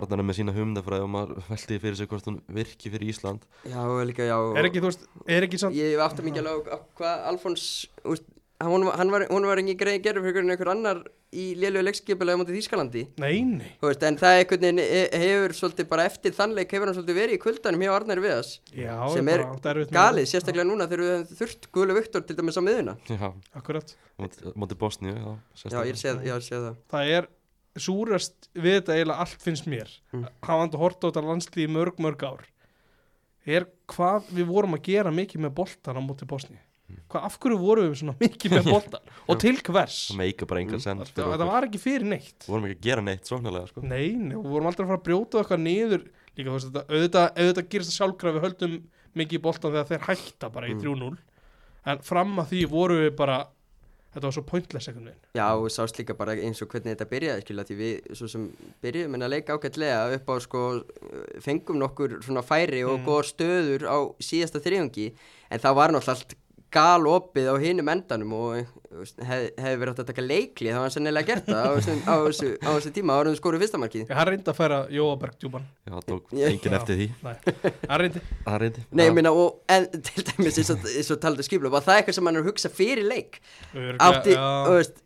Arnar 0.00 0.22
er 0.22 0.28
með 0.28 0.38
sína 0.40 0.54
humdafræði 0.56 1.06
og 1.06 1.10
maður 1.14 1.42
velti 1.48 1.80
fyrir 1.82 1.96
sig 2.00 2.10
hvort 2.10 2.28
hún 2.30 2.38
virki 2.60 2.92
fyrir 2.92 3.08
Ísland. 3.14 3.44
Já, 3.68 3.80
líka, 4.08 4.26
já 4.28 4.36
er 4.58 4.70
ekki, 4.70 4.82
þú 4.84 4.90
veist, 4.92 5.08
er 5.26 5.48
ekki 5.48 5.60
samt 5.64 5.76
ég 5.78 5.98
átti 6.04 6.24
mikið 6.26 6.46
alveg 6.46 6.72
á, 6.74 6.76
hvað 6.98 7.28
Alfons 7.32 7.66
úst, 8.04 8.24
hún, 8.64 8.86
hann 8.94 9.10
var, 9.12 9.26
hún 9.30 9.44
var 9.50 9.60
ekki 9.60 9.74
greið 9.80 10.02
gerður 10.06 10.24
fyrir 10.30 10.46
einhver 10.54 10.70
annar 10.72 11.02
í 11.34 11.48
lélögu 11.58 11.82
leikskipulega 11.88 12.38
mútið 12.38 12.54
Þýskalandi. 12.60 13.00
Nei, 13.18 13.40
nei, 13.42 13.72
Þú 13.80 13.88
veist, 13.90 14.04
en 14.06 14.18
það 14.20 14.36
einhvern 14.38 14.60
veginn 14.62 14.78
he- 14.78 15.18
hefur 15.24 15.54
svolítið 15.58 15.88
bara 15.90 16.04
eftir 16.06 16.36
þannleik 16.36 16.70
hefur 16.76 16.86
hann 16.86 16.94
svolítið 16.94 17.18
verið 17.18 17.34
í 17.34 17.40
kuldanum 17.42 17.82
hjá 17.82 17.90
Arnari 17.96 18.22
Viðas 18.22 18.52
já, 18.70 18.94
sem 19.10 19.30
er 19.34 19.42
galið, 19.90 20.28
sérstaklega 20.30 20.68
núna 20.68 20.86
þegar 20.86 21.02
við 21.24 21.32
þurft 21.40 21.66
Guðlu 21.74 21.96
Viktor 21.98 22.22
til 22.28 22.36
dæmis 22.38 22.54
á 22.54 22.62
miðuna 22.62 22.94
Já, 23.10 23.32
Akkurat, 23.58 23.96
móti 24.54 24.78
Bosníu 24.78 25.16
já, 25.18 25.34
já, 25.74 25.80
ég 25.90 25.98
sé, 25.98 26.14
já, 26.14 26.36
ég 26.38 26.46
sé 26.46 26.54
það. 26.54 26.76
Það 26.94 27.10
er 27.18 27.28
súrast 27.80 28.50
við 28.54 28.78
þetta 28.80 28.94
eiginlega 28.98 29.24
allt 29.24 29.42
finnst 29.42 29.66
mér. 29.70 29.90
Mm. 30.12 30.26
hafandi 30.46 30.80
hort 30.80 31.00
á 31.02 31.06
þetta 31.08 31.24
landslið 31.26 31.64
í 31.64 31.72
mörg, 31.74 31.98
mörg 32.02 32.22
ár. 32.26 32.44
Er 33.44 33.66
hvað 33.90 34.30
við 34.32 34.46
vorum 34.48 34.76
að 34.78 34.86
gera 34.88 35.10
mikið 35.12 35.42
með 35.44 35.56
boltan 35.58 35.98
á 35.98 36.02
móti 36.04 36.28
Bosni 36.28 36.60
hvað, 37.10 37.24
af 37.26 37.36
hverju 37.42 37.58
vorum 37.60 37.88
við 37.90 37.98
svona 38.00 38.14
mikið 38.20 38.54
með 38.54 38.68
boltan 38.74 39.12
og 39.28 39.38
til 39.42 39.54
hvers? 39.66 39.98
Það 40.14 40.82
sens 40.84 41.10
þetta, 41.10 41.28
þetta 41.32 41.48
var 41.48 41.66
ekki 41.68 41.80
fyrir 41.82 42.08
neitt. 42.08 42.44
Við 42.44 42.52
vorum 42.54 42.66
ekki 42.68 42.78
að 42.78 42.88
gera 42.88 43.04
neitt 43.04 43.30
svoknalega 43.30 43.70
sko. 43.70 43.84
Nei, 43.84 44.12
nei, 44.18 44.34
og 44.38 44.44
við 44.46 44.54
vorum 44.54 44.70
aldrei 44.70 44.84
að 44.84 44.90
fara 44.92 45.00
að 45.00 45.06
brjóta 45.08 45.40
eitthvað 45.40 45.62
niður. 45.64 46.04
Líka 46.34 46.50
þú 46.50 46.56
veist 46.56 46.68
þetta, 46.70 47.26
auðvitað, 47.38 47.68
gerist 47.72 47.90
það 47.92 47.98
sjálfkrafi 48.00 48.36
við 48.38 48.46
höldum 48.48 48.76
mikið 49.14 49.38
í 49.38 49.42
boltan 49.44 49.74
þegar 49.74 49.90
þeir 49.92 50.06
hætta 50.08 50.50
bara 50.54 50.70
í 50.70 50.74
Mm. 50.74 50.82
3-0 50.84 51.18
en 51.84 52.00
fram 52.00 52.38
að 52.40 52.48
því 52.54 52.62
vorum 52.72 53.02
við 53.04 53.12
bara 53.18 53.38
þetta 54.14 54.24
var 54.28 54.34
svo 54.36 54.44
pointless 54.46 54.88
einhvern 54.88 55.08
veginn 55.10 55.38
Já, 55.40 55.46
og 55.58 55.66
sást 55.74 55.98
líka 55.98 56.14
bara 56.18 56.36
eins 56.38 56.62
og 56.62 56.68
hvernig 56.72 56.94
þetta 56.94 57.08
byrjaði 57.10 57.44
skilja, 57.44 57.64
því 57.68 57.76
við 57.80 58.14
svo 58.20 58.28
sem 58.30 58.46
byrjuðum 58.84 59.14
en 59.18 59.26
að 59.26 59.32
leika 59.34 59.56
ágætlega 59.58 60.14
upp 60.18 60.30
á 60.30 60.34
sko 60.44 60.62
fengum 61.44 61.78
nokkur 61.82 62.18
svona 62.24 62.42
færi 62.46 62.84
og 62.86 63.00
Mm. 63.00 63.04
góðar 63.08 63.28
stöður 63.32 63.82
á 63.90 63.98
síðasta 64.22 64.62
þriðungi 64.62 65.10
en 65.50 65.60
það 65.60 65.74
var 65.80 65.92
náttúrulega 65.92 66.14
allt 66.16 66.34
gal 66.74 67.06
opið 67.06 67.46
á 67.50 67.54
hinum 67.62 67.88
endanum 67.92 68.32
og 68.34 68.66
þú 68.94 69.00
veist, 69.02 69.16
hef, 69.26 69.44
hefði 69.58 69.78
verið 69.80 69.92
átt 69.94 70.00
að 70.04 70.08
taka 70.12 70.22
leikli 70.24 70.70
þá 70.70 70.76
var 70.78 70.84
hann 70.86 70.92
sennilega 70.94 71.26
gert 71.32 71.48
það 71.50 71.64
á 71.66 71.70
þessu, 72.78 72.92
tíma 72.94 73.16
árum 73.18 73.32
við 73.34 73.38
skoruð 73.40 73.64
fyrsta 73.64 73.80
markið. 73.82 74.12
Hann 74.14 74.28
reyndi 74.30 74.52
að 74.52 74.58
færa 74.60 74.78
Jóaberg 74.94 75.38
djúpan. 75.42 75.64
Já, 75.82 75.92
það 75.96 76.04
tók 76.12 76.34
Já. 76.38 76.44
enginn 76.52 76.76
eftir 76.78 77.00
því. 77.00 77.08
Nei, 77.24 77.34
hann 77.90 78.60
reyndi. 78.62 78.84
Nei, 78.94 79.04
ég 79.08 79.16
minna, 79.18 79.32
og 79.34 79.60
en, 79.74 79.88
til 80.06 80.26
dæmis 80.30 80.60
eins 80.62 80.70
og, 80.76 80.86
eins 80.94 81.10
og 81.16 81.20
taldu 81.24 81.46
skipla, 81.46 81.72
var 81.74 81.82
það 81.86 82.00
eitthvað 82.00 82.18
sem 82.20 82.30
hann 82.30 82.38
er 82.38 82.44
að 82.44 82.50
hugsa 82.52 82.70
fyrir 82.72 83.08
leik? 83.10 83.40
Átti, 83.74 84.36
og, 84.38 84.70
veist, 84.78 85.02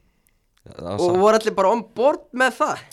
og 0.85 1.17
voru 1.23 1.39
allir 1.41 1.57
bara 1.57 1.73
on 1.73 1.87
board 1.97 2.27
með 2.37 2.59
það? 2.61 2.85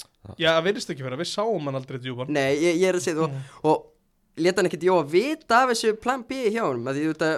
Já, 0.42 0.48
það 0.56 0.64
virðist 0.70 0.96
ekki 0.96 1.06
vera, 1.06 1.20
við 1.20 1.30
sáum 1.36 1.68
hann 1.70 1.78
aldrei 1.82 2.00
djúpan. 2.02 2.32
Nei, 2.34 2.56
ég, 2.58 2.80
ég 2.82 2.88
er 2.90 2.98
að 2.98 3.04
segja 3.06 3.28
Mm. 3.28 3.44
og, 3.62 3.76
og 3.76 4.42
leta 4.42 4.60
hann 4.64 4.68
ekkert 4.72 4.88
Jóa 4.88 5.04
vita 5.08 5.62
af 5.64 5.70
þessu 5.72 5.94
plan 6.02 6.24
B 6.28 6.40
hjá 6.50 6.64
honum? 6.66 6.88
Að 6.90 6.98
því 6.98 7.04
þú 7.06 7.12
veit 7.14 7.26
að 7.28 7.36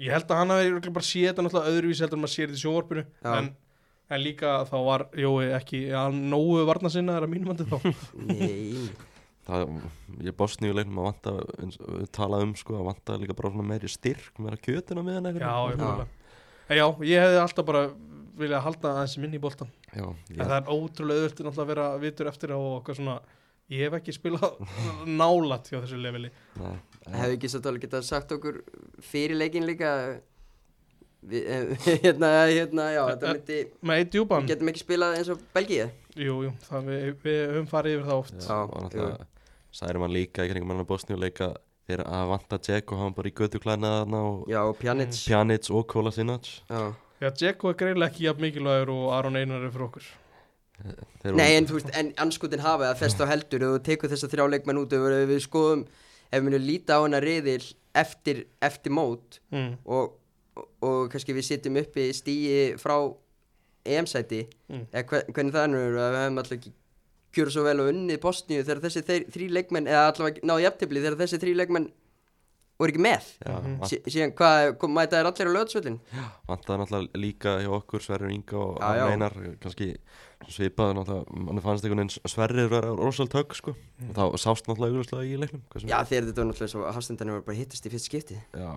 Ég 0.00 0.14
held 0.14 0.30
að 0.30 0.40
hann 0.40 0.54
hafi 0.54 0.92
bara 0.96 1.06
séð 1.06 1.26
þetta 1.28 1.44
náttúrulega 1.44 1.74
öðruvísi 1.74 2.04
heldur 2.04 2.18
en 2.18 2.24
maður 2.24 2.34
sér 2.34 2.48
þetta 2.48 2.60
í 2.60 2.62
sjónvarpinu. 2.64 3.04
Já. 3.20 3.32
en, 3.36 3.50
en 4.10 4.22
líka 4.24 4.52
þá 4.70 4.76
var 4.86 5.06
Jói 5.20 5.50
ekki 5.58 5.80
ja, 5.90 6.04
nógu 6.10 6.64
varna 6.68 6.92
sinna 6.92 7.16
þegar 7.16 7.28
að 7.28 7.34
mínum 7.34 7.52
andi 7.54 7.66
þá. 7.68 7.76
Nei, 8.30 9.10
það, 9.48 9.74
ég 10.28 10.38
bosni 10.38 10.70
í 10.70 10.76
leiknum 10.76 11.02
að 11.02 11.10
vanta 11.10 11.34
við 11.98 12.08
talaðum 12.16 12.54
um 12.54 12.56
sko 12.60 12.78
að 12.78 12.88
vanta 12.92 13.18
líka 13.20 13.36
bara 13.36 13.66
meiri 13.72 13.90
styrk 13.92 14.40
meira 14.40 14.60
kjötina 14.60 15.04
með 15.04 15.20
hann 15.20 15.30
Já, 15.42 15.54
ég 15.74 15.84
Já. 16.70 16.86
ég 17.02 17.26
hefði 17.26 17.42
alltaf 17.42 17.66
bara 17.66 17.84
viljað 18.40 18.64
halda 18.64 18.94
aðeins 18.94 19.18
minni 19.20 19.36
í 19.36 19.42
boltan 19.42 19.70
já, 19.92 20.06
en 20.06 20.40
það 20.40 20.56
er 20.56 20.70
ótrúlega 20.70 21.24
auðvitað 21.24 21.46
náttúrulega 21.48 21.64
að 21.64 21.70
vera 21.72 21.86
vitur 22.04 22.30
eftir 22.30 22.54
á 22.54 22.58
og 22.58 22.76
eitthvað 22.78 22.98
svona 23.00 23.16
ég 23.70 23.86
hef 23.86 23.98
ekki 24.00 24.14
spilað 24.16 24.58
nálat 25.20 25.70
hjá 25.70 25.78
þessu 25.78 26.00
leveli. 26.00 26.32
Nei, 26.58 26.74
hefðu 27.14 27.36
ekki 27.38 27.52
svo 27.52 27.62
alveg 27.70 27.86
getað 27.86 28.04
sagt 28.08 28.34
okkur 28.36 28.60
fyrir 29.04 29.38
leikin 29.38 29.68
líka? 29.68 29.94
Við, 31.30 31.48
eh, 31.52 31.88
hérna, 32.04 32.30
hérna, 32.48 32.86
já, 32.94 33.02
þetta 33.10 33.34
myndi 33.34 33.58
með 33.84 33.98
eitt 34.02 34.14
djúpan, 34.14 34.46
við 34.46 34.54
getum 34.54 34.70
ekki 34.72 34.84
spilað 34.86 35.18
eins 35.18 35.32
og 35.34 35.42
Belgíu? 35.54 35.90
Jú, 36.16 36.36
jú, 36.46 36.54
það 36.64 36.88
við, 36.88 37.10
við 37.26 37.42
höfum 37.42 37.68
farið 37.70 37.98
yfir 37.98 38.06
það 38.08 38.22
oft. 38.22 38.38
Já, 38.40 38.56
og 38.62 38.86
náttúrulega 38.86 39.28
særi 39.80 40.00
mann 40.02 40.14
líka 40.14 40.46
í 40.46 40.50
kringum 40.50 40.72
hann 40.72 40.82
á 40.82 40.88
Bosni 40.88 41.14
og 41.14 41.20
leika 41.22 41.52
þegar 41.86 42.02
að 42.08 42.32
vanta 42.32 42.58
Dzeko 42.58 42.98
hann 42.98 43.14
bara 43.14 43.30
í 43.30 43.34
götu 43.36 43.60
klæna 43.62 43.92
þarna 44.00 44.22
og 44.30 44.50
já, 44.50 44.60
og 44.64 44.80
Pjanic. 44.80 45.14
Pjanic 45.28 45.70
og 45.70 45.86
Kolasinac. 45.90 46.50
Já. 46.70 46.82
Dzeko 47.20 47.70
er 47.70 47.78
greinlega 47.78 48.10
ekki 48.10 48.26
jafn 48.26 48.46
mikilvægur 48.46 48.94
og 48.94 49.06
Aron 49.18 49.36
Einar 49.36 49.66
er 49.66 49.74
fyrir 49.74 49.86
okkur 49.90 50.08
nei, 51.36 51.56
en 51.56 51.66
þú 51.68 51.78
veist, 51.78 51.90
en 51.98 52.12
anskutin 52.24 52.62
hafa 52.64 52.90
það 52.92 53.00
fest 53.02 53.20
á 53.20 53.26
heldur 53.30 53.64
og 53.68 53.74
þú 53.76 53.82
tekur 53.90 54.10
þessa 54.12 54.30
þrjá 54.32 54.46
leikmenn 54.54 54.80
út 54.82 54.92
og 54.96 55.08
við, 55.28 55.40
skoðum, 55.44 55.84
ef 56.30 56.38
við 56.40 56.46
munum 56.48 56.66
líta 56.66 56.96
á 56.96 57.04
hana 57.04 57.20
riðil 57.20 57.62
eftir, 57.94 58.44
eftir 58.62 58.92
mót 58.94 59.40
mm. 59.52 59.72
og, 59.84 60.16
og, 60.56 60.68
og 60.86 61.00
kannski 61.12 61.34
við 61.36 61.48
sitjum 61.50 61.76
uppi 61.82 62.10
stíi 62.16 62.76
frá 62.80 62.96
EM-sæti 63.84 64.42
Mm. 64.70 64.84
eða 64.92 65.02
hver, 65.08 65.24
hvernig 65.34 65.54
það 65.56 65.64
er 65.64 65.70
nú 65.72 65.78
að 65.80 66.12
við 66.14 66.20
hefum 66.20 66.36
alltaf 66.38 66.56
ekki 66.60 66.70
kjör 67.34 67.48
svo 67.50 67.62
vel 67.66 67.80
og 67.82 67.88
unnið 67.90 68.18
Bosníu 68.22 68.62
þegar 68.62 68.80
þessi 68.84 69.00
þrý 69.34 69.46
leikmenn 69.56 69.88
eða 69.90 70.04
allavega 70.12 70.44
náðu 70.46 70.62
jafntefli 70.62 71.00
þegar 71.02 71.16
þessi 71.24 71.38
þrý 71.42 71.54
leikmenn 71.58 71.88
voru 72.80 72.92
ekki 72.94 73.02
með 73.02 73.26
já, 73.42 73.56
Mhm. 73.60 73.74
sí, 73.90 73.98
síðan 74.06 74.32
hvað, 74.38 74.76
kom, 74.78 74.94
mæta 74.94 75.18
er 75.18 75.26
allir 75.26 75.50
á 75.50 75.56
löðsvöldin 75.56 75.98
vantaði 76.48 76.78
náttúrulega 76.84 77.20
líka 77.24 77.56
hjá 77.64 77.70
okkur 77.80 78.00
Sverrir 78.06 78.30
Inga 78.30 78.56
og 78.62 78.78
Já, 78.78 78.86
já. 78.94 79.02
Arne 79.04 79.12
Einar 79.16 79.34
kannski 79.60 79.88
svipaði 80.48 80.94
náttúrulega 80.96 81.42
mann 81.44 81.60
fannst 81.62 81.84
einhvern 81.84 82.00
veginn 82.08 82.30
Sverrir 82.32 82.68
vera 82.72 82.92
rosalt 82.96 83.34
högg 83.36 83.52
sko. 83.58 83.74
Og 84.06 84.14
þá 84.16 84.22
sást 84.40 84.68
náttúrulega 84.68 84.94
auglustlega 84.96 85.26
í 85.28 85.36
leiknum 85.40 85.62
já 85.84 85.98
þegar 86.08 86.28
þetta 86.30 86.40
var 86.40 86.48
náttúrulega 86.48 86.72
svo 86.72 86.84
hafstendarnir 86.96 87.36
var 87.36 87.44
bara 87.46 87.58
hittast 87.58 87.86
í 87.86 87.92
fyrst 87.92 88.08
skipti. 88.08 88.38
Já. 88.56 88.70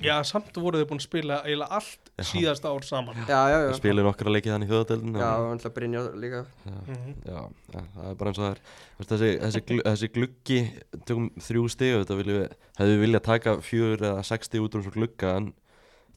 Já, 0.00 0.14
samt 0.26 0.56
voru 0.56 0.80
þið 0.80 0.88
búin 0.90 1.02
að 1.02 1.06
spila 1.08 1.40
eiginlega 1.44 1.78
allt 1.78 2.12
Já. 2.14 2.26
síðasta 2.30 2.72
ár 2.72 2.86
saman. 2.88 3.20
Já, 3.28 3.40
já, 3.52 3.58
já, 3.66 3.72
spilum 3.80 4.08
nokkra 4.08 4.32
leikið 4.32 4.54
hann 4.54 4.64
í 4.64 4.70
þjóðadeldin 4.70 5.18
já, 5.20 5.28
og 5.34 5.50
náttúrulega 5.50 5.74
Brynja 5.78 6.04
líka. 6.24 6.44
Mhm. 6.64 7.16
já, 7.26 7.40
já, 7.74 7.80
það 7.96 8.08
er 8.10 8.16
bara 8.22 8.32
eins 8.32 8.40
og 8.40 8.46
það 8.46 8.54
er. 8.54 8.62
Þessi, 9.04 9.30
þessi, 9.42 9.64
glu, 9.68 9.82
þessi 9.90 10.10
gluggi 10.14 10.60
tökum 11.04 11.28
þrjú 11.42 11.66
stig 11.74 11.98
þetta 11.98 12.18
viljum 12.22 12.40
við, 12.40 12.56
hefðu 12.78 13.02
viljað 13.04 13.24
taka 13.28 13.56
fjör 13.60 14.08
eða 14.08 14.24
sex 14.24 14.48
stig 14.48 14.64
út 14.64 14.78
úr 14.78 14.88
en 15.34 15.52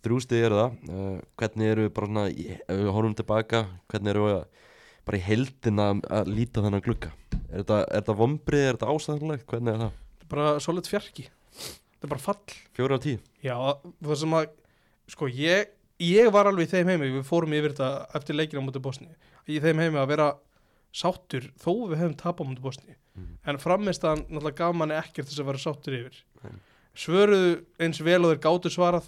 þrjú 0.05 0.21
stig 0.23 0.45
eru 0.47 0.61
það. 0.61 0.77
Uh, 0.87 1.17
hvernig 1.39 1.71
eru 1.73 1.87
við 1.87 1.93
bara 1.97 2.09
svona, 2.11 2.25
ef 2.29 2.79
við 2.79 2.91
horfum 2.95 3.15
tilbaka 3.17 3.63
hvernig 3.91 4.13
eru 4.13 4.25
við 4.27 4.35
að, 4.37 4.45
bara 5.07 5.17
í 5.19 5.23
heldina 5.25 5.87
að 6.19 6.29
líta 6.33 6.63
þennan 6.65 6.83
glugga. 6.85 7.09
Er 7.47 7.61
þetta, 7.63 7.79
er 7.87 8.01
þetta 8.01 8.15
vombrið, 8.21 8.65
er 8.67 8.77
þetta 8.77 8.91
ásæðanlegt 8.93 9.47
hvernig 9.49 9.73
er 9.73 9.83
það, 9.85 9.97
Bara 10.27 10.47
solid 10.59 10.87
fjarki. 10.91 11.23
Það 11.97 12.03
er 12.03 12.11
bara 12.11 12.23
fall. 12.27 12.55
Fjóra 12.75 12.97
af 12.99 13.05
tíu? 13.07 13.19
Já, 13.45 13.55
það 14.03 14.17
sem 14.21 14.35
að 14.37 14.49
Sko, 15.07 15.29
ég, 15.31 15.69
ég 16.03 16.27
var 16.35 16.49
alveg 16.49 16.67
í 16.67 16.71
þeim 16.73 16.89
heimi 16.91 17.07
Við 17.13 17.23
fórum 17.29 17.53
yfir 17.55 17.71
þetta 17.71 17.87
eftir 18.19 18.35
leikina 18.35 18.59
á 18.59 18.65
mútið 18.67 18.83
Bosni 18.83 19.07
Í 19.47 19.61
þeim 19.63 19.79
heimi 19.79 20.01
að 20.01 20.09
vera 20.11 20.25
sáttur 20.91 21.47
Þó 21.63 21.69
við 21.93 22.01
hefum 22.01 22.17
tapað 22.19 22.43
á 22.43 22.49
mútið 22.51 22.65
Bosni 22.67 22.97
Mhm. 23.17 23.37
En 23.49 23.57
frammeðstaðan 23.57 24.19
náttúrulega 24.29 24.57
gaf 24.59 24.75
manni 24.77 24.93
ekkert 24.93 25.25
þess 25.31 25.41
að 25.41 25.47
vera 25.49 25.61
sáttur 25.63 25.95
yfir. 25.97 26.17
Nei. 26.43 26.51
Svöruðu 26.93 27.53
eins 27.81 27.99
vel 28.05 28.19
og 28.27 28.29
þeir 28.35 28.41
gátu 28.43 28.69
svarað. 28.69 29.07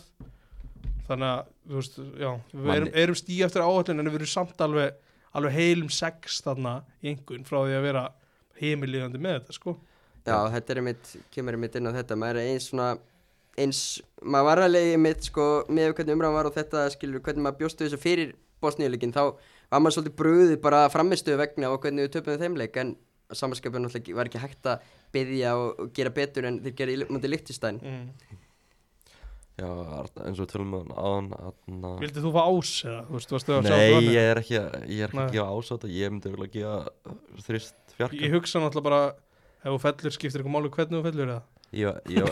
Þannig 1.06 1.28
að, 1.30 1.52
veist, 1.76 2.00
já 2.18 2.32
Við 2.54 2.72
erum, 2.74 2.90
erum 3.04 3.18
stíð 3.20 3.44
eftir 3.46 3.66
áhællin 3.66 4.02
En 4.02 4.10
við 4.10 4.18
erum 4.20 4.32
samt 4.34 4.64
alveg, 4.66 4.98
alveg 5.38 5.54
heilum 5.58 5.89
sex 5.94 6.42
þarna 6.46 6.80
í 7.04 7.13
einhvern 7.13 7.46
Frá 7.48 7.60
því 7.65 7.78
að 7.78 7.86
vera 7.86 8.04
heimilíðandi 8.60 9.22
með 9.22 9.39
þetta, 9.39 9.56
sko. 9.56 9.76
Já, 10.28 10.38
þetta 10.54 10.74
er 10.76 10.82
mitt, 10.86 11.13
kemur 11.34 11.58
mitt 11.58 11.76
inn 11.80 11.89
á 11.89 11.96
þetta. 11.96 12.18
Maður 12.20 12.42
er 12.42 12.52
eins 12.54 12.68
svona 12.70 12.89
eins, 13.60 13.80
maður 14.22 14.48
var 14.50 14.62
alveg 14.65 14.98
mitt 15.02 15.26
sko, 15.30 15.46
með 15.70 15.94
hvernig 15.98 16.15
umræðan 16.18 16.36
var 16.38 16.50
og 16.50 16.56
þetta 16.58 16.86
skilur, 16.94 17.24
hvernig 17.26 17.46
maður 17.46 17.62
bjóstu 17.63 17.86
þessu 17.86 18.00
fyrir 18.02 18.36
Bosníuleikin, 18.60 19.13
þá 19.15 19.24
var 19.72 19.80
maður 19.84 19.96
svolítið 19.98 20.18
bröðið 20.20 20.58
bara 20.63 20.82
framistuðu 20.92 21.39
vegna 21.39 21.70
og 21.72 21.80
hvernig 21.84 22.08
við 22.08 22.13
töpum 22.18 22.39
þeim 22.42 22.58
leik, 22.60 22.78
en 22.82 22.96
samanskapin 23.32 23.84
náttúrulega 23.86 24.02
ekki- 24.04 24.15
var 24.18 24.30
ekki 24.30 24.42
hægt 24.44 24.68
að 24.68 24.86
byggja 25.13 25.56
og, 25.56 25.82
gera 25.96 26.10
betur 26.13 26.48
en 26.50 26.60
þeir 26.65 26.76
gera 26.80 26.92
í 26.96 27.08
mútið 27.10 27.34
Lichtenstein 27.36 27.78
mm. 27.80 28.39
Já, 29.60 29.69
eins 30.26 30.39
og 30.39 30.43
við 30.43 30.50
tölum 30.54 30.74
með 30.74 30.91
aðan 30.95 31.30
aðna 31.38 31.93
Vildið 32.02 32.26
þú 32.26 32.34
fá 32.36 32.41
ás 32.45 32.74
eða, 32.86 33.04
þú 33.08 33.17
veist, 33.17 33.34
varstu 33.36 33.56
að 33.56 33.69
sjá 33.69 33.76
Nei, 33.76 34.10
ég 34.10 34.32
er 34.32 34.41
ekki, 34.41 34.60
að- 34.60 34.89
ég 34.89 35.06
er 35.06 35.13
ekki 35.13 35.24
að 35.26 35.38
gefa 35.38 35.60
ásata 35.60 35.91
Ég 35.93 36.13
myndi 36.13 36.34
vel 36.34 36.45
að 36.45 36.52
gefa 36.58 36.80
þrist 37.48 37.95
fjarka 37.98 38.22
Ég 38.24 38.36
hugsa 38.36 38.63
náttúrulega 38.63 38.89
bara 38.89 39.02
ef 39.60 39.69
þú 39.69 39.80
fellur 39.86 40.15
skiptir 40.15 40.41
eitthvað 40.41 40.56
máli 40.56 40.74
hvernig 40.76 41.00
þú 41.00 41.06
fellur 41.10 41.34
eða 41.36 41.41
Ég, 41.69 42.00
ég, 42.10 42.26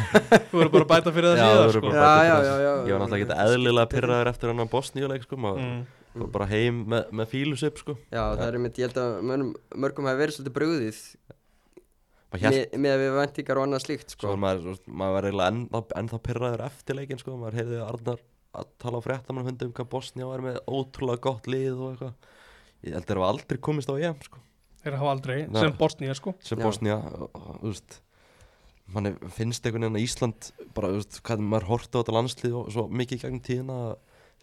Þú 0.52 0.60
verður 0.60 0.70
bara 0.70 0.84
að 0.84 0.90
bæta 0.92 1.12
fyrir 1.14 1.32
það 1.32 1.40
Já, 1.40 1.46
síðan 1.48 1.64
þú 1.64 1.72
sko. 1.74 1.80
verður 1.82 1.96
Já, 1.96 2.04
bara 2.04 2.26
já, 2.28 2.34
já, 2.46 2.54
já. 2.62 2.72
Ég 2.74 2.92
var 2.94 3.00
náttúrulega 3.02 3.24
ekki 3.24 3.38
eðlilega 3.44 3.90
pyrraður 3.90 4.30
eftir 4.30 4.52
hann 4.52 4.70
Bosníuleik 4.70 5.24
sko, 5.26 5.38
maður 5.42 5.64
mm. 5.64 6.28
bara 6.36 6.46
heim 6.52 6.78
með, 6.92 7.08
með 7.10 7.32
fílusip 7.32 7.80
sko 7.82 7.96
Já, 8.14 8.22
það 8.38 8.44
er 8.46 8.58
mitt, 8.62 8.78
ég 8.78 8.86
held 8.86 9.00
að 9.02 9.16
mörgum, 9.30 9.50
mörgum 9.82 10.06
hafi 10.06 10.20
verið 10.22 10.36
svolítið 10.36 10.56
bröðið 10.60 11.00
Hélt, 12.42 12.54
með, 12.74 12.78
með 12.80 12.94
að 12.94 13.02
við 13.02 13.16
væntingar 13.18 13.60
og 13.60 13.66
annað 13.66 13.84
slíkt 13.84 14.14
sko, 14.14 14.36
maður, 14.40 14.78
maður 14.86 15.16
var 15.16 15.28
eiginlega 15.28 15.50
ennþá, 15.52 15.82
ennþá 16.00 16.20
pyrraður 16.28 16.64
eftir 16.68 16.98
leikin 16.98 17.20
sko, 17.20 17.36
maður 17.40 17.58
heyrði 17.60 17.82
Arnar 17.84 18.24
að 18.54 18.70
tala 18.82 19.02
á 19.02 19.04
fréttamann 19.04 19.48
hundi 19.48 19.68
um 19.68 19.74
hvað 19.74 19.90
Bosnía 19.92 20.30
var 20.30 20.42
með 20.44 20.58
ótrúlega 20.70 21.24
gott 21.26 21.48
lið 21.50 21.74
og 21.74 21.92
eitthvað. 21.92 22.32
Ég 22.84 22.94
held 22.94 23.02
að 23.02 23.10
það 23.10 23.20
var 23.22 23.32
aldrei 23.32 23.60
komist 23.68 23.90
á 23.90 23.94
EM 23.96 24.18
sko. 24.24 24.42
Þeir 24.84 24.98
hafa 25.00 25.12
aldrei, 25.14 25.36
Nei. 25.48 25.60
sem 25.60 25.76
Bosnía 25.78 26.16
sko. 26.18 26.34
Sem 26.44 26.60
Já. 26.60 26.98
Og, 27.00 27.38
þú 27.62 27.70
veist 27.70 28.00
manni 28.94 29.14
finnst 29.32 29.64
einhvern 29.64 29.86
veginn 29.86 29.96
að 29.96 30.04
Ísland 30.04 30.50
bara, 30.76 30.90
þú 30.92 31.00
veist, 31.00 31.20
hvað 31.24 31.44
maður 31.44 31.68
horti 31.70 31.96
á 31.96 32.00
þetta 32.02 32.16
landslið 32.18 32.56
og 32.58 32.66
svo 32.74 32.84
mikið 32.92 33.16
í 33.16 33.22
gegnum 33.22 33.44
tíðina 33.46 33.78
að 33.86 33.94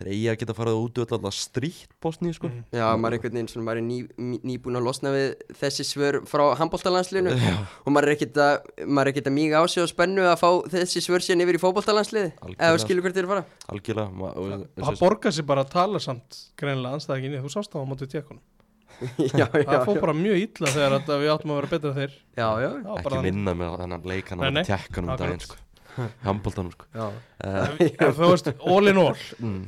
þeir 0.02 0.10
eigi 0.12 0.28
að 0.32 0.38
geta 0.42 0.56
farið 0.58 0.78
út 0.82 1.00
og 1.04 1.14
alltaf 1.16 1.36
strítt 1.38 1.94
Bosníu 2.02 2.34
sko. 2.36 2.50
Mm. 2.52 2.64
Já, 2.76 2.86
maður 2.98 3.14
er 3.14 3.18
einhvern 3.20 3.36
veginn 3.38 3.50
svona, 3.52 3.66
maður 3.70 3.82
er 3.82 3.86
ný, 3.88 3.98
ný- 4.18 4.42
nýbúinn 4.52 4.80
að 4.82 4.86
losna 4.90 5.14
við 5.16 5.28
þessi 5.62 5.86
svör 5.88 6.20
frá 6.30 6.44
handbóltalandsliðinu 6.60 7.36
og 7.86 7.90
maður 7.96 8.10
er 8.12 8.16
ekkert 8.18 8.40
að, 8.42 8.70
maður 8.88 9.08
er 9.08 9.14
ekkert 9.14 9.30
að 9.32 9.36
míga 9.38 9.62
á 9.62 9.64
sig 9.72 9.84
og 9.86 9.92
spennu 9.94 10.26
að 10.28 10.38
fá 10.42 10.50
þessi 10.76 11.04
svör 11.06 11.26
síðan 11.26 11.46
yfir 11.46 11.60
í 11.60 11.64
fótbóltalandsliði 11.64 12.32
Algjörlega. 12.42 12.70
eða 12.72 12.84
skilur 12.86 13.06
hvert 13.08 13.20
þér 13.22 13.30
fara. 13.32 13.46
Algjörlega. 13.72 14.32
Það 14.32 14.66
þessi- 14.82 15.04
borgar 15.06 15.38
sér 15.38 15.48
bara 15.54 15.66
að 15.68 15.74
tala 15.78 16.00
samt 16.02 16.42
greinilega 16.58 16.98
anstæðinginni, 17.00 17.44
þú 17.46 17.54
sást 17.56 17.72
það 17.72 17.86
á 17.86 17.90
mótið 17.94 18.12
tjekunum 18.16 18.42
Já, 19.18 19.48
já, 19.50 19.66
Það 19.66 19.86
fór 19.88 20.00
bara 20.04 20.14
mjög 20.14 20.38
illa 20.44 20.72
þegar 20.76 20.94
að 21.00 21.12
við 21.24 21.30
áttum 21.34 21.52
að 21.54 21.58
vera 21.62 21.70
betur 21.72 21.92
en 21.92 21.96
þeir. 21.98 22.16
Já, 22.38 22.48
Það 22.52 22.98
ekki 23.02 23.22
vinna 23.26 23.54
með 23.58 23.76
þennan 23.82 24.04
leikan 24.12 24.42
á 24.42 24.46
tjekkanum 24.68 25.14
um 25.16 25.40
sko. 25.42 25.56
Handbóltanum 26.26 26.72
sko. 26.76 26.86
Uh, 26.96 27.72
þú 28.16 28.30
veist, 28.32 28.52
all 28.62 28.92
in 28.92 29.00
all. 29.02 29.24
Mm, 29.42 29.64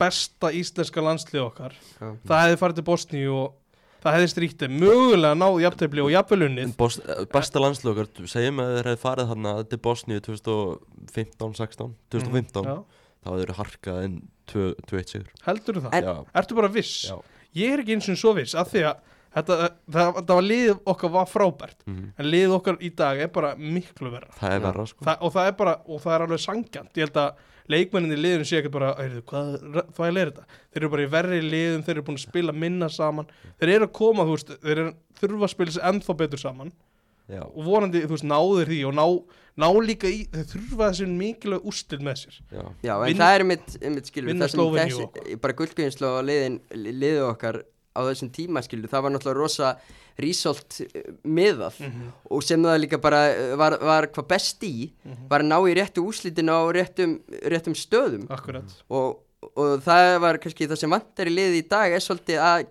besta 0.00 0.50
íslenska 0.52 1.02
landslið 1.04 1.44
okkar 1.48 1.74
já. 1.76 2.08
það 2.26 2.42
hefði 2.44 2.58
farið 2.62 2.80
til 2.80 2.86
Bosníu 2.88 3.34
og 3.38 3.52
það 4.04 4.16
hefði 4.18 4.30
stríktið 4.34 4.74
mögulega 4.82 5.36
náð 5.38 5.60
jafntefli 5.64 6.02
og 6.04 6.10
jafnvelunnið 6.12 6.74
eh, 6.74 7.22
besta 7.32 7.62
landslokar 7.62 8.10
segjum 8.28 8.60
að 8.64 8.74
þeir 8.78 8.88
hefði 8.90 9.02
farið 9.06 9.30
þarna 9.32 9.54
til 9.70 9.80
Bosníu 9.86 10.20
2015, 10.26 11.54
16 11.60 11.94
2015 12.12 12.68
Já. 12.68 12.76
þá 13.24 13.30
hefur 13.30 13.42
þeir 13.44 13.56
harkað 13.60 14.02
inn 14.08 14.18
2-1 14.52 15.14
sigur 15.14 15.30
heldur 15.46 15.80
það? 15.86 15.96
En- 16.00 16.04
já, 16.10 16.14
Ertu 16.42 16.58
bara 16.58 16.68
viss? 16.74 16.96
já. 17.08 17.16
Ég 17.54 17.72
er 17.76 17.84
ekki 17.84 17.94
eins 17.96 18.08
og 18.12 18.18
svo 18.20 18.34
viss 18.36 18.54
af 18.58 18.68
því 18.72 18.82
að 18.90 18.98
þetta, 19.34 19.56
það, 19.94 20.18
það 20.20 20.34
var 20.34 20.46
liðið 20.50 20.80
okkar 20.92 21.12
var 21.14 21.30
frábært 21.30 21.80
Mm, 21.86 22.04
en 22.18 22.28
liðið 22.28 22.52
okkar 22.58 22.76
í 22.82 22.90
dag 22.96 23.18
er 23.24 23.28
bara 23.34 23.54
miklu 23.56 24.10
verra 24.12 24.28
það 24.38 24.52
er 24.52 24.60
Já. 24.60 24.64
verra 24.68 24.86
sko 24.90 25.04
Þa, 25.08 25.14
og 25.20 25.32
það 25.34 25.48
er 25.48 25.56
bara, 25.58 25.74
og 25.86 26.00
það 26.04 26.14
er 26.18 26.24
alveg 26.26 26.40
sangjant 26.44 27.00
ég 27.00 27.06
held 27.08 27.18
að 27.24 27.42
leikmenninni 27.72 28.16
í 28.18 28.22
liðinu 28.24 28.46
sé 28.48 28.58
ekkert 28.60 28.74
bara 28.76 28.90
hvað 29.28 29.54
þvæl 29.96 30.18
er 30.20 30.30
þetta? 30.32 30.44
Þeir 30.74 30.82
eru 30.82 30.90
bara 30.94 31.04
í 31.06 31.12
verri 31.14 31.38
liðum, 31.44 31.84
þeir 31.86 31.94
eru 31.96 32.06
búin 32.08 32.18
að 32.20 32.26
spila 32.26 32.52
minna 32.64 32.88
saman. 32.92 33.30
Þeir 33.60 33.72
eru 33.78 33.88
að 33.88 33.94
koma, 34.00 34.26
þú 34.28 34.34
veist 34.36 34.52
þeir 34.64 34.74
eru, 34.84 34.92
þurfa 35.20 35.48
að 35.48 35.54
spila 35.54 35.76
sér 35.76 35.88
ennþá 35.92 36.16
betur 36.24 36.42
saman. 36.44 36.72
Já, 37.24 37.40
og 37.40 37.62
vonandi, 37.64 38.02
þú 38.04 38.12
veist, 38.18 38.26
náður 38.28 38.68
því 38.68 38.78
og 38.84 38.96
ná, 38.98 39.04
ná 39.64 39.68
líka 39.80 40.10
í, 40.12 40.26
þeir 40.34 40.48
þurfa 40.50 40.88
þessi 40.90 41.06
mikilvæg 41.08 41.68
úrstil 41.70 42.00
með 42.04 42.18
sér. 42.20 42.40
Já, 42.52 42.64
Já, 42.84 42.92
en 42.98 43.06
Vinn- 43.08 43.22
það 43.22 43.36
er 43.38 43.44
mitt, 43.48 43.76
mitt 43.94 44.10
skilur 44.10 44.36
það 44.42 44.50
sem 44.52 44.74
þessi, 44.76 45.38
bara 45.40 45.56
gullgjöðinslu 45.62 46.10
á 46.12 46.20
liðin, 46.28 46.58
liðið 46.76 47.22
okkar 47.30 47.62
á 47.94 48.00
þessum 48.10 48.30
tíma 48.34 48.62
skilur, 48.66 48.88
það 48.90 49.02
var 49.06 49.10
náttúrulega 49.14 49.38
rosa 49.40 49.68
rísolt 50.18 50.80
miðað 51.26 51.78
Mhm. 51.80 52.08
og 52.30 52.42
sem 52.42 52.62
það 52.62 52.80
líka 52.84 53.00
bara 53.00 53.20
eh, 53.30 53.54
var, 53.56 53.78
var 53.82 54.06
hvað 54.08 54.28
best 54.28 54.62
í 54.62 54.90
Mhm. 55.04 55.28
var 55.30 55.40
að 55.42 55.50
ná 55.50 55.58
í 55.70 55.74
réttu 55.78 56.02
úslitinu 56.06 56.50
á 56.54 56.62
réttum, 56.74 57.20
réttum 57.42 57.74
stöðum 57.74 58.26
akkurat 58.30 58.64
og, 58.90 59.20
og 59.56 59.80
það 59.82 60.20
var 60.20 60.38
kannski 60.38 60.68
það 60.68 60.78
sem 60.78 60.90
vantar 60.90 61.26
í 61.26 61.34
liði 61.34 61.62
í 61.62 61.68
dag 61.68 61.92
er 61.92 62.00
svolítið 62.00 62.38
að 62.40 62.66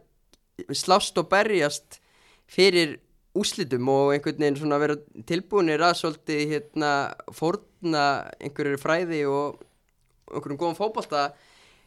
slást 0.74 1.18
og 1.18 1.30
berjast 1.30 2.00
fyrir 2.48 3.00
úslitum 3.36 3.88
og 3.90 4.12
einhvern 4.14 4.38
veginn 4.38 4.60
svona 4.60 4.78
vera 4.80 4.96
tilbúinir 5.26 5.82
að 5.82 5.96
svolítið 6.04 6.52
hérna 6.52 6.92
fórna 7.34 8.30
einhverju 8.40 8.78
fræði 8.78 9.24
og 9.26 9.58
einhverjum 10.32 10.60
góðum 10.62 10.78
fótbolta 10.78 11.32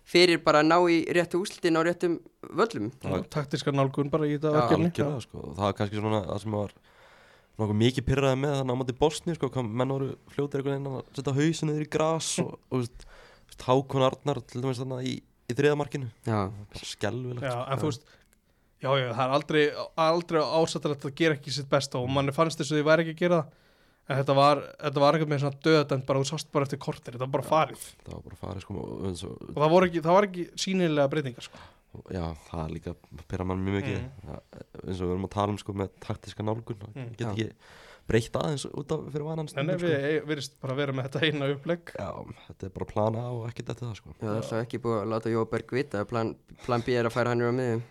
fyrir 0.07 0.43
bara 0.45 0.63
að 0.63 0.69
ná 0.71 0.77
í 0.93 0.99
réttu 1.17 1.41
úslitin 1.43 1.79
á 1.79 1.83
réttum 1.87 2.19
völlum. 2.47 2.91
Taktiska 3.33 3.75
nálgun 3.75 4.11
bara 4.13 4.29
í 4.29 4.37
þetta 4.37 4.53
verkefni. 4.55 4.91
algjörlega 4.93 5.25
sko. 5.25 5.43
Og 5.43 5.57
það 5.57 5.67
var 5.67 5.79
kannski 5.81 6.01
svona 6.01 6.21
það 6.29 6.43
sem 6.45 6.57
var 6.57 6.75
nokkuð 7.57 7.79
mikið 7.81 8.07
pyrraði 8.07 8.41
með 8.43 8.59
þannig 8.61 8.77
á 8.77 8.81
móti 8.83 8.97
Bosni 9.01 9.37
sko 9.37 9.51
hvað 9.53 9.71
menn 9.81 9.95
voru 9.95 10.11
fljótir 10.35 10.61
einhvern 10.61 10.77
veginn 10.77 10.99
að 11.01 11.17
setja 11.17 11.37
hausinu 11.39 11.77
yfir 11.77 11.87
í 11.87 11.91
gras 11.97 12.29
og, 12.43 12.53
og 12.69 12.83
veist, 12.83 13.07
veist, 13.49 13.65
Hákon 13.65 14.05
Arnar 14.05 14.43
til 14.45 14.61
dæmis 14.63 14.81
þarna 14.83 15.01
í, 15.01 15.15
í 15.49 15.57
þriðamarkinu 15.57 16.11
Já, 16.29 16.41
skelvilegt 16.83 17.47
Já, 17.47 17.55
sko. 17.55 17.67
en 17.73 17.83
þú 17.83 17.91
veist 17.91 18.11
Já, 18.77 18.91
já, 19.01 19.07
það 19.17 19.23
er 19.25 19.35
aldrei, 19.39 19.63
aldrei 20.05 20.43
ásættilegt 20.45 21.07
að 21.09 21.15
gera 21.17 21.39
ekki 21.39 21.55
sitt 21.55 21.71
besta 21.71 21.97
og 21.97 22.11
manni 22.13 22.35
fannst 22.37 22.61
þess 22.61 22.75
að 22.75 22.83
því 22.83 22.89
væri 22.91 23.07
ekki 23.07 23.15
að 23.17 23.23
gera 23.23 23.39
það 23.41 23.63
en 24.09 24.21
þetta 24.21 24.35
var, 24.39 24.61
þetta 24.85 25.03
var 25.03 25.17
einhvern 25.17 25.33
veginn 25.35 25.45
svona 25.47 25.63
döðdæmt 25.67 26.07
bara 26.07 26.21
þú 26.23 26.29
sást 26.31 26.51
bara 26.55 26.67
eftir 26.69 26.79
kortir, 26.83 27.17
þetta 27.17 27.27
var 27.27 27.35
bara 27.39 27.49
farið 27.51 27.87
það 28.05 28.13
var 28.15 28.27
bara 28.29 28.41
farið 28.45 28.67
sko 28.67 28.77
og, 28.83 28.93
eins 29.09 29.25
og, 29.27 29.41
það, 29.57 29.79
ekki, 29.89 30.03
það 30.07 30.17
var 30.19 30.29
ekki 30.29 30.45
sínilega 30.67 31.11
breytingar 31.15 31.47
sko. 31.49 31.65
já 32.13 32.25
það 32.51 32.63
er 32.67 32.75
líka 32.77 32.95
pyrra 33.31 33.45
mann 33.49 33.65
mjög 33.67 33.81
mikið 33.81 33.97
Mm. 33.97 34.31
ja, 34.31 34.39
eins 34.87 35.01
og 35.01 35.09
við 35.09 35.17
erum 35.17 35.27
að 35.27 35.35
tala 35.39 35.53
um 35.57 35.59
sko 35.59 35.73
með 35.81 35.91
taktiska 36.07 36.45
nálgun 36.47 36.81
það 36.85 36.95
Mm. 36.95 37.11
get 37.17 37.27
ekki 37.33 37.49
breytt 38.07 38.37
aðeins 38.39 38.67
út 38.71 38.93
af 38.95 39.01
fyrir 39.11 39.25
vanan 39.27 39.49
en 39.57 39.71
ef 39.75 39.81
sko. 39.81 39.89
við 39.89 40.27
virðist 40.29 40.53
bara 40.63 40.75
vera 40.79 40.93
með 40.93 41.09
þetta 41.09 41.23
eina 41.27 41.49
upplegg 41.57 41.91
já 41.97 42.11
þetta 42.47 42.67
er 42.69 42.75
bara 42.77 42.87
plana 42.93 43.19
á 43.27 43.31
og 43.35 43.49
ekkert 43.51 43.73
eftir 43.75 43.89
það 43.89 43.97
sko 43.99 44.11
Já, 44.13 44.21
það 44.21 44.31
er 44.31 44.37
alltaf 44.43 44.63
ekki 44.67 44.79
búið 44.85 45.01
að 45.03 45.11
láta 45.15 45.33
Jóberg 45.35 45.73
vita 45.81 46.05
að 46.05 46.09
plan, 46.13 46.35
plan 46.67 46.85
B 46.87 46.95
er 46.95 47.09
að 47.11 47.17
færa 47.17 47.33
hann 47.35 47.43
úr 47.43 47.51
á 47.51 47.59
miðjum 47.59 47.83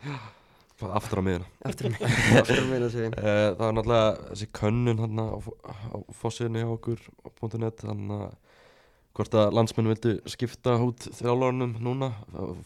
aftur 0.81 1.21
á 1.21 1.23
miðuna 1.23 1.47
Aftur 1.65 1.91
á 1.91 2.89
sig 2.91 3.13
Eh, 3.19 3.49
Það 3.55 3.61
var 3.61 3.75
náttúrulega 3.77 4.09
þessi 4.31 4.47
könnun 4.59 4.99
hann 5.03 5.21
á, 5.23 5.27
á 5.39 5.97
fossinu 6.19 6.59
hjá 6.63 6.71
okkur 6.75 6.99
á 7.23 7.27
.net 7.61 7.85
hann 7.87 8.09
að 8.11 8.25
hvort 9.15 9.35
að 9.39 9.53
landsmenn 9.55 9.87
vildu 9.87 10.11
skipta 10.27 10.73
út 10.83 11.05
þjálfurunum 11.15 11.77
núna 11.79 12.09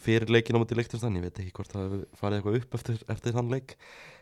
fyrir 0.02 0.26
leikin 0.34 0.58
á 0.58 0.60
múti 0.62 0.74
leiktistan, 0.74 1.14
ég 1.14 1.22
veit 1.22 1.38
ekki 1.38 1.52
hvort 1.54 1.70
það 1.70 1.92
farið 2.18 2.40
eitthvað 2.40 2.56
upp 2.58 2.74
eftir, 2.74 2.96
eftir 3.14 3.36
þann 3.36 3.52
leik. 3.54 3.76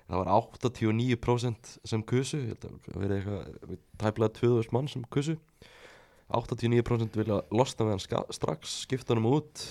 Það 0.09 0.21
var 0.21 0.29
89% 0.37 1.73
sem 1.89 2.03
kusu 2.05 2.43
ég 2.43 2.51
held 2.53 2.67
að 2.69 2.77
það 2.85 3.01
verið 3.07 3.17
eitthvað 3.17 3.81
tæplega 4.05 4.35
2000 4.43 4.77
mann 4.77 4.93
sem 4.93 5.09
kusu. 5.09 5.39
89% 6.29 7.17
vilja 7.17 7.41
losna 7.49 7.89
með 7.89 7.97
hann 7.97 8.29
strax 8.37 8.77
skipta 8.85 9.17
hann 9.17 9.25
út. 9.33 9.65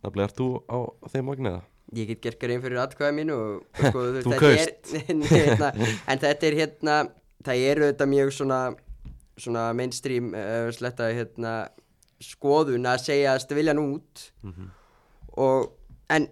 Nefnilega 0.00 0.30
ert 0.30 0.40
þú 0.40 0.48
á 0.72 0.78
þeim 1.12 1.28
vagniða? 1.34 1.62
Ég 1.92 2.08
get 2.08 2.20
gert 2.24 2.38
grein 2.40 2.62
fyrir 2.64 2.80
atkvæða 2.80 3.12
mínu 3.14 3.34
og 3.36 3.66
sko, 3.90 4.00
Þú 4.00 4.22
þetta 4.22 4.38
kaust. 4.40 4.94
er, 4.98 5.26
hérna, 5.28 5.72
En 6.08 6.18
þetta 6.22 6.48
er 6.48 6.56
hérna 6.62 6.94
Það 7.44 7.64
eru 7.70 7.88
þetta 7.90 8.06
mjög 8.08 8.32
svona 8.38 8.60
Svona 9.36 9.64
mainstream 9.76 10.30
uh, 10.34 10.70
sletta 10.72 11.10
hérna 11.12 11.52
Skoðun 12.24 12.86
að 12.88 13.02
segja 13.04 13.34
að 13.36 13.52
vilja 13.58 13.74
hann 13.74 13.82
út. 13.84 14.24
Mm 14.46 14.70
og, 15.34 15.72
En 16.14 16.28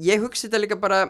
ég 0.00 0.20
hugsi 0.24 0.48
þetta 0.48 0.62
líka 0.64 0.78
bara 0.80 1.02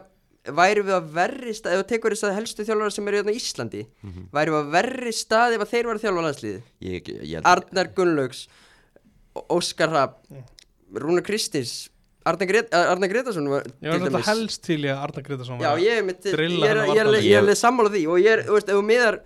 Væri 0.46 0.82
við 0.86 0.94
að 0.94 1.08
verri 1.14 1.52
stað 1.54 1.76
Ef 1.76 1.80
þú 1.84 1.88
tekur 1.94 2.14
þess 2.14 2.26
að 2.28 2.36
helstu 2.40 2.64
þjálfara 2.66 2.94
sem 2.94 3.08
eru 3.10 3.20
hérna 3.22 3.32
í 3.34 3.40
Íslandi 3.40 3.82
Mhm. 4.04 4.28
Væri 4.34 4.52
við 4.54 4.60
að 4.60 4.70
verri 4.76 5.12
stað 5.14 5.56
ef 5.56 5.64
að 5.64 5.72
þeir 5.72 5.86
var 5.90 5.98
að 5.98 6.04
þjálfa 6.04 6.24
landsliði 6.26 6.60
Ég, 6.86 7.08
ég, 7.10 7.22
ég, 7.32 7.40
Arnar 7.50 7.90
Gunnlaugs 7.96 8.44
Óskar 9.52 9.90
Rapp 9.92 10.20
Rúna 10.94 11.22
Kristins 11.26 11.72
Arnar, 12.26 12.48
Gret 12.50 12.72
Arnar 12.74 13.10
Gretarsson 13.12 13.48
var 13.52 13.66
Ég 13.82 13.90
var 13.92 14.04
alltaf 14.08 14.26
helst 14.32 14.62
til 14.66 14.78
í 14.82 14.88
að 14.90 15.02
Arna 15.06 15.22
Gretarsson 15.26 15.60
Já, 15.62 15.68
var- 15.72 15.82
ég 15.84 16.00
er, 16.00 16.06
mitt, 16.08 16.24
ég, 16.26 16.32
er, 16.34 16.80
á 16.82 16.86
ég, 16.90 17.00
er, 17.02 17.10
ég 17.22 17.36
er 17.36 17.42
alveg 17.44 17.58
sammála 17.60 17.92
því 17.94 18.02
og 18.10 18.18
ég 18.22 18.32
er, 18.36 18.42
þú 18.48 18.56
veist, 18.56 18.72
ef 18.72 18.78
þú 18.80 18.84
miðar 18.88 19.18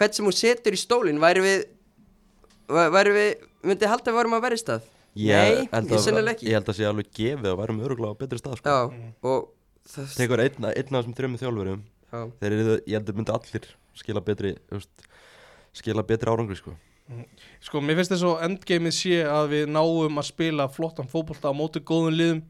hvert 0.00 0.16
sem 0.18 0.26
hún 0.30 0.36
setur 0.40 0.76
í 0.76 0.80
stólinn 0.80 1.20
væri 1.22 1.44
við 1.44 1.62
væ- 2.70 2.90
væri 2.96 3.14
við, 3.18 3.46
myndi 3.70 3.90
halda 3.90 4.06
að 4.08 4.12
við 4.14 4.18
varum 4.20 4.36
að 4.40 4.44
verið 4.48 4.62
stað 4.64 4.88
Nei, 5.20 5.68
held 5.72 5.90
ég 5.94 6.02
sennilega 6.04 6.36
ekki 6.38 6.46
Ég 6.50 6.54
held 6.58 6.68
að 6.70 6.76
sé 6.78 6.84
alveg 6.90 7.08
gefið 7.18 7.48
að 7.50 7.56
værum 7.60 7.80
öruglega 7.86 8.14
á 8.14 8.20
betri 8.20 8.38
stað 8.38 8.60
sko. 8.60 8.70
Já, 8.70 9.08
og 9.26 9.48
það 9.90 10.12
Tekur 10.20 10.42
einn, 10.44 10.68
einn 10.70 10.94
af 10.94 11.00
þessum 11.00 11.16
þrjum 11.18 11.38
þjálfurum 11.40 11.80
já, 11.82 12.20
Þeir 12.40 12.54
eru, 12.58 12.76
ég 12.86 12.94
held 13.00 13.10
að 13.10 13.18
myndi 13.18 13.34
allir 13.34 13.66
skila 13.98 14.22
betri 14.22 14.52
þú 14.70 14.78
veist, 14.78 15.08
skila 15.80 16.04
betri 16.06 16.30
árangri 16.30 16.56
sko. 16.60 16.76
Sko, 17.60 17.80
mér 17.82 17.96
finnst 17.98 18.12
þess 18.14 18.22
að 18.28 18.44
endgameið 18.46 18.94
sé 18.96 19.16
að 19.26 19.48
við 19.54 19.64
náum 19.74 20.20
að 20.22 20.28
spila 20.28 20.68
flottan 20.70 21.08
fótbolta 21.10 21.50
á 21.50 21.54
móti 21.56 21.80
góðum 21.82 22.14
liðum. 22.16 22.42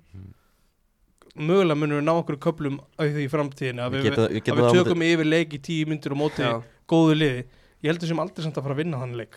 Mögulega 1.41 1.79
munum 1.79 2.01
við 2.01 2.05
ná 2.09 2.13
okkur 2.19 2.37
köplum 2.43 2.77
því 2.99 3.25
í 3.25 3.31
framtíðinu 3.31 3.85
að 3.85 3.93
Við 3.95 4.01
við, 4.03 4.09
geta- 4.11 4.29
við 4.29 4.51
að 4.51 4.61
við 4.61 4.79
tökum 4.81 5.05
yfir 5.07 5.29
leik 5.31 5.55
í 5.55 5.61
tíu 5.63 5.87
myndir 5.89 6.13
og 6.13 6.19
móti 6.25 6.47
góðu 6.91 7.15
liði. 7.17 7.45
Ég 7.81 7.93
heldur 7.93 8.11
sem 8.11 8.19
aldrei 8.21 8.45
samt 8.45 8.59
að 8.59 8.67
fara 8.67 8.75
að 8.77 8.81
vinna 8.83 8.99
þann 9.01 9.15
leik. 9.21 9.37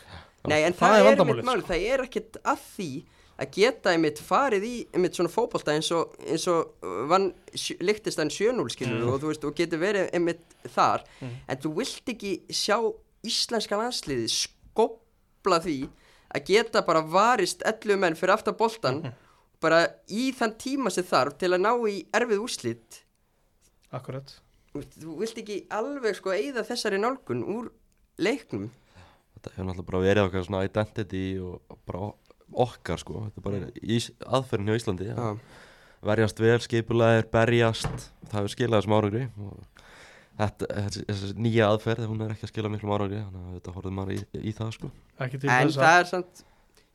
Nei, 0.49 0.63
en 0.67 0.73
Það 0.73 0.79
það, 0.81 0.93
er 0.93 0.99
er 0.99 1.07
vandamálið, 1.07 1.37
einmitt 1.39 1.45
mál, 1.47 1.61
sko. 1.61 1.67
það 1.69 1.85
er 1.93 2.01
ekkert 2.03 2.39
að 2.43 2.63
því 2.73 2.89
að 3.43 3.51
geta 3.55 3.93
einmitt 3.93 4.19
farið 4.21 4.65
í 4.67 4.73
einmitt 4.93 5.15
svona 5.17 5.31
fótbolta 5.31 5.71
eins 5.77 5.91
og, 5.95 6.17
eins 6.27 6.47
og 6.51 6.73
uh, 6.83 6.97
vann 7.09 7.29
sjö- 7.55 7.79
Liechtenstein 7.81 8.29
7-0 8.33 8.67
skilur 8.75 8.99
Mm. 8.99 9.13
og 9.13 9.21
þú 9.23 9.31
veist, 9.31 9.45
og 9.47 9.55
getur 9.55 9.79
verið 9.79 10.09
einmitt 10.13 10.43
þar. 10.75 11.05
Mm. 11.21 11.31
en 11.47 11.57
þú 11.63 11.71
vilt 11.79 12.11
ekki 12.13 12.33
sjá 12.51 12.77
íslenska 13.23 13.77
landsliði 13.79 14.27
skopla 15.43 15.59
því 15.63 15.77
að 16.33 16.45
geta 16.47 16.81
bara 16.87 17.01
varist 17.03 17.61
11 17.65 17.97
menn 17.99 18.15
fyrir 18.15 18.33
aftan 18.33 18.55
boltan 18.57 19.01
Mhm. 19.03 19.13
bara 19.61 19.87
í 20.09 20.31
þann 20.33 20.55
tíma 20.57 20.91
sem 20.91 21.03
þarf 21.03 21.37
til 21.37 21.49
að 21.53 21.61
ná 21.61 21.71
í 21.89 22.05
erfið 22.13 22.39
úrslit 22.43 23.03
Akkurat 23.91 24.39
Þú 24.73 25.19
vilt 25.19 25.37
ekki 25.37 25.67
alveg 25.69 26.15
sko 26.15 26.31
eigða 26.33 26.63
þessari 26.65 26.97
nálgun 26.99 27.43
úr 27.45 27.69
leiknum 28.17 28.69
Þetta 29.37 29.51
hefur 29.55 29.65
náttúrulega 29.67 29.85
bara 29.91 30.01
verið 30.01 30.25
okkar 30.27 30.45
svona 30.47 30.63
identity 30.65 31.37
og 31.39 31.61
bara 31.85 32.11
okkar 32.53 32.97
sko. 32.99 33.13
Þetta 33.27 33.37
er 33.37 33.43
bara 33.43 33.71
ís, 33.83 34.09
aðferðin 34.25 34.67
hjá 34.69 34.75
Íslandi 34.79 35.07
ja. 35.09 35.35
Verjast 36.03 36.39
vel, 36.39 36.59
skipulegir, 36.59 37.27
berjast 37.31 38.09
Það 38.29 38.39
hefur 38.39 38.53
skilað 38.55 38.81
þessum 38.81 38.95
árangri 38.97 39.29
og 39.37 39.72
þetta, 40.39 40.71
þessi, 40.87 41.33
nýja 41.45 41.69
aðferð 41.73 42.07
hún 42.09 42.23
er 42.25 42.33
ekki 42.33 42.47
að 42.47 42.53
skila 42.53 42.71
miklum 42.73 42.95
árangri 42.95 43.21
þannig 43.21 43.43
að 43.43 43.59
þetta 43.59 43.75
horfður 43.77 43.95
maður 43.99 44.15
í, 44.15 44.23
í 44.41 44.55
það 44.57 44.73
sko. 44.79 44.89
ekki 45.27 45.43
til 45.43 45.53
en 45.53 45.71
það 45.75 45.91
að 45.91 46.01
er 46.01 46.11
samt 46.13 46.43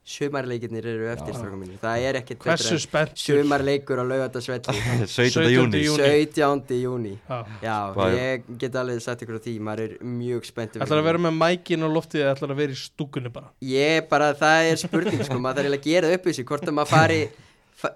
sumarleikirnir 0.08 0.86
eru 0.88 1.08
eftir 1.12 1.34
strákum 1.36 1.60
mínir 1.60 1.80
það 1.82 2.04
er 2.08 2.18
ekkert 2.22 2.62
spennt 2.80 3.20
sumarleikur 3.20 4.00
á 4.00 4.04
laugardagsvelli 4.08 4.76
17. 5.04 5.50
júni 5.52 5.82
júní. 5.84 6.06
17. 6.32 6.78
júni 6.80 7.12
Já. 7.28 7.42
já, 7.60 7.76
ég 8.16 8.46
get 8.62 8.78
alveg 8.80 9.02
sagt 9.04 9.26
ykkur 9.26 9.36
á 9.36 9.42
því 9.44 9.54
maður 9.68 9.84
er 9.84 9.98
mjög 10.00 10.48
spenntur 10.48 10.84
ætlar 10.86 11.02
að 11.02 11.10
vera 11.10 11.22
með 11.28 11.36
mækin 11.42 11.84
og 11.84 11.92
loftið 11.98 12.24
eða 12.24 12.32
ætlar 12.38 12.54
að 12.54 12.62
vera 12.62 12.78
í 12.78 12.80
stúkunni 12.80 13.34
bara 13.34 13.52
ég 13.68 14.08
bara, 14.08 14.30
það 14.38 14.70
er 14.70 14.80
spurning 14.80 15.26
sko, 15.28 15.36
maður 15.36 15.60
þarf 15.60 15.68
eiginlega 15.68 15.84
að 15.84 15.90
gera 15.92 16.14
upp 16.16 16.32
í 16.32 16.36
sig 16.38 16.48
hvort 16.48 16.64
að 16.72 16.78
maður 16.80 16.94
fari 16.94 17.20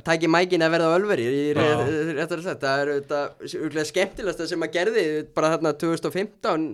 taki 0.07 0.29
mækin 0.31 0.63
að 0.63 0.75
verða 0.77 0.89
á 0.93 0.97
ölveri 0.99 1.27
rétt, 1.59 2.33
að 2.33 2.43
sagt, 2.47 2.63
það 2.63 2.83
er 2.83 2.91
auðvitað 2.93 3.89
skemmtilegast 3.91 4.43
sem 4.53 4.61
maður 4.63 4.77
gerði 4.77 5.05
bara 5.35 5.51
þarna 5.57 5.73
2015 5.83 6.67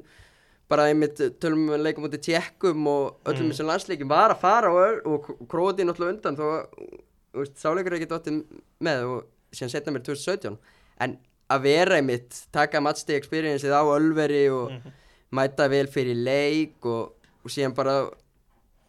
bara 0.68 0.88
einmitt 0.90 1.20
tölum 1.40 1.70
við 1.72 1.80
leikum 1.86 2.04
út 2.04 2.16
í 2.18 2.20
tjekkum 2.20 2.86
og 2.92 3.14
öllum 3.24 3.46
Mm. 3.48 3.52
þessum 3.54 3.70
landsleikum 3.70 4.10
var 4.12 4.34
að 4.34 4.40
fara 4.42 4.68
og, 4.68 5.06
og 5.08 5.48
króti 5.48 5.86
náttúrulega 5.88 6.18
undan 6.18 6.36
þó 6.36 7.48
sáleikur 7.56 7.94
er 7.94 7.98
ekki 8.02 8.10
dóttið 8.12 8.42
með 8.84 9.04
og 9.08 9.24
síðan 9.56 9.72
setna 9.72 9.94
mér 9.96 10.04
2017 10.04 10.58
en 11.00 11.16
að 11.48 11.62
vera 11.64 11.96
einmitt 11.96 12.42
taka 12.52 12.80
matchday 12.84 13.16
experienceið 13.16 13.72
á 13.72 13.82
ölveri 13.96 14.44
og 14.52 14.70
Mhm. 14.76 14.92
mæta 15.32 15.68
vel 15.68 15.86
fyrir 15.92 16.16
leik 16.16 16.84
og, 16.84 17.14
og 17.44 17.50
síðan 17.52 17.74
bara 17.76 18.10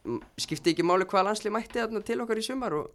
mm, 0.03 0.19
skipti 0.39 0.73
ekki 0.73 0.83
máli 0.83 1.07
hvað 1.07 1.25
landslið 1.29 1.51
mætti 1.55 1.79
þarna 1.79 2.03
til 2.03 2.19
okkar 2.23 2.39
í 2.39 2.43
sumar 2.43 2.73
og 2.73 2.91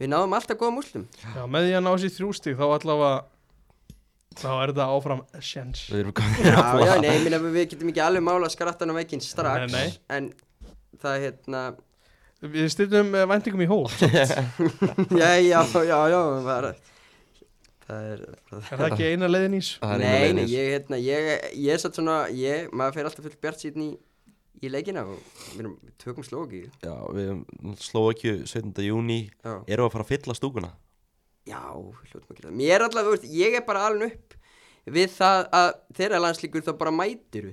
við 0.00 0.10
náðum 0.12 0.36
alltaf 0.38 0.58
góða 0.60 0.76
múslum 0.78 1.04
Já, 1.20 1.44
með 1.44 1.68
því 1.68 1.76
að 1.76 1.84
ná 1.86 1.92
sér 2.00 2.14
þrjústík 2.16 2.58
þá 2.58 2.66
allavega 2.68 3.12
þá 4.40 4.50
er 4.54 4.72
þetta 4.72 4.88
áfram 4.94 5.22
komin 6.16 6.44
já, 6.46 6.60
já, 6.86 6.92
nei, 7.02 7.16
minna 7.24 7.40
við 7.42 7.62
getum 7.74 7.92
ekki 7.92 8.02
alveg 8.04 8.24
mála 8.24 8.50
skrattan 8.52 8.92
á 8.92 8.98
veikinn 9.00 9.24
strax 9.24 9.72
Nei, 9.72 9.88
nei. 9.90 9.96
en 10.16 10.30
það 11.00 11.16
er 11.16 11.24
hérna 11.26 11.62
Við 12.40 12.70
styrnum 12.72 13.10
uh, 13.12 13.26
væntingum 13.28 13.60
í 13.60 13.68
hól 13.68 13.82
já, 15.20 15.32
já, 15.44 15.58
já, 15.60 15.98
já 16.08 16.20
bara, 16.46 16.70
það 17.84 18.06
er 18.14 18.22
Er 18.30 18.62
það 18.70 18.86
ekki 18.86 19.10
eina 19.10 19.28
leiðin 19.28 19.58
ís? 19.58 19.74
Það 19.82 19.92
er 19.92 19.98
eina 19.98 20.06
nei, 20.06 20.22
leiðin 20.22 20.40
nei, 20.40 20.46
ég, 20.54 20.70
hérna, 20.76 21.00
ég, 21.04 21.28
ég 21.66 21.74
er 21.74 21.82
satt 21.82 21.98
svona 21.98 22.22
ég, 22.32 22.70
maður 22.72 22.96
fer 22.96 23.10
alltaf 23.10 23.26
fullt 23.26 23.42
bjart 23.44 23.66
síðan 23.66 23.84
í 23.90 23.90
í 24.62 24.70
leikina 24.72 25.04
og 25.08 25.18
við 25.54 25.60
erum- 25.64 25.78
við 25.84 25.94
tökum 26.04 26.26
slóki 26.26 26.62
Já, 26.84 26.94
við 27.16 27.44
slóðu 27.80 28.14
ekki 28.14 28.34
17. 28.50 28.82
júni 28.88 29.20
Erum 29.44 29.64
við 29.66 29.86
að 29.86 29.92
fara 29.96 30.04
að 30.04 30.12
fylla 30.14 30.36
stúkuna? 30.36 30.70
Já, 31.48 31.60
að 31.72 32.36
gera 32.36 32.50
það. 32.50 32.56
Mér 32.60 32.84
alltaf, 32.84 33.06
þú 33.06 33.14
veist, 33.16 33.24
ég 33.32 33.56
er 33.56 33.64
bara 33.66 33.86
alveg 33.88 34.12
upp 34.12 34.36
við 34.90 35.10
það 35.12 35.48
að 35.54 35.68
þeirra 35.96 36.18
landslíkur 36.24 36.62
þá 36.66 36.72
bara 36.78 36.90
mætir 36.94 37.50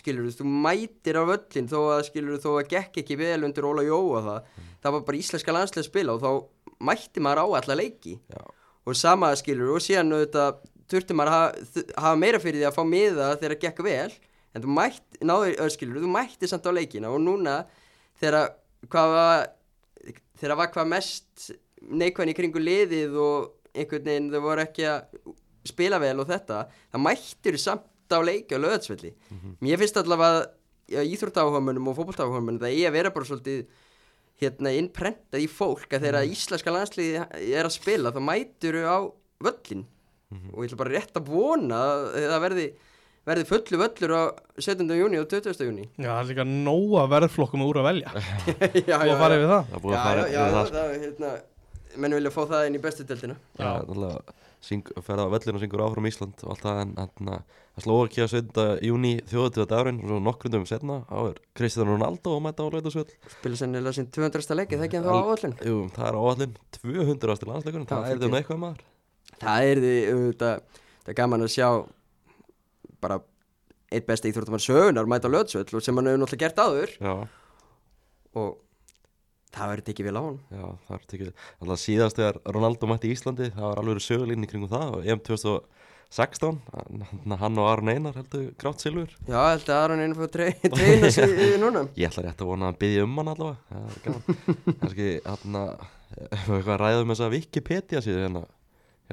skilur 0.00 0.26
þú, 0.28 0.32
þú 0.40 0.46
mætir 0.64 1.18
á 1.20 1.22
völlin 1.28 1.68
þó 1.70 1.78
að 1.94 2.04
skilur 2.08 2.38
þó 2.42 2.50
að 2.60 2.68
gekk 2.72 3.00
ekki 3.02 3.16
vel 3.20 3.44
undir 3.46 3.66
Óla 3.68 3.84
Jó 3.86 3.98
og 4.16 4.24
það, 4.24 4.48
það 4.82 4.92
var 4.96 5.04
bara 5.08 5.20
íslenska 5.20 5.54
landslið 5.54 5.82
að 5.84 5.88
spila 5.90 6.16
og 6.16 6.24
þá 6.24 6.30
mætti 6.90 7.20
maður 7.22 7.42
á 7.44 7.46
alla 7.60 7.76
leiki. 7.80 8.16
Já. 8.32 8.40
og 8.88 8.96
sama 8.96 9.28
skilur 9.36 9.74
og 9.76 9.82
síðan 9.84 10.08
auðvitað 10.16 10.60
þurfti 10.90 11.14
maður 11.14 11.30
að 11.30 11.36
hafa, 11.36 11.84
hafa 12.00 12.16
meira 12.18 12.38
fyrir 12.42 12.58
því 12.62 12.66
að 12.70 12.76
fá 12.78 12.84
miða 12.88 13.26
þegar 13.36 13.54
það 13.54 13.60
gekk 13.66 13.82
vel 13.86 14.12
en 14.54 14.64
þú 14.64 14.74
mætti, 14.74 15.20
náður, 15.22 15.54
ö, 15.62 15.68
skilur, 15.70 16.02
þú 16.02 16.10
mætti 16.14 16.48
samt 16.50 16.66
á 16.66 16.72
leikina 16.74 17.10
og 17.12 17.20
núna 17.22 17.56
þegar 18.20 18.52
hvað 18.90 19.14
var 19.14 19.48
þegar 20.40 20.56
var 20.60 20.72
hvað 20.74 20.88
mest 20.94 21.50
neikvæðin 21.80 22.32
í 22.32 22.36
kringu 22.38 22.62
liðið 22.62 23.18
og 23.20 23.76
einhvern 23.76 24.08
veginn 24.08 24.30
þau 24.32 24.40
voru 24.44 24.64
ekki 24.64 24.86
að 24.90 25.34
spila 25.70 26.00
vel 26.02 26.16
og 26.22 26.28
þetta 26.30 26.64
það 26.90 27.04
mættir 27.04 27.58
samt 27.60 27.86
á 28.10 28.18
leiki 28.24 28.56
á 28.56 28.64
löðsvelli 28.64 29.12
mér 29.62 29.78
finnst 29.80 30.00
allavega 30.00 30.48
að 30.90 31.12
íþróttaáhugamunum 31.14 31.86
og 31.92 31.96
fótbolltáhugamunum 32.00 32.58
það 32.64 32.74
er 32.74 32.88
að 32.90 32.96
vera 32.98 33.12
bara 33.14 33.28
svolítið 33.28 33.60
hérna 34.40 34.72
innprentað 34.74 35.44
í 35.44 35.46
fólk 35.52 35.92
að 35.94 36.06
þegar 36.08 36.30
íslenska 36.32 36.72
landsliði 36.74 37.20
er 37.54 37.68
að 37.68 37.74
spila 37.76 38.10
þá 38.10 38.20
mætur 38.24 38.78
á 38.82 38.98
völlin 39.44 39.84
og 40.30 40.62
ég 40.64 40.70
ætla 40.70 40.80
bara 40.80 40.94
rétt 40.96 41.16
að 41.20 41.28
vona 41.30 41.78
að 41.84 42.02
það 42.32 42.42
verði, 42.46 42.66
verði 43.28 43.44
fullu 43.50 43.80
völlur 43.82 44.12
á 44.16 44.22
17. 44.60 44.88
júni 44.96 45.20
og 45.20 45.28
20. 45.30 45.60
júni 45.66 45.86
Já, 46.00 46.08
það 46.08 46.20
er 46.22 46.28
líka 46.32 46.46
nóga 46.48 47.06
verðflokkum 47.12 47.64
úr 47.66 47.80
að 47.82 47.88
velja 47.90 48.12
já, 48.90 48.96
og 48.96 49.06
að 49.12 49.22
fara 49.22 49.38
yfir 49.38 49.50
það 49.52 49.72
Það 49.74 49.84
búið 49.84 49.94
já, 49.94 50.00
að 50.00 50.06
fara 50.08 50.20
já, 50.20 50.34
já, 50.34 50.42
yfir 50.42 50.58
það 50.58 50.74
það, 50.76 50.92
hérna, 51.04 51.32
menn 52.00 52.16
vilja 52.18 52.34
fá 52.34 52.42
það 52.54 52.66
inn 52.70 52.78
í 52.78 52.84
bestu 52.84 53.06
deltina 53.08 53.36
Já, 53.60 53.70
náttúrulega 53.80 54.38
ferða 54.60 55.24
á 55.24 55.32
vellinu 55.32 55.56
og 55.56 55.62
syngur 55.64 55.82
áfram 55.86 56.06
Ísland 56.10 56.42
og 56.44 56.50
allt 56.52 56.64
það 56.66 56.80
en 56.82 56.90
hann 57.00 57.30
að 57.32 57.58
Slóakía 57.80 58.26
7. 58.28 58.64
júni 58.84 59.12
þjóðutíða 59.30 59.64
dagurinn 59.70 60.00
og 60.02 60.10
svo 60.10 60.18
nokkrundum 60.20 60.66
setna 60.68 60.98
á 61.08 61.16
er 61.30 61.38
Kristján 61.56 61.88
Ronaldo 61.88 62.34
að 62.36 62.42
mæta 62.44 62.66
á 62.66 62.72
Lautasvöll 62.74 63.06
spila 63.38 63.56
sennilega 63.56 63.94
sín 63.96 64.10
200. 64.12 64.58
leiki, 64.58 64.76
það 64.76 64.84
ekki 64.88 64.98
en 65.00 65.06
þá 65.06 65.14
áallin 65.16 65.54
Jú, 65.64 65.78
það 65.96 66.10
er 66.10 66.18
áallin 66.20 66.52
200 66.76 67.32
ástu 67.32 67.48
landsleikurinn, 67.48 67.86
Já, 67.88 67.94
það 67.94 68.04
er 68.04 68.10
fyrir. 68.10 68.20
þeim 68.26 68.36
eitthvað 68.40 68.60
maður 68.66 68.84
það 69.40 69.70
er 69.70 69.80
því 69.86 69.94
auðvitað, 70.10 70.60
það 71.00 71.14
er 71.14 71.18
gaman 71.22 71.46
að 71.46 71.52
sjá 71.56 71.68
bara 73.02 73.20
eitt 73.90 74.06
besta 74.06 74.28
íþróttumar 74.30 74.62
sögunar 74.62 75.08
mæta 75.10 75.30
löðsvöll 75.32 75.82
sem 75.82 75.96
hann 75.98 76.06
hefur 76.10 76.20
náttúrulega 76.22 76.44
gert 76.44 76.60
áður. 76.62 76.92
Já, 77.00 77.14
og 78.38 78.58
það 79.50 79.70
verður 79.72 79.86
tekið 79.88 80.06
vel 80.06 80.18
á 80.20 80.22
hann 80.22 80.36
já, 80.54 80.64
það 80.86 80.96
er 80.96 81.06
tekið 81.10 81.30
Alltaf 81.60 81.80
síðast 81.82 82.20
þegar 82.20 82.36
Ronaldo 82.54 82.90
mætti 82.90 83.10
í 83.10 83.14
Íslandi 83.16 83.48
það 83.56 83.66
var 83.66 83.80
alveg 83.82 84.04
sögulín 84.04 84.46
í 84.46 84.50
kringum 84.50 84.70
það. 84.70 84.92
Og 85.00 85.08
EM 85.10 85.22
2016 85.26 86.60
hann- 87.40 87.58
og 87.58 87.66
Aron 87.72 87.90
Einar 87.90 88.14
heldur 88.20 88.52
grátt 88.60 88.82
silfur. 88.84 89.10
Já, 89.26 89.34
ég 89.40 89.50
held 89.56 89.68
að 89.74 89.82
Aron 89.84 90.04
einu 90.04 90.18
fór 90.20 90.30
treyna 90.36 91.10
sig 91.10 91.58
núna. 91.62 91.84
Ég 91.98 92.06
ætla 92.10 92.28
rétt 92.28 92.42
að 92.44 92.50
vona 92.52 92.68
að 92.68 92.70
hann 92.70 92.80
byggja 92.84 93.08
um 93.08 93.18
hann 93.18 93.32
allavega. 93.34 93.58
Það 93.70 93.90
er 93.90 94.76
Kannski 94.84 95.10
hann 95.26 95.60
að 95.64 95.88
eitthvað 96.30 96.72
að 96.74 96.80
ræða 96.84 97.02
um 97.04 97.12
þessa 97.14 97.30
Wikipedia 97.34 98.00
síðu 98.02 98.24
hérna 98.24 98.42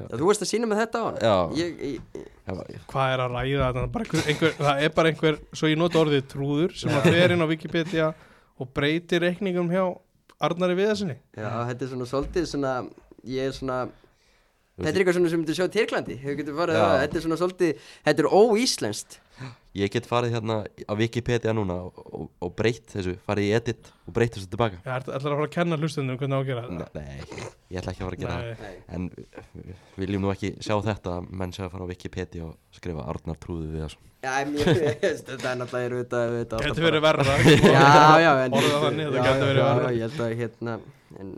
þú 0.06 0.28
veist 0.28 0.44
að 0.44 0.50
sína 0.52 0.68
með 0.70 0.80
þetta 0.82 1.00
á 1.00 1.04
hann 1.06 1.18
Já. 1.22 1.36
ég, 1.58 1.82
ég, 1.82 2.26
Já, 2.48 2.52
Hvað 2.88 3.12
er 3.14 3.22
að 3.24 3.34
ræða 3.36 3.68
þetta? 3.68 3.78
Það 3.78 3.82
er 3.82 3.92
bara 3.94 4.04
einhver, 4.04 4.26
einhver, 4.32 4.52
það 4.58 4.82
er 4.86 4.92
bara 4.98 5.12
einhver, 5.12 5.38
svo 5.52 5.70
ég 5.70 5.80
nota 5.80 6.00
orðið 6.02 6.26
trúður 6.32 6.76
sem 6.80 6.94
að 6.96 7.08
fer 7.12 7.34
inn 7.34 7.44
á 7.44 7.50
Wikipedia 7.50 8.10
og 8.58 8.70
breytir 8.74 9.24
reikningum 9.26 9.72
hjá 9.72 9.84
Arnari 10.48 10.76
Viðarsinni 10.78 11.18
já, 11.34 11.48
þetta 11.68 11.84
er 11.84 11.90
svona 11.92 12.08
svolítið 12.08 12.46
svona, 12.52 12.74
ég 13.26 13.50
er 13.50 13.56
svona 13.56 13.78
þetta 14.78 14.92
er 14.94 15.00
eitthvað 15.02 15.16
svona 15.18 15.32
sem 15.32 15.40
myndir 15.42 15.58
sjá 15.58 15.66
Tyrklandi. 15.74 16.18
Hefur 16.22 16.38
getur 16.42 16.58
farið 16.58 16.78
Já. 16.78 16.82
það, 16.84 17.00
þetta 17.04 17.18
er 17.20 17.24
svona 17.26 17.40
svolítið 17.42 17.88
þetta 18.08 18.24
er 18.24 18.30
óíslenskt. 18.38 19.18
Ég 19.78 19.92
get 19.94 20.06
farið 20.10 20.32
hérna 20.34 20.54
á 20.66 20.92
Wikipedia 20.98 21.52
núna 21.54 21.74
og, 21.86 21.98
og, 22.10 22.24
og 22.42 22.54
breytt 22.58 22.88
þessu, 22.90 23.12
farið 23.28 23.44
í 23.46 23.52
edit 23.54 23.90
og 24.08 24.14
breytt 24.16 24.34
þessu 24.34 24.48
tilbaka. 24.50 24.80
Það 24.82 24.96
er 24.96 25.04
ætlar 25.04 25.18
að 25.20 25.26
fara 25.28 25.46
að 25.46 25.52
kenna 25.54 25.78
hlustundum 25.78 26.18
hvernig 26.18 26.34
á 26.34 26.40
að 26.40 26.48
gera 26.48 26.64
þetta? 26.66 26.88
Nei, 26.98 27.52
ég 27.70 27.78
ætla 27.78 27.92
ekki 27.92 28.02
að 28.02 28.08
fara 28.08 28.18
að 28.18 28.24
gera 28.24 28.38
það. 28.58 28.80
En 28.96 29.06
við 29.14 30.02
viljum 30.02 30.24
nú 30.26 30.32
ekki 30.34 30.50
sjá 30.64 30.74
þetta 30.88 31.14
að 31.20 31.28
menn 31.42 31.54
sé 31.54 31.62
að 31.62 31.70
fara 31.76 31.86
á 31.86 31.90
Wikipedia 31.92 32.48
og 32.48 32.56
skrifa 32.74 33.06
Arnar 33.12 33.38
trúðu 33.38 33.70
við 33.76 33.84
þessu 33.86 34.02
já, 34.18 34.32
mér, 34.50 34.80
þetta 35.28 35.52
er 35.52 35.60
náttúrulega 35.60 35.86
er 35.86 35.94
auðvitað, 35.94 36.24
auðvitað 36.32 36.56
alltaf 36.58 36.72
Gæti 36.72 36.86
verið 36.88 37.04
bara- 37.04 37.26
verða 37.28 37.36
já, 37.54 37.84
já, 38.24 38.32
en 38.48 38.56
Orðað 38.58 38.82
þannig, 38.88 39.04
þetta 39.06 39.14
já, 39.14 39.28
gæti 39.28 39.38
já, 39.38 39.46
verið 39.46 39.62
já, 39.62 39.68
verra. 39.68 41.28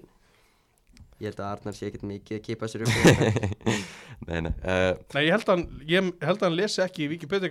Ég 1.20 1.28
held 1.30 1.40
að 1.44 1.50
held 1.50 1.52
Arnar 1.54 1.76
sé 1.76 1.88
ekkert 1.90 2.06
mikið 2.08 2.38
að 2.38 2.44
kipa 2.46 2.68
sér 2.72 2.86
upp. 2.86 3.50
Nei, 4.28 4.36
nei, 4.44 4.50
uh, 4.68 4.92
Nei, 5.16 5.22
ég 5.26 5.32
held 5.32 5.46
að 5.48 5.52
hann, 5.54 5.62
ég 5.88 6.08
held 6.20 6.42
að 6.42 6.46
hann 6.50 6.56
lesi 6.58 6.82
ekki 6.84 7.06
í 7.06 7.10
Wikipedia 7.14 7.48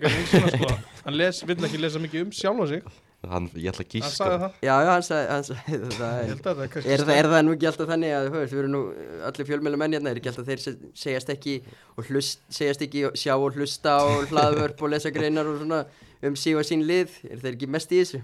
sko. 0.53 0.67
Hann 1.05 1.15
les, 1.17 1.39
vill 1.49 1.55
ekki 1.65 1.80
lesa 1.82 2.01
mikið 2.03 2.28
um 2.28 2.34
sjálfa 2.36 2.67
sig. 2.70 2.84
Hann, 3.28 3.47
ég 3.57 3.72
ætla 3.72 3.84
að 3.84 3.88
Hann 3.88 3.93
gíska 3.95 4.11
sagði 4.20 4.38
það. 4.43 4.59
Já, 4.63 4.70
já, 4.86 4.89
hann 4.93 5.05
sagði, 5.07 5.26
hann 5.34 5.47
sagði 5.47 5.80
það 5.97 6.11
Ég 6.13 6.20
er, 6.22 6.30
held 6.30 6.45
að 6.51 6.59
það. 6.59 6.76
er 6.78 6.93
er, 6.93 7.03
það, 7.07 7.15
er 7.24 7.30
það 7.34 7.41
nú 7.47 7.55
ekki 7.55 7.70
alltaf 7.72 7.89
þannig 7.89 8.13
að 8.20 8.28
veist, 8.36 8.53
við 8.53 8.61
erum 8.61 8.76
nú 8.76 8.82
allir 9.32 9.49
fjölmjölu 9.49 9.80
menn 9.82 9.97
hérna, 9.97 10.13
er 10.13 10.22
ekki 10.22 10.32
alltaf 10.32 10.47
þeir 10.51 10.63
se- 10.63 10.76
segjast 11.01 11.34
ekki 11.34 11.55
og 11.97 12.11
hlust, 12.13 12.45
segjast 12.59 12.86
ekki 12.86 13.03
og 13.09 13.17
sjá 13.20 13.34
og 13.36 13.57
hlusta 13.59 13.97
og 14.05 14.30
hlaðvörp 14.32 14.86
og 14.88 14.93
lesa 14.93 15.11
greinar 15.15 15.49
og 15.51 15.57
svona 15.63 15.82
um 16.30 16.38
sig 16.39 16.55
og 16.61 16.63
sín 16.70 16.86
lið, 16.88 17.17
er 17.28 17.41
þeir 17.43 17.57
ekki 17.57 17.72
mest 17.76 17.91
í 17.97 17.99
þessu? 18.05 18.22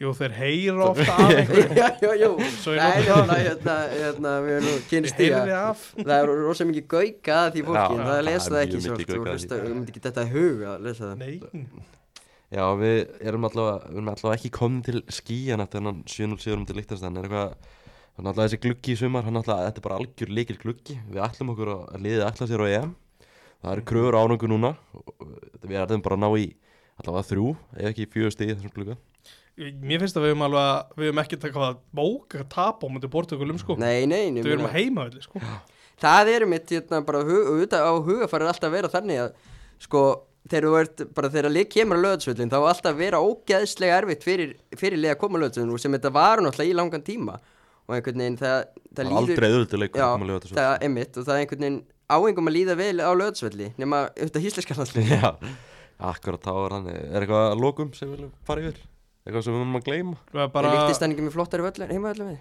Jú, 0.00 0.10
þeir 0.18 0.32
heyra 0.34 0.86
ofta 0.88 1.14
af 1.14 1.30
einhverju. 1.30 1.64
Já, 1.78 1.88
já, 2.02 2.10
já, 2.18 2.28
Svo 2.58 2.72
ég 2.74 2.80
Nei, 2.80 3.02
nota 3.06 3.12
það. 3.12 3.28
nefnilega, 3.28 3.42
hérna, 3.46 3.74
hérna, 3.92 4.30
við 4.42 4.54
erum 4.56 4.78
kynst 4.90 5.20
í 5.22 5.28
að 5.36 5.82
það 6.00 6.14
er 6.16 6.32
rosa 6.40 6.66
mikið 6.66 6.86
gauka 6.94 7.36
að 7.38 7.50
því 7.54 7.64
fólki, 7.68 7.82
Já, 7.82 7.98
en 7.98 8.08
það 8.08 8.22
lesa 8.26 8.48
það 8.54 8.62
ekki 8.62 8.78
mjög 8.78 8.86
svo 8.86 8.96
mikið 8.98 9.20
oft 9.20 9.52
og 9.52 9.58
að 9.58 9.66
við 9.66 9.74
myndi 9.76 9.92
ekki 9.94 10.02
þetta 10.08 10.24
hug 10.32 10.64
að 10.72 10.86
lesa 10.88 11.10
það. 11.10 11.22
Nei, 11.22 11.60
Já, 12.52 12.64
við 12.76 12.98
erum 13.30 13.46
allavega, 13.48 13.76
við 13.92 14.00
erum 14.00 14.10
allavega 14.12 14.38
ekki 14.40 14.50
komin 14.58 14.82
til 14.88 14.98
skíjan 15.20 15.62
eftir 15.64 15.80
hennan 15.80 16.02
7-0 16.04 16.42
sigurum 16.42 16.66
til 16.68 16.76
Líktarstæðan 16.80 17.20
er 17.22 17.28
eitthvað, 17.28 17.54
þannig 18.16 18.32
allavega 18.32 18.48
þessi 18.50 18.60
gluggi 18.66 18.92
í 18.92 18.98
sumar 19.00 19.24
hann 19.28 19.40
allavega, 19.40 19.70
þetta 19.70 19.80
er 19.80 19.86
bara 19.86 20.00
algjör 20.02 20.34
leikil 20.36 20.58
gluggi. 20.60 20.98
Við 21.08 21.22
ætlum 21.24 21.54
okkur 21.54 21.70
að 21.76 22.02
liðið 22.04 22.26
ætla 22.26 22.50
sér 22.50 22.64
á 22.64 22.68
EM. 22.74 22.92
Það 23.62 23.72
eru 23.76 23.86
kröfur 23.88 24.18
ánöngu 24.20 24.50
núna. 24.52 24.74
Við 25.62 25.78
erum 25.80 26.04
bara 26.04 26.18
að 26.18 26.24
ná 26.26 26.28
í 26.42 26.50
allavega 27.00 27.28
þrjú, 27.30 27.54
ef 27.78 27.88
ekki 27.94 28.10
fjögur 28.12 28.36
í 28.36 28.50
þessum 28.52 28.74
glugga 28.76 28.98
mér 29.82 30.02
finnst 30.02 30.16
að 30.18 30.24
við 30.26 30.32
höfum 30.32 30.44
alveg 30.48 30.64
að 30.66 30.96
við 31.00 31.08
höfum 31.10 31.20
ekki 31.22 31.38
taka 31.42 31.62
að 31.68 31.78
bóka 31.98 32.40
að 32.42 32.48
tapa 32.54 32.88
á 32.88 32.92
mútið 32.94 33.12
Portugalum 33.12 33.60
sko. 33.60 33.76
Nei, 33.80 34.06
nei, 34.06 34.30
nei 34.34 34.42
Við 34.42 34.52
erum 34.56 34.66
meina- 34.66 34.72
að 34.72 34.78
heima 34.80 35.06
öllu 35.08 35.22
sko. 35.24 35.42
Það 36.02 36.30
er 36.34 36.46
mitt 36.50 36.74
hérna 36.74 37.00
bara 37.06 37.22
auðvitað 37.22 37.86
á 37.86 37.92
hugafæri 38.02 38.48
alltaf 38.50 38.68
að 38.68 38.76
vera 38.76 38.92
þannig 38.92 39.20
að 39.22 39.32
sko 39.86 40.02
þegar 40.50 40.66
þú 40.66 40.74
ert 40.80 41.02
bara 41.14 41.30
þegar 41.30 41.54
lið 41.54 41.68
kemur 41.70 42.00
á 42.02 42.04
löðsvöllin 42.06 42.50
þá 42.50 42.58
á 42.58 42.70
alltaf 42.72 42.90
að 42.92 43.02
vera 43.04 43.20
ógeðslega 43.22 43.98
erfitt 44.02 44.24
fyrir, 44.26 44.54
fyrir 44.74 44.98
lið 44.98 45.14
að 45.14 45.20
koma 45.22 45.38
á 45.38 45.42
löðsvöllin 45.44 45.74
og 45.76 45.82
sem 45.82 45.94
þetta 45.94 46.12
var 46.16 46.42
náttúrulega 46.42 46.72
í 46.72 46.78
langan 46.80 47.06
tíma. 47.06 47.38
Og 47.86 47.96
einhvern 47.96 48.22
veginn 48.22 48.38
það, 48.38 48.58
það 48.94 49.04
er 49.04 49.16
aldrei 49.20 49.48
auðvölduleik 49.50 49.96
Já, 49.98 50.02
að 50.06 50.12
koma 50.14 50.26
að 50.26 50.32
lifa 50.32 50.56
það 50.58 50.84
er 50.86 50.92
mitt 50.96 51.16
og 51.18 51.24
það 51.26 51.34
er 51.34 51.42
einhvern 51.42 51.64
veginn 51.66 51.80
áengum 52.12 52.50
að 52.50 52.56
líða 52.56 52.76
vel 52.78 52.98
á 53.02 53.10
löðsvölli 53.18 53.68
nema 53.80 54.00
auðvitað 54.12 54.44
hísleikarnasli 54.46 55.04
Já, 55.08 55.30
akkurat 56.12 56.42
þá 56.46 56.52
er 56.66 56.74
hann 56.76 56.88
er 56.92 57.20
eitthvað 57.22 57.46
að 57.52 57.62
lokum 57.62 57.92
sem 57.96 58.10
við 58.10 58.16
viljum 58.16 58.32
fara 58.46 58.64
yfir 58.66 58.80
eitthvað 59.26 59.44
sem 59.46 59.54
við 59.54 59.60
viljum 59.62 59.78
að 59.80 59.84
gleyma. 59.88 60.16
Erum 60.32 60.42
Er 60.46 60.52
bara 60.56 60.72
líktist 60.76 61.04
hann 61.04 61.14
ekki 61.14 61.26
með 61.28 61.36
flottari 61.36 61.62
völlur 61.68 61.92
heima 61.94 62.12
völlur 62.12 62.32
við? 62.32 62.40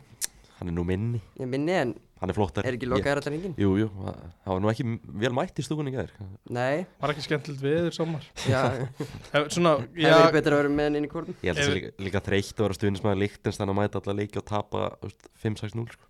hann 0.61 0.69
er 0.69 0.75
nú 0.77 0.83
minni, 0.85 1.17
Ég 1.41 1.47
minni 1.49 1.71
en 1.73 1.91
hann 2.21 2.29
er 2.29 2.35
flottar. 2.37 2.61
er 2.69 2.75
ekki 2.77 2.85
lokaðar 2.85 3.17
allar 3.23 3.33
engin? 3.33 3.55
Jú, 3.57 3.71
jú, 3.81 3.87
það 3.97 4.51
var 4.51 4.59
nú 4.61 4.69
ekki 4.69 4.83
vel 5.23 5.31
mætt 5.33 5.57
í 5.57 5.63
stúkunni 5.65 5.89
gær. 5.95 6.11
Nei, 6.53 6.83
var 7.01 7.13
ekki 7.15 7.23
skemmtilegt 7.25 7.63
við 7.65 7.79
þér 7.87 7.95
somar 7.97 8.27
já, 8.45 8.61
Ef- 9.33 9.49
Svona, 9.55 9.71
það 9.89 9.97
er 9.97 10.05
já, 10.05 10.31
betra 10.35 10.53
að 10.53 10.61
vera 10.61 10.69
með 10.75 10.85
hann 10.91 10.99
inn 10.99 11.07
í 11.07 11.09
kórnum. 11.09 11.33
Ég 11.41 11.49
held 11.49 11.57
að 11.57 11.65
það 11.65 11.71
sé 11.71 11.79
líka, 11.79 11.91
líka 12.05 12.21
þreytt 12.27 12.53
að 12.53 12.67
vera 12.67 12.77
stuðnismæður 12.77 13.19
líkt 13.23 13.49
en 13.49 13.65
að 13.73 13.77
mæta 13.81 14.01
alla 14.03 14.17
leiki 14.21 14.37
og 14.43 14.45
tapa 14.53 14.83
þú 15.01 15.09
veist, 15.09 15.27
5-6-0 15.47 15.89
sko. 15.97 16.05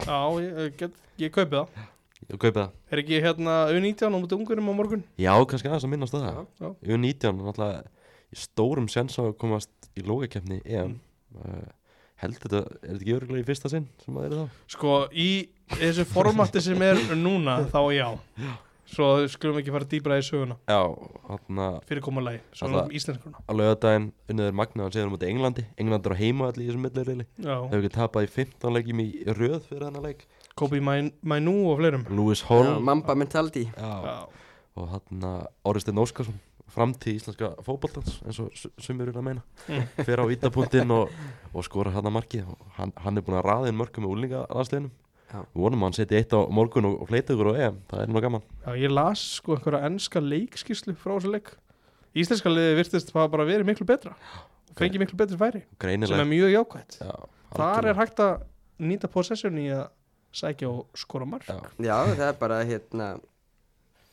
já, 0.00 0.18
ég, 0.40 0.58
ég 0.64 0.76
get, 0.80 0.96
ég 1.20 1.34
kaupi 1.36 1.56
það. 1.60 1.84
Ég 2.30 2.40
kaupi 2.40 2.56
það. 2.56 2.72
Er 2.88 3.02
ekki 3.04 3.20
hérna 3.20 3.58
U19 3.76 4.00
á 4.00 4.16
mútið 4.16 4.40
ungurum 4.40 4.72
á 4.72 4.74
morgun? 4.80 5.04
Já, 5.20 5.32
kannski 5.44 5.68
aðeins 5.68 5.84
að 5.84 5.92
minnast 5.92 6.16
það. 6.16 6.46
Já. 6.56 6.72
U19, 6.88 7.36
náttúrulega 7.36 7.84
í 8.30 8.38
stórum 8.38 8.88
sens 8.92 9.18
á 9.18 9.26
að 9.26 9.36
komast 9.40 9.90
í 9.98 10.04
lógakefni 10.06 10.60
EM. 10.64 10.96
Mm. 10.96 11.44
uh, 11.44 11.68
Held 12.20 12.36
þetta, 12.36 12.58
er 12.84 12.90
þetta 12.90 12.98
ekki 13.00 13.14
örgulega 13.16 13.40
í 13.40 13.46
fyrsta 13.48 13.70
sinn 13.72 13.86
sem 14.02 14.16
það 14.16 14.24
er 14.26 14.32
þá? 14.36 14.56
Sko, 14.74 14.96
í 15.16 15.28
þessu 15.78 16.04
formati 16.10 16.60
sem 16.60 16.82
er 16.84 16.98
núna, 17.16 17.62
þá 17.72 17.80
já. 17.96 18.08
Svo 18.90 19.06
skulum 19.30 19.60
ekki 19.60 19.70
fara 19.72 19.86
dýbra 19.86 20.16
í 20.18 20.24
söguna. 20.26 20.56
Já, 20.66 20.80
Fyrirkomulagi, 21.86 22.40
Alla- 22.42 22.58
svona 22.58 22.82
um 22.82 22.90
íslenskurna 22.98 23.38
á 23.46 23.52
laugardaginn 23.54 24.08
unniður 24.28 24.56
magnaðan 24.58 24.92
segur 24.96 25.12
mútið 25.14 25.30
Englandi. 25.30 25.64
Englandi 25.78 26.10
er 26.10 26.16
á 26.18 26.20
heimaðalli 26.20 26.64
í 26.64 26.68
þessum 26.68 26.84
millireili 26.84 27.26
Já, 27.38 27.54
Hefur 27.70 27.78
ekki 27.84 27.94
tapað 27.94 28.26
í 28.26 28.30
15 28.34 28.76
leikjum 28.76 29.02
í 29.04 29.08
röð 29.38 29.60
fyrir 29.70 29.86
þennan 29.86 30.06
leik. 30.08 30.26
Kobi 30.58 30.80
Mainu 30.82 31.56
og 31.70 31.78
fleirum. 31.78 32.04
Lewis 32.10 32.42
Já, 32.42 32.48
Hall 32.50 32.80
Mamba 32.82 33.14
mentality 33.14 33.64
Já, 33.70 33.92
Já, 34.10 34.16
og 34.76 34.88
hann 34.96 35.24
að 35.30 35.46
Oresteinn 35.70 36.02
Óskarsson 36.02 36.40
framtíð 36.74 37.18
íslenska 37.20 37.50
fótboltans 37.66 38.20
eins 38.26 38.38
og 38.42 38.50
su- 38.56 38.70
sumir 38.78 39.08
eru 39.10 39.18
að 39.20 39.26
meina. 39.28 39.42
Mm. 39.68 39.86
fer 40.06 40.22
á 40.22 40.24
vítapunktinn 40.30 40.90
og, 40.94 41.10
og 41.54 41.64
skora 41.66 41.90
hann 41.94 42.06
að 42.08 42.16
marki 42.18 42.42
og 42.46 42.58
hann, 42.78 42.92
hann 42.96 43.16
er 43.18 43.22
búin 43.26 43.38
að 43.40 43.46
raða 43.48 43.68
inn 43.72 43.78
mörgum 43.80 44.06
með 44.06 44.14
úlinga 44.16 44.44
aðsleginu 44.50 44.90
Já. 45.30 45.44
Við 45.54 45.60
vonum 45.62 45.82
að 45.84 45.86
hann 45.86 45.94
setja 45.94 46.18
eitt 46.18 46.32
á 46.34 46.40
morgun 46.50 46.86
og, 46.88 46.94
og 47.04 47.06
fleita 47.06 47.30
ykkur 47.36 47.52
á 47.54 47.62
EM, 47.68 47.76
það 47.86 48.00
er 48.02 48.08
nú 48.10 48.20
gaman. 48.24 48.42
Já, 48.64 48.70
ég 48.82 48.90
las 48.90 49.20
sko 49.36 49.54
einhverja 49.54 49.86
ennska 49.86 50.18
leikskíslu 50.24 50.94
frá 50.98 51.12
þessu 51.20 51.30
leik. 51.30 51.52
Íslenska 52.18 52.50
liði 52.50 52.72
virtist 52.80 53.12
hafa 53.14 53.28
bara 53.30 53.46
verið 53.46 53.68
miklu 53.68 53.86
betra. 53.86 54.16
Og 54.72 54.80
fengi 54.80 54.98
miklu 54.98 55.14
betri 55.20 55.38
færi 55.38 55.60
sem 55.62 55.78
Greinileg 55.84 56.18
er 56.24 56.26
mjög 56.32 56.50
jákvætt. 56.56 56.98
Já, 56.98 57.14
Þar 57.54 57.88
er 57.92 58.00
hægt 58.00 58.24
að 58.26 58.42
nýta 58.82 59.06
possession 59.14 59.62
í 59.62 59.68
að 59.70 59.84
sækja 60.34 60.66
og 60.72 60.98
skora 60.98 61.26
mark. 61.30 61.46
Já, 61.46 61.62
Já, 61.78 61.96
það 62.10 62.26
er 62.26 62.36
bara 62.42 62.58
hérna 62.66 63.08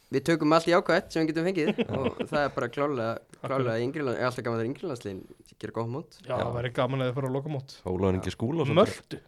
Við 0.07 0.23
tökum 0.29 0.53
allt 0.55 0.69
í 0.69 0.75
ákvæmt 0.75 1.11
sem 1.11 1.25
við 1.25 1.33
getum 1.33 1.47
fengið 1.49 1.79
og 1.97 2.19
það 2.29 2.43
er 2.45 2.51
bara 2.55 2.67
klálega, 2.71 3.07
alltaf 3.43 4.43
gaman 4.45 4.61
þegar 4.61 4.69
yngrilandsliðin 4.69 5.17
gera 5.59 5.73
góð 5.75 5.89
mót 5.91 6.15
Já, 6.21 6.35
það 6.37 6.53
væri 6.55 6.71
gaman 6.77 7.03
að 7.03 7.09
þið 7.09 7.17
fara 7.17 7.27
að 7.27 7.35
loka 7.35 7.51
mót 7.51 7.75
Ólaður 7.83 8.19
Ingi 8.19 8.33
Skúlason 8.33 8.77
Möldu 8.77 9.19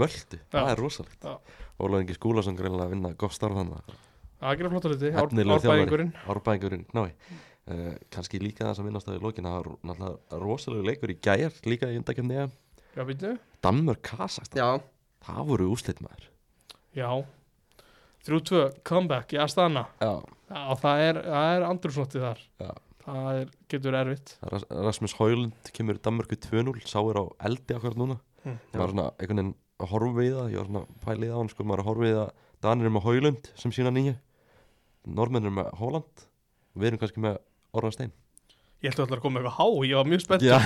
Möldu, 0.00 0.40
það 0.50 0.70
er 0.72 0.82
rosalegt 0.82 1.28
Já. 1.28 1.36
Ólaður 1.78 2.02
Ingi 2.02 2.16
Skúlason 2.16 2.58
greinilega 2.58 2.88
að 2.88 2.94
vinna 2.96 3.12
gott 3.22 3.36
starf 3.36 3.60
þannig 3.60 3.94
Það 4.36 4.50
er 4.50 4.74
flott 4.74 4.88
að 4.88 4.96
liti, 4.96 5.12
Efnilegur 5.22 6.04
árbæðingurinn 6.34 6.84
uh, 7.06 7.94
kannski 8.12 8.42
líka 8.42 8.66
það 8.66 8.76
sem 8.80 8.90
vinnast 8.90 9.08
það 9.08 9.20
í 9.20 9.24
lokin 9.24 9.48
það 9.48 9.56
var 9.60 9.70
náttúrulega 9.92 10.42
rosalegu 10.42 10.90
leikur 10.90 11.14
í 11.14 11.18
gær 11.22 11.56
líka 11.70 11.92
í 11.94 12.00
undakefni 12.02 12.42
Kazakstan, 14.10 14.58
Já, 14.60 14.68
það 15.28 15.48
voru 15.54 15.70
úslit 15.76 16.02
maður 16.04 16.30
Já 16.96 17.10
3-2, 18.26 18.62
comeback 18.86 19.32
í 19.36 19.40
Astana. 19.42 19.86
Já, 20.02 20.12
Já, 20.46 20.60
það 20.82 21.00
er, 21.08 21.20
það 21.26 21.52
er 21.56 21.64
andrúslotti 21.66 22.20
þar. 22.22 22.42
Já. 22.62 22.70
Það 23.06 23.28
er, 23.40 23.50
getur 23.70 23.96
erfitt. 24.00 24.32
Ras- 24.50 24.66
Rasmus 24.86 25.14
Haulund 25.20 25.70
kemur 25.74 25.98
Danmörku 26.02 26.38
2-0 26.42 26.80
sá 26.90 26.98
er 27.06 27.20
á 27.22 27.24
eldi 27.46 27.74
akkur 27.76 27.94
núna. 27.98 28.16
Hm. 28.42 28.56
ég 28.74 28.78
var 28.82 28.90
svona 28.92 29.06
einhvern 29.18 29.40
veginn 29.40 29.54
að 29.82 29.90
horfa 29.92 30.12
við 30.20 30.32
það 30.36 30.52
ég 30.54 30.60
var 30.60 30.68
svona 30.70 31.00
pælið 31.06 31.32
á 31.34 31.38
hann 31.38 31.50
sko 31.52 31.64
maður 31.66 31.82
að 31.82 31.88
horfa 31.90 32.04
við 32.06 32.18
að 32.24 32.30
Danir 32.66 32.86
er 32.88 32.94
með 32.96 33.04
Haulund 33.06 33.50
sem 33.58 33.74
sína 33.74 33.90
nýju. 33.94 34.14
Normenn 35.06 35.46
er 35.46 35.54
með 35.54 35.70
Holland. 35.80 36.24
Og 36.74 36.82
við 36.82 36.88
erum 36.90 37.00
kannski 37.02 37.22
með 37.22 37.38
Orra 38.76 38.84
Stein 38.84 38.84
Ég 38.84 38.92
ætla 38.92 39.04
allar 39.06 39.16
að 39.18 39.22
koma 39.24 39.40
með 39.40 39.46
eitthvað 39.46 39.56
há, 39.56 39.66
ég 39.88 39.96
var 39.96 40.06
mjög 40.06 40.20
spennt. 40.20 40.42
Já, 40.44 40.56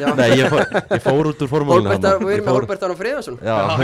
já. 0.00 0.06
Nei 0.16 0.28
ég 0.38 0.48
fór, 0.48 0.62
ég 0.88 1.02
fór 1.04 1.26
út 1.28 1.42
úr 1.44 1.48
formúlinu 1.50 1.90
Hólbert, 1.92 2.22
við 2.24 2.32
erum 2.32 2.46
með 2.48 2.56
Hólbert 2.56 2.82
Ára 2.86 2.96
Friðarsson 2.96 3.36
Já, 3.44 3.56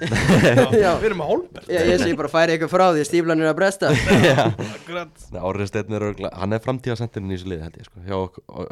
Já. 0.00 0.64
Já. 0.80 0.90
Við 0.96 1.06
erum 1.10 1.20
með 1.20 1.28
Holberg 1.28 1.68
Ég, 1.68 1.90
ég 1.90 2.00
sé 2.00 2.14
bara 2.16 2.30
færi 2.32 2.54
eitthvað 2.56 2.72
frá 2.72 2.84
því 2.96 3.04
stíflan 3.10 3.44
er 3.44 3.50
að 3.50 3.58
bresta. 3.60 3.90
Akkurat. 4.80 5.26
Orri 5.50 5.68
Stein 5.68 5.96
er 5.98 6.06
örgla, 6.08 6.32
hann 6.40 6.56
er 6.56 6.64
framtíðasenturinn 6.64 7.30
í 7.30 7.36
þessu 7.36 7.52
liði 7.52 7.66
held 7.66 7.78
ég 7.82 7.90
sko, 7.90 8.02
hjá, 8.08 8.18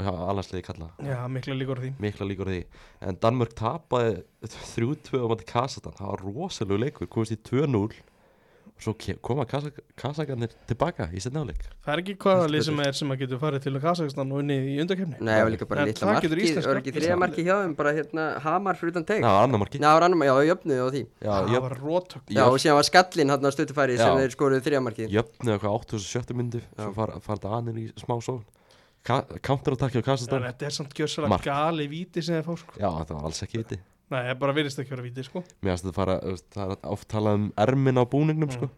hjá 0.09 0.13
allansliði 0.33 0.65
kalla. 0.71 0.91
Já, 1.05 1.19
mikla 1.37 1.59
líkur 1.61 1.79
á 1.79 1.83
því. 1.85 1.93
Mikla 2.09 2.29
líkur 2.33 2.49
á 2.49 2.53
því. 2.57 2.63
En 3.05 3.21
Danmörk 3.23 3.55
tapaði 3.59 4.17
3-2 4.49 5.21
á 5.21 5.27
mati 5.29 5.49
Kazakstan, 5.49 5.97
það 6.01 6.15
var 6.15 6.25
rosalegu 6.25 6.81
leikur 6.87 7.11
komist 7.13 7.37
í 7.37 7.41
2-0 7.53 7.85
og 8.79 8.85
svo 8.87 8.93
koma 9.27 9.45
Kazak- 9.51 9.81
Kazakarnir 9.99 10.53
tilbaka 10.71 11.09
í 11.11 11.19
setna 11.23 11.43
áleik 11.43 11.65
Það 11.85 11.93
er 11.95 12.03
ekki 12.05 12.15
hvaða 12.23 12.45
lið 12.53 12.63
sem 12.69 12.79
er 12.85 12.93
sem 12.95 13.11
að 13.11 13.19
getur 13.25 13.41
farið 13.43 13.65
til 13.65 13.81
Kazakstan 13.83 14.31
og 14.33 14.39
unnið 14.45 14.69
í 14.71 14.77
undakefni 14.85 15.19
Nei, 15.19 15.33
það 15.35 15.43
var 15.43 15.53
líka 15.57 15.69
bara 15.73 15.87
litla 15.89 16.07
það 16.13 16.21
getur 16.29 16.43
Það 16.63 16.69
var 16.71 16.81
ekki 16.83 16.95
þriða 16.99 17.17
markið 17.25 17.49
hjá 17.49 17.55
þeim 17.59 17.75
Bara 17.81 17.93
hérna 17.99 18.27
Hamar 18.45 18.79
fyrir 18.79 18.93
utan 18.95 19.07
teik. 19.09 19.23
Já, 19.27 19.33
annar 19.43 19.63
marki 19.65 19.81
Já, 19.83 19.91
rannum, 20.05 20.23
já, 20.29 20.35
jöfnuð 20.49 20.83
og 20.87 20.93
því. 20.95 21.03
Já, 21.27 21.33
Það 21.49 21.61
var 21.67 21.77
rótök 21.83 22.31
Já, 22.39 22.45
og 22.47 22.59
síðan 22.63 22.79
var 22.79 22.87
skallinn 22.89 23.35
hann 23.35 23.43
á 23.43 23.51
stutufæri 23.51 23.99
sem 23.99 24.23
þeir 24.23 24.35
skoruðu 24.37 24.63
þriða 24.69 24.83
markið. 24.87 25.11
Jöfnu 25.19 25.55
eitthvað 25.57 25.77
87 25.99 26.39
myndu 26.39 26.63
svo 26.79 26.93
fara 26.95 27.19
far 27.21 27.43
Danir 27.43 27.83
í 27.83 27.89
smá 27.99 28.15
sól 28.23 28.41
Counter-attacki 29.09 30.03
á 30.03 30.05
Kazakstan 30.05 30.43
Þetta 30.45 30.67
er 30.69 30.75
samt 30.75 30.95
gjössalega 30.99 31.39
gali 31.45 31.87
víti 31.91 32.23
sem 32.23 32.37
þeir 32.39 32.45
fá 32.47 32.55
sko. 32.61 32.75
Já, 32.79 32.91
það 33.09 33.15
var 33.19 33.29
alls 33.31 33.43
ekki 33.47 33.63
viti 33.63 33.79
Nei, 34.11 34.23
það 34.25 34.39
bara 34.41 34.53
virðist 34.57 34.79
ekki 34.81 34.95
vera 34.95 35.03
víti 35.05 35.25
sko. 35.27 35.43
Mér 35.63 35.75
fannst 35.75 35.85
þetta 35.85 35.95
fara, 35.99 36.15
þú 36.25 36.31
veist, 36.33 36.47
það 36.55 36.71
er 36.73 36.79
oft 36.95 37.09
talað 37.13 37.35
um 37.41 37.49
ermin 37.67 38.01
á 38.01 38.05
búningnum, 38.09 38.49
Mm. 38.49 38.57
sko 38.57 38.71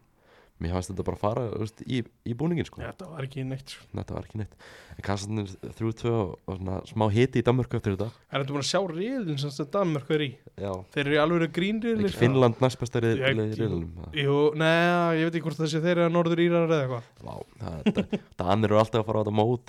Mér 0.60 0.74
fannst 0.76 0.90
þetta 0.92 1.04
bara 1.06 1.16
fara, 1.16 1.42
þú 1.54 1.60
veist, 1.64 1.78
í, 1.88 2.02
í 2.28 2.34
búningin, 2.36 2.66
sko. 2.68 2.82
Þetta 2.84 3.06
var 3.08 3.24
ekki 3.24 3.44
neitt 3.48 3.72
sko. 3.72 3.86
Þetta 3.96 4.12
var 4.16 4.26
ekki 4.28 4.40
neitt. 4.42 4.54
En 4.90 5.04
Kazakstan 5.06 5.40
er 5.40 5.48
3-2 5.78 6.10
og, 6.10 6.34
og 6.44 6.58
svona 6.58 6.76
smá 6.90 7.04
hiti 7.14 7.40
í 7.40 7.44
Danmörku 7.46 7.78
eftir 7.78 7.94
þetta. 7.94 8.08
Er 8.28 8.42
þetta 8.42 8.52
búin 8.52 8.64
að 8.64 8.68
sjá 8.68 8.80
riðin 8.90 9.38
sem 9.40 9.54
þetta 9.56 9.78
Danmörk 9.78 10.08
er 10.16 10.24
í? 10.26 10.28
Já, 10.60 10.72
Þeir 10.92 11.04
eru 11.06 11.14
í 11.16 11.20
alveg 11.22 11.54
grínriðil 11.56 12.04
ekki 12.04 12.20
Finnland 12.20 12.58
í 12.60 13.56
riðlunum 13.56 13.92
Jú, 14.20 14.36
neða, 14.60 14.98
ég 15.16 15.24
veit 15.30 15.38
ekki 15.38 15.46
hvort 15.46 15.60
það 15.62 15.70
sé 15.72 15.80
þeir 15.80 15.94
eru 15.94 16.04
að 16.04 16.14
norður 16.18 16.42
írar 16.44 16.66
eða 16.68 16.82
eitthvað. 16.84 17.04
Danir 18.42 18.68
eru 18.68 18.80
alltaf 18.82 19.00
að 19.00 19.08
fara 19.08 19.16
á 19.16 19.24
þetta 19.24 19.36
mót. 19.40 19.64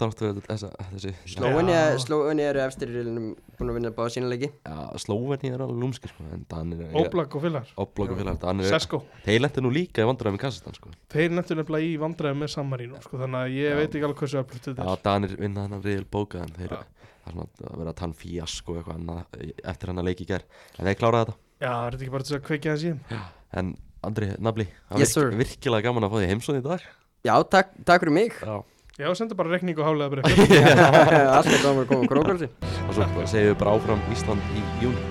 Slóinni 2.01 2.43
eru 2.49 2.59
efstir 2.65 2.91
í 2.91 2.97
riðlinum 2.97 3.31
Búin 3.61 3.69
að 3.69 3.77
vinna 3.77 3.91
báða 3.93 4.11
sína 4.15 4.29
leiki. 4.31 4.47
Já, 4.65 4.77
Slóveni 5.03 5.51
er 5.53 5.61
alveg 5.61 5.77
lúmski 5.83 6.09
sko, 6.09 6.23
en 6.33 6.45
Danir 6.49 6.79
er 6.87 6.95
Óblag 6.97 7.35
og 7.37 7.43
félagar 7.43 7.69
Óblokk 7.77 8.15
og 8.15 8.17
félag 8.17 8.39
Danir 8.41 8.65
er, 8.65 8.73
Sesko. 8.73 9.03
Þeir 9.21 9.43
lendi 9.43 9.61
nú 9.61 9.69
líka 9.75 10.01
í 10.01 10.07
vandræðum 10.09 10.39
í 10.39 10.41
Kazakstan 10.41 10.73
sko. 10.81 10.91
Þeir 11.13 11.35
nefnilega 11.37 11.85
í 11.85 11.91
vandræðum 12.01 12.41
með 12.43 12.51
Sammarínu 12.55 13.01
sko, 13.05 13.19
Þannig 13.21 13.39
að 13.45 13.53
ég 13.55 13.69
Já. 13.71 13.75
veit 13.79 13.93
ekki 13.95 14.07
alveg 14.09 14.23
hversu 14.25 14.39
öflugt 14.41 14.65
þetta 14.67 14.87
Já, 14.87 14.91
er. 14.97 15.03
Danir 15.05 15.35
vinna 15.39 15.65
þennan 15.67 15.85
riðil 15.85 16.07
bókaðan 16.17 16.55
þeir, 16.57 16.73
Já. 16.73 16.81
það 17.21 17.29
er 17.31 17.35
svona 17.37 17.45
að 17.71 17.77
vera 17.83 17.93
að 17.93 17.99
tann 18.01 18.15
fíasko 18.17 18.75
eitthvað 18.79 18.97
annað 18.97 19.45
eftir 19.71 19.91
hann 19.93 20.01
að 20.01 20.09
leiki 20.09 20.25
í 20.25 20.29
gær. 20.33 20.43
En 20.79 20.89
þeir 20.89 20.99
kláraði 21.03 21.29
þetta. 21.29 21.37
Já, 21.61 21.71
er 21.71 21.93
þetta 21.95 22.03
ekki 22.07 22.15
bara 22.17 22.27
til 22.31 22.35
að 22.39 22.43
kveikja 22.49 22.73
það 22.73 22.81
síðan 22.83 23.23
en 23.61 23.71
Andri, 24.01 24.31
Nabli, 24.41 24.65
það 24.89 25.03
Yes, 25.03 25.11
var 25.15 25.27
sir. 25.29 25.37
virkilega 25.37 25.85
gaman 25.85 26.07
að 26.07 26.13
fá 26.15 26.17
því 26.17 26.29
heimsóð 26.31 26.57
í 26.57 26.63
dag. 26.65 26.85
Já, 27.21 27.33
takk, 27.53 27.75
takk 27.85 28.01
fyrir 28.01 28.15
mig. 28.17 28.33
Já. 28.41 28.55
Já, 28.97 29.07
sendi 29.15 29.37
bara 29.37 29.53
rekning 29.53 29.77
og 29.79 29.85
hálega 29.87 30.09
bara 30.09 30.25
Alltaf 31.37 31.61
gaman 31.63 31.85
að 31.85 31.87
koma 31.93 32.03
á 32.05 32.11
krókvöldi 32.11 32.49
og 32.89 32.91
svo 32.97 33.07
segjum 33.29 33.53
við 33.53 33.57
bara 33.61 33.77
áfram 33.77 34.03
Ísland 34.11 34.51
í 34.57 34.65
júni 34.83 35.05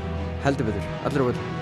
Heldur 0.44 0.68
betur, 0.68 0.90
allir 1.08 1.24
á 1.24 1.26
betur 1.30 1.59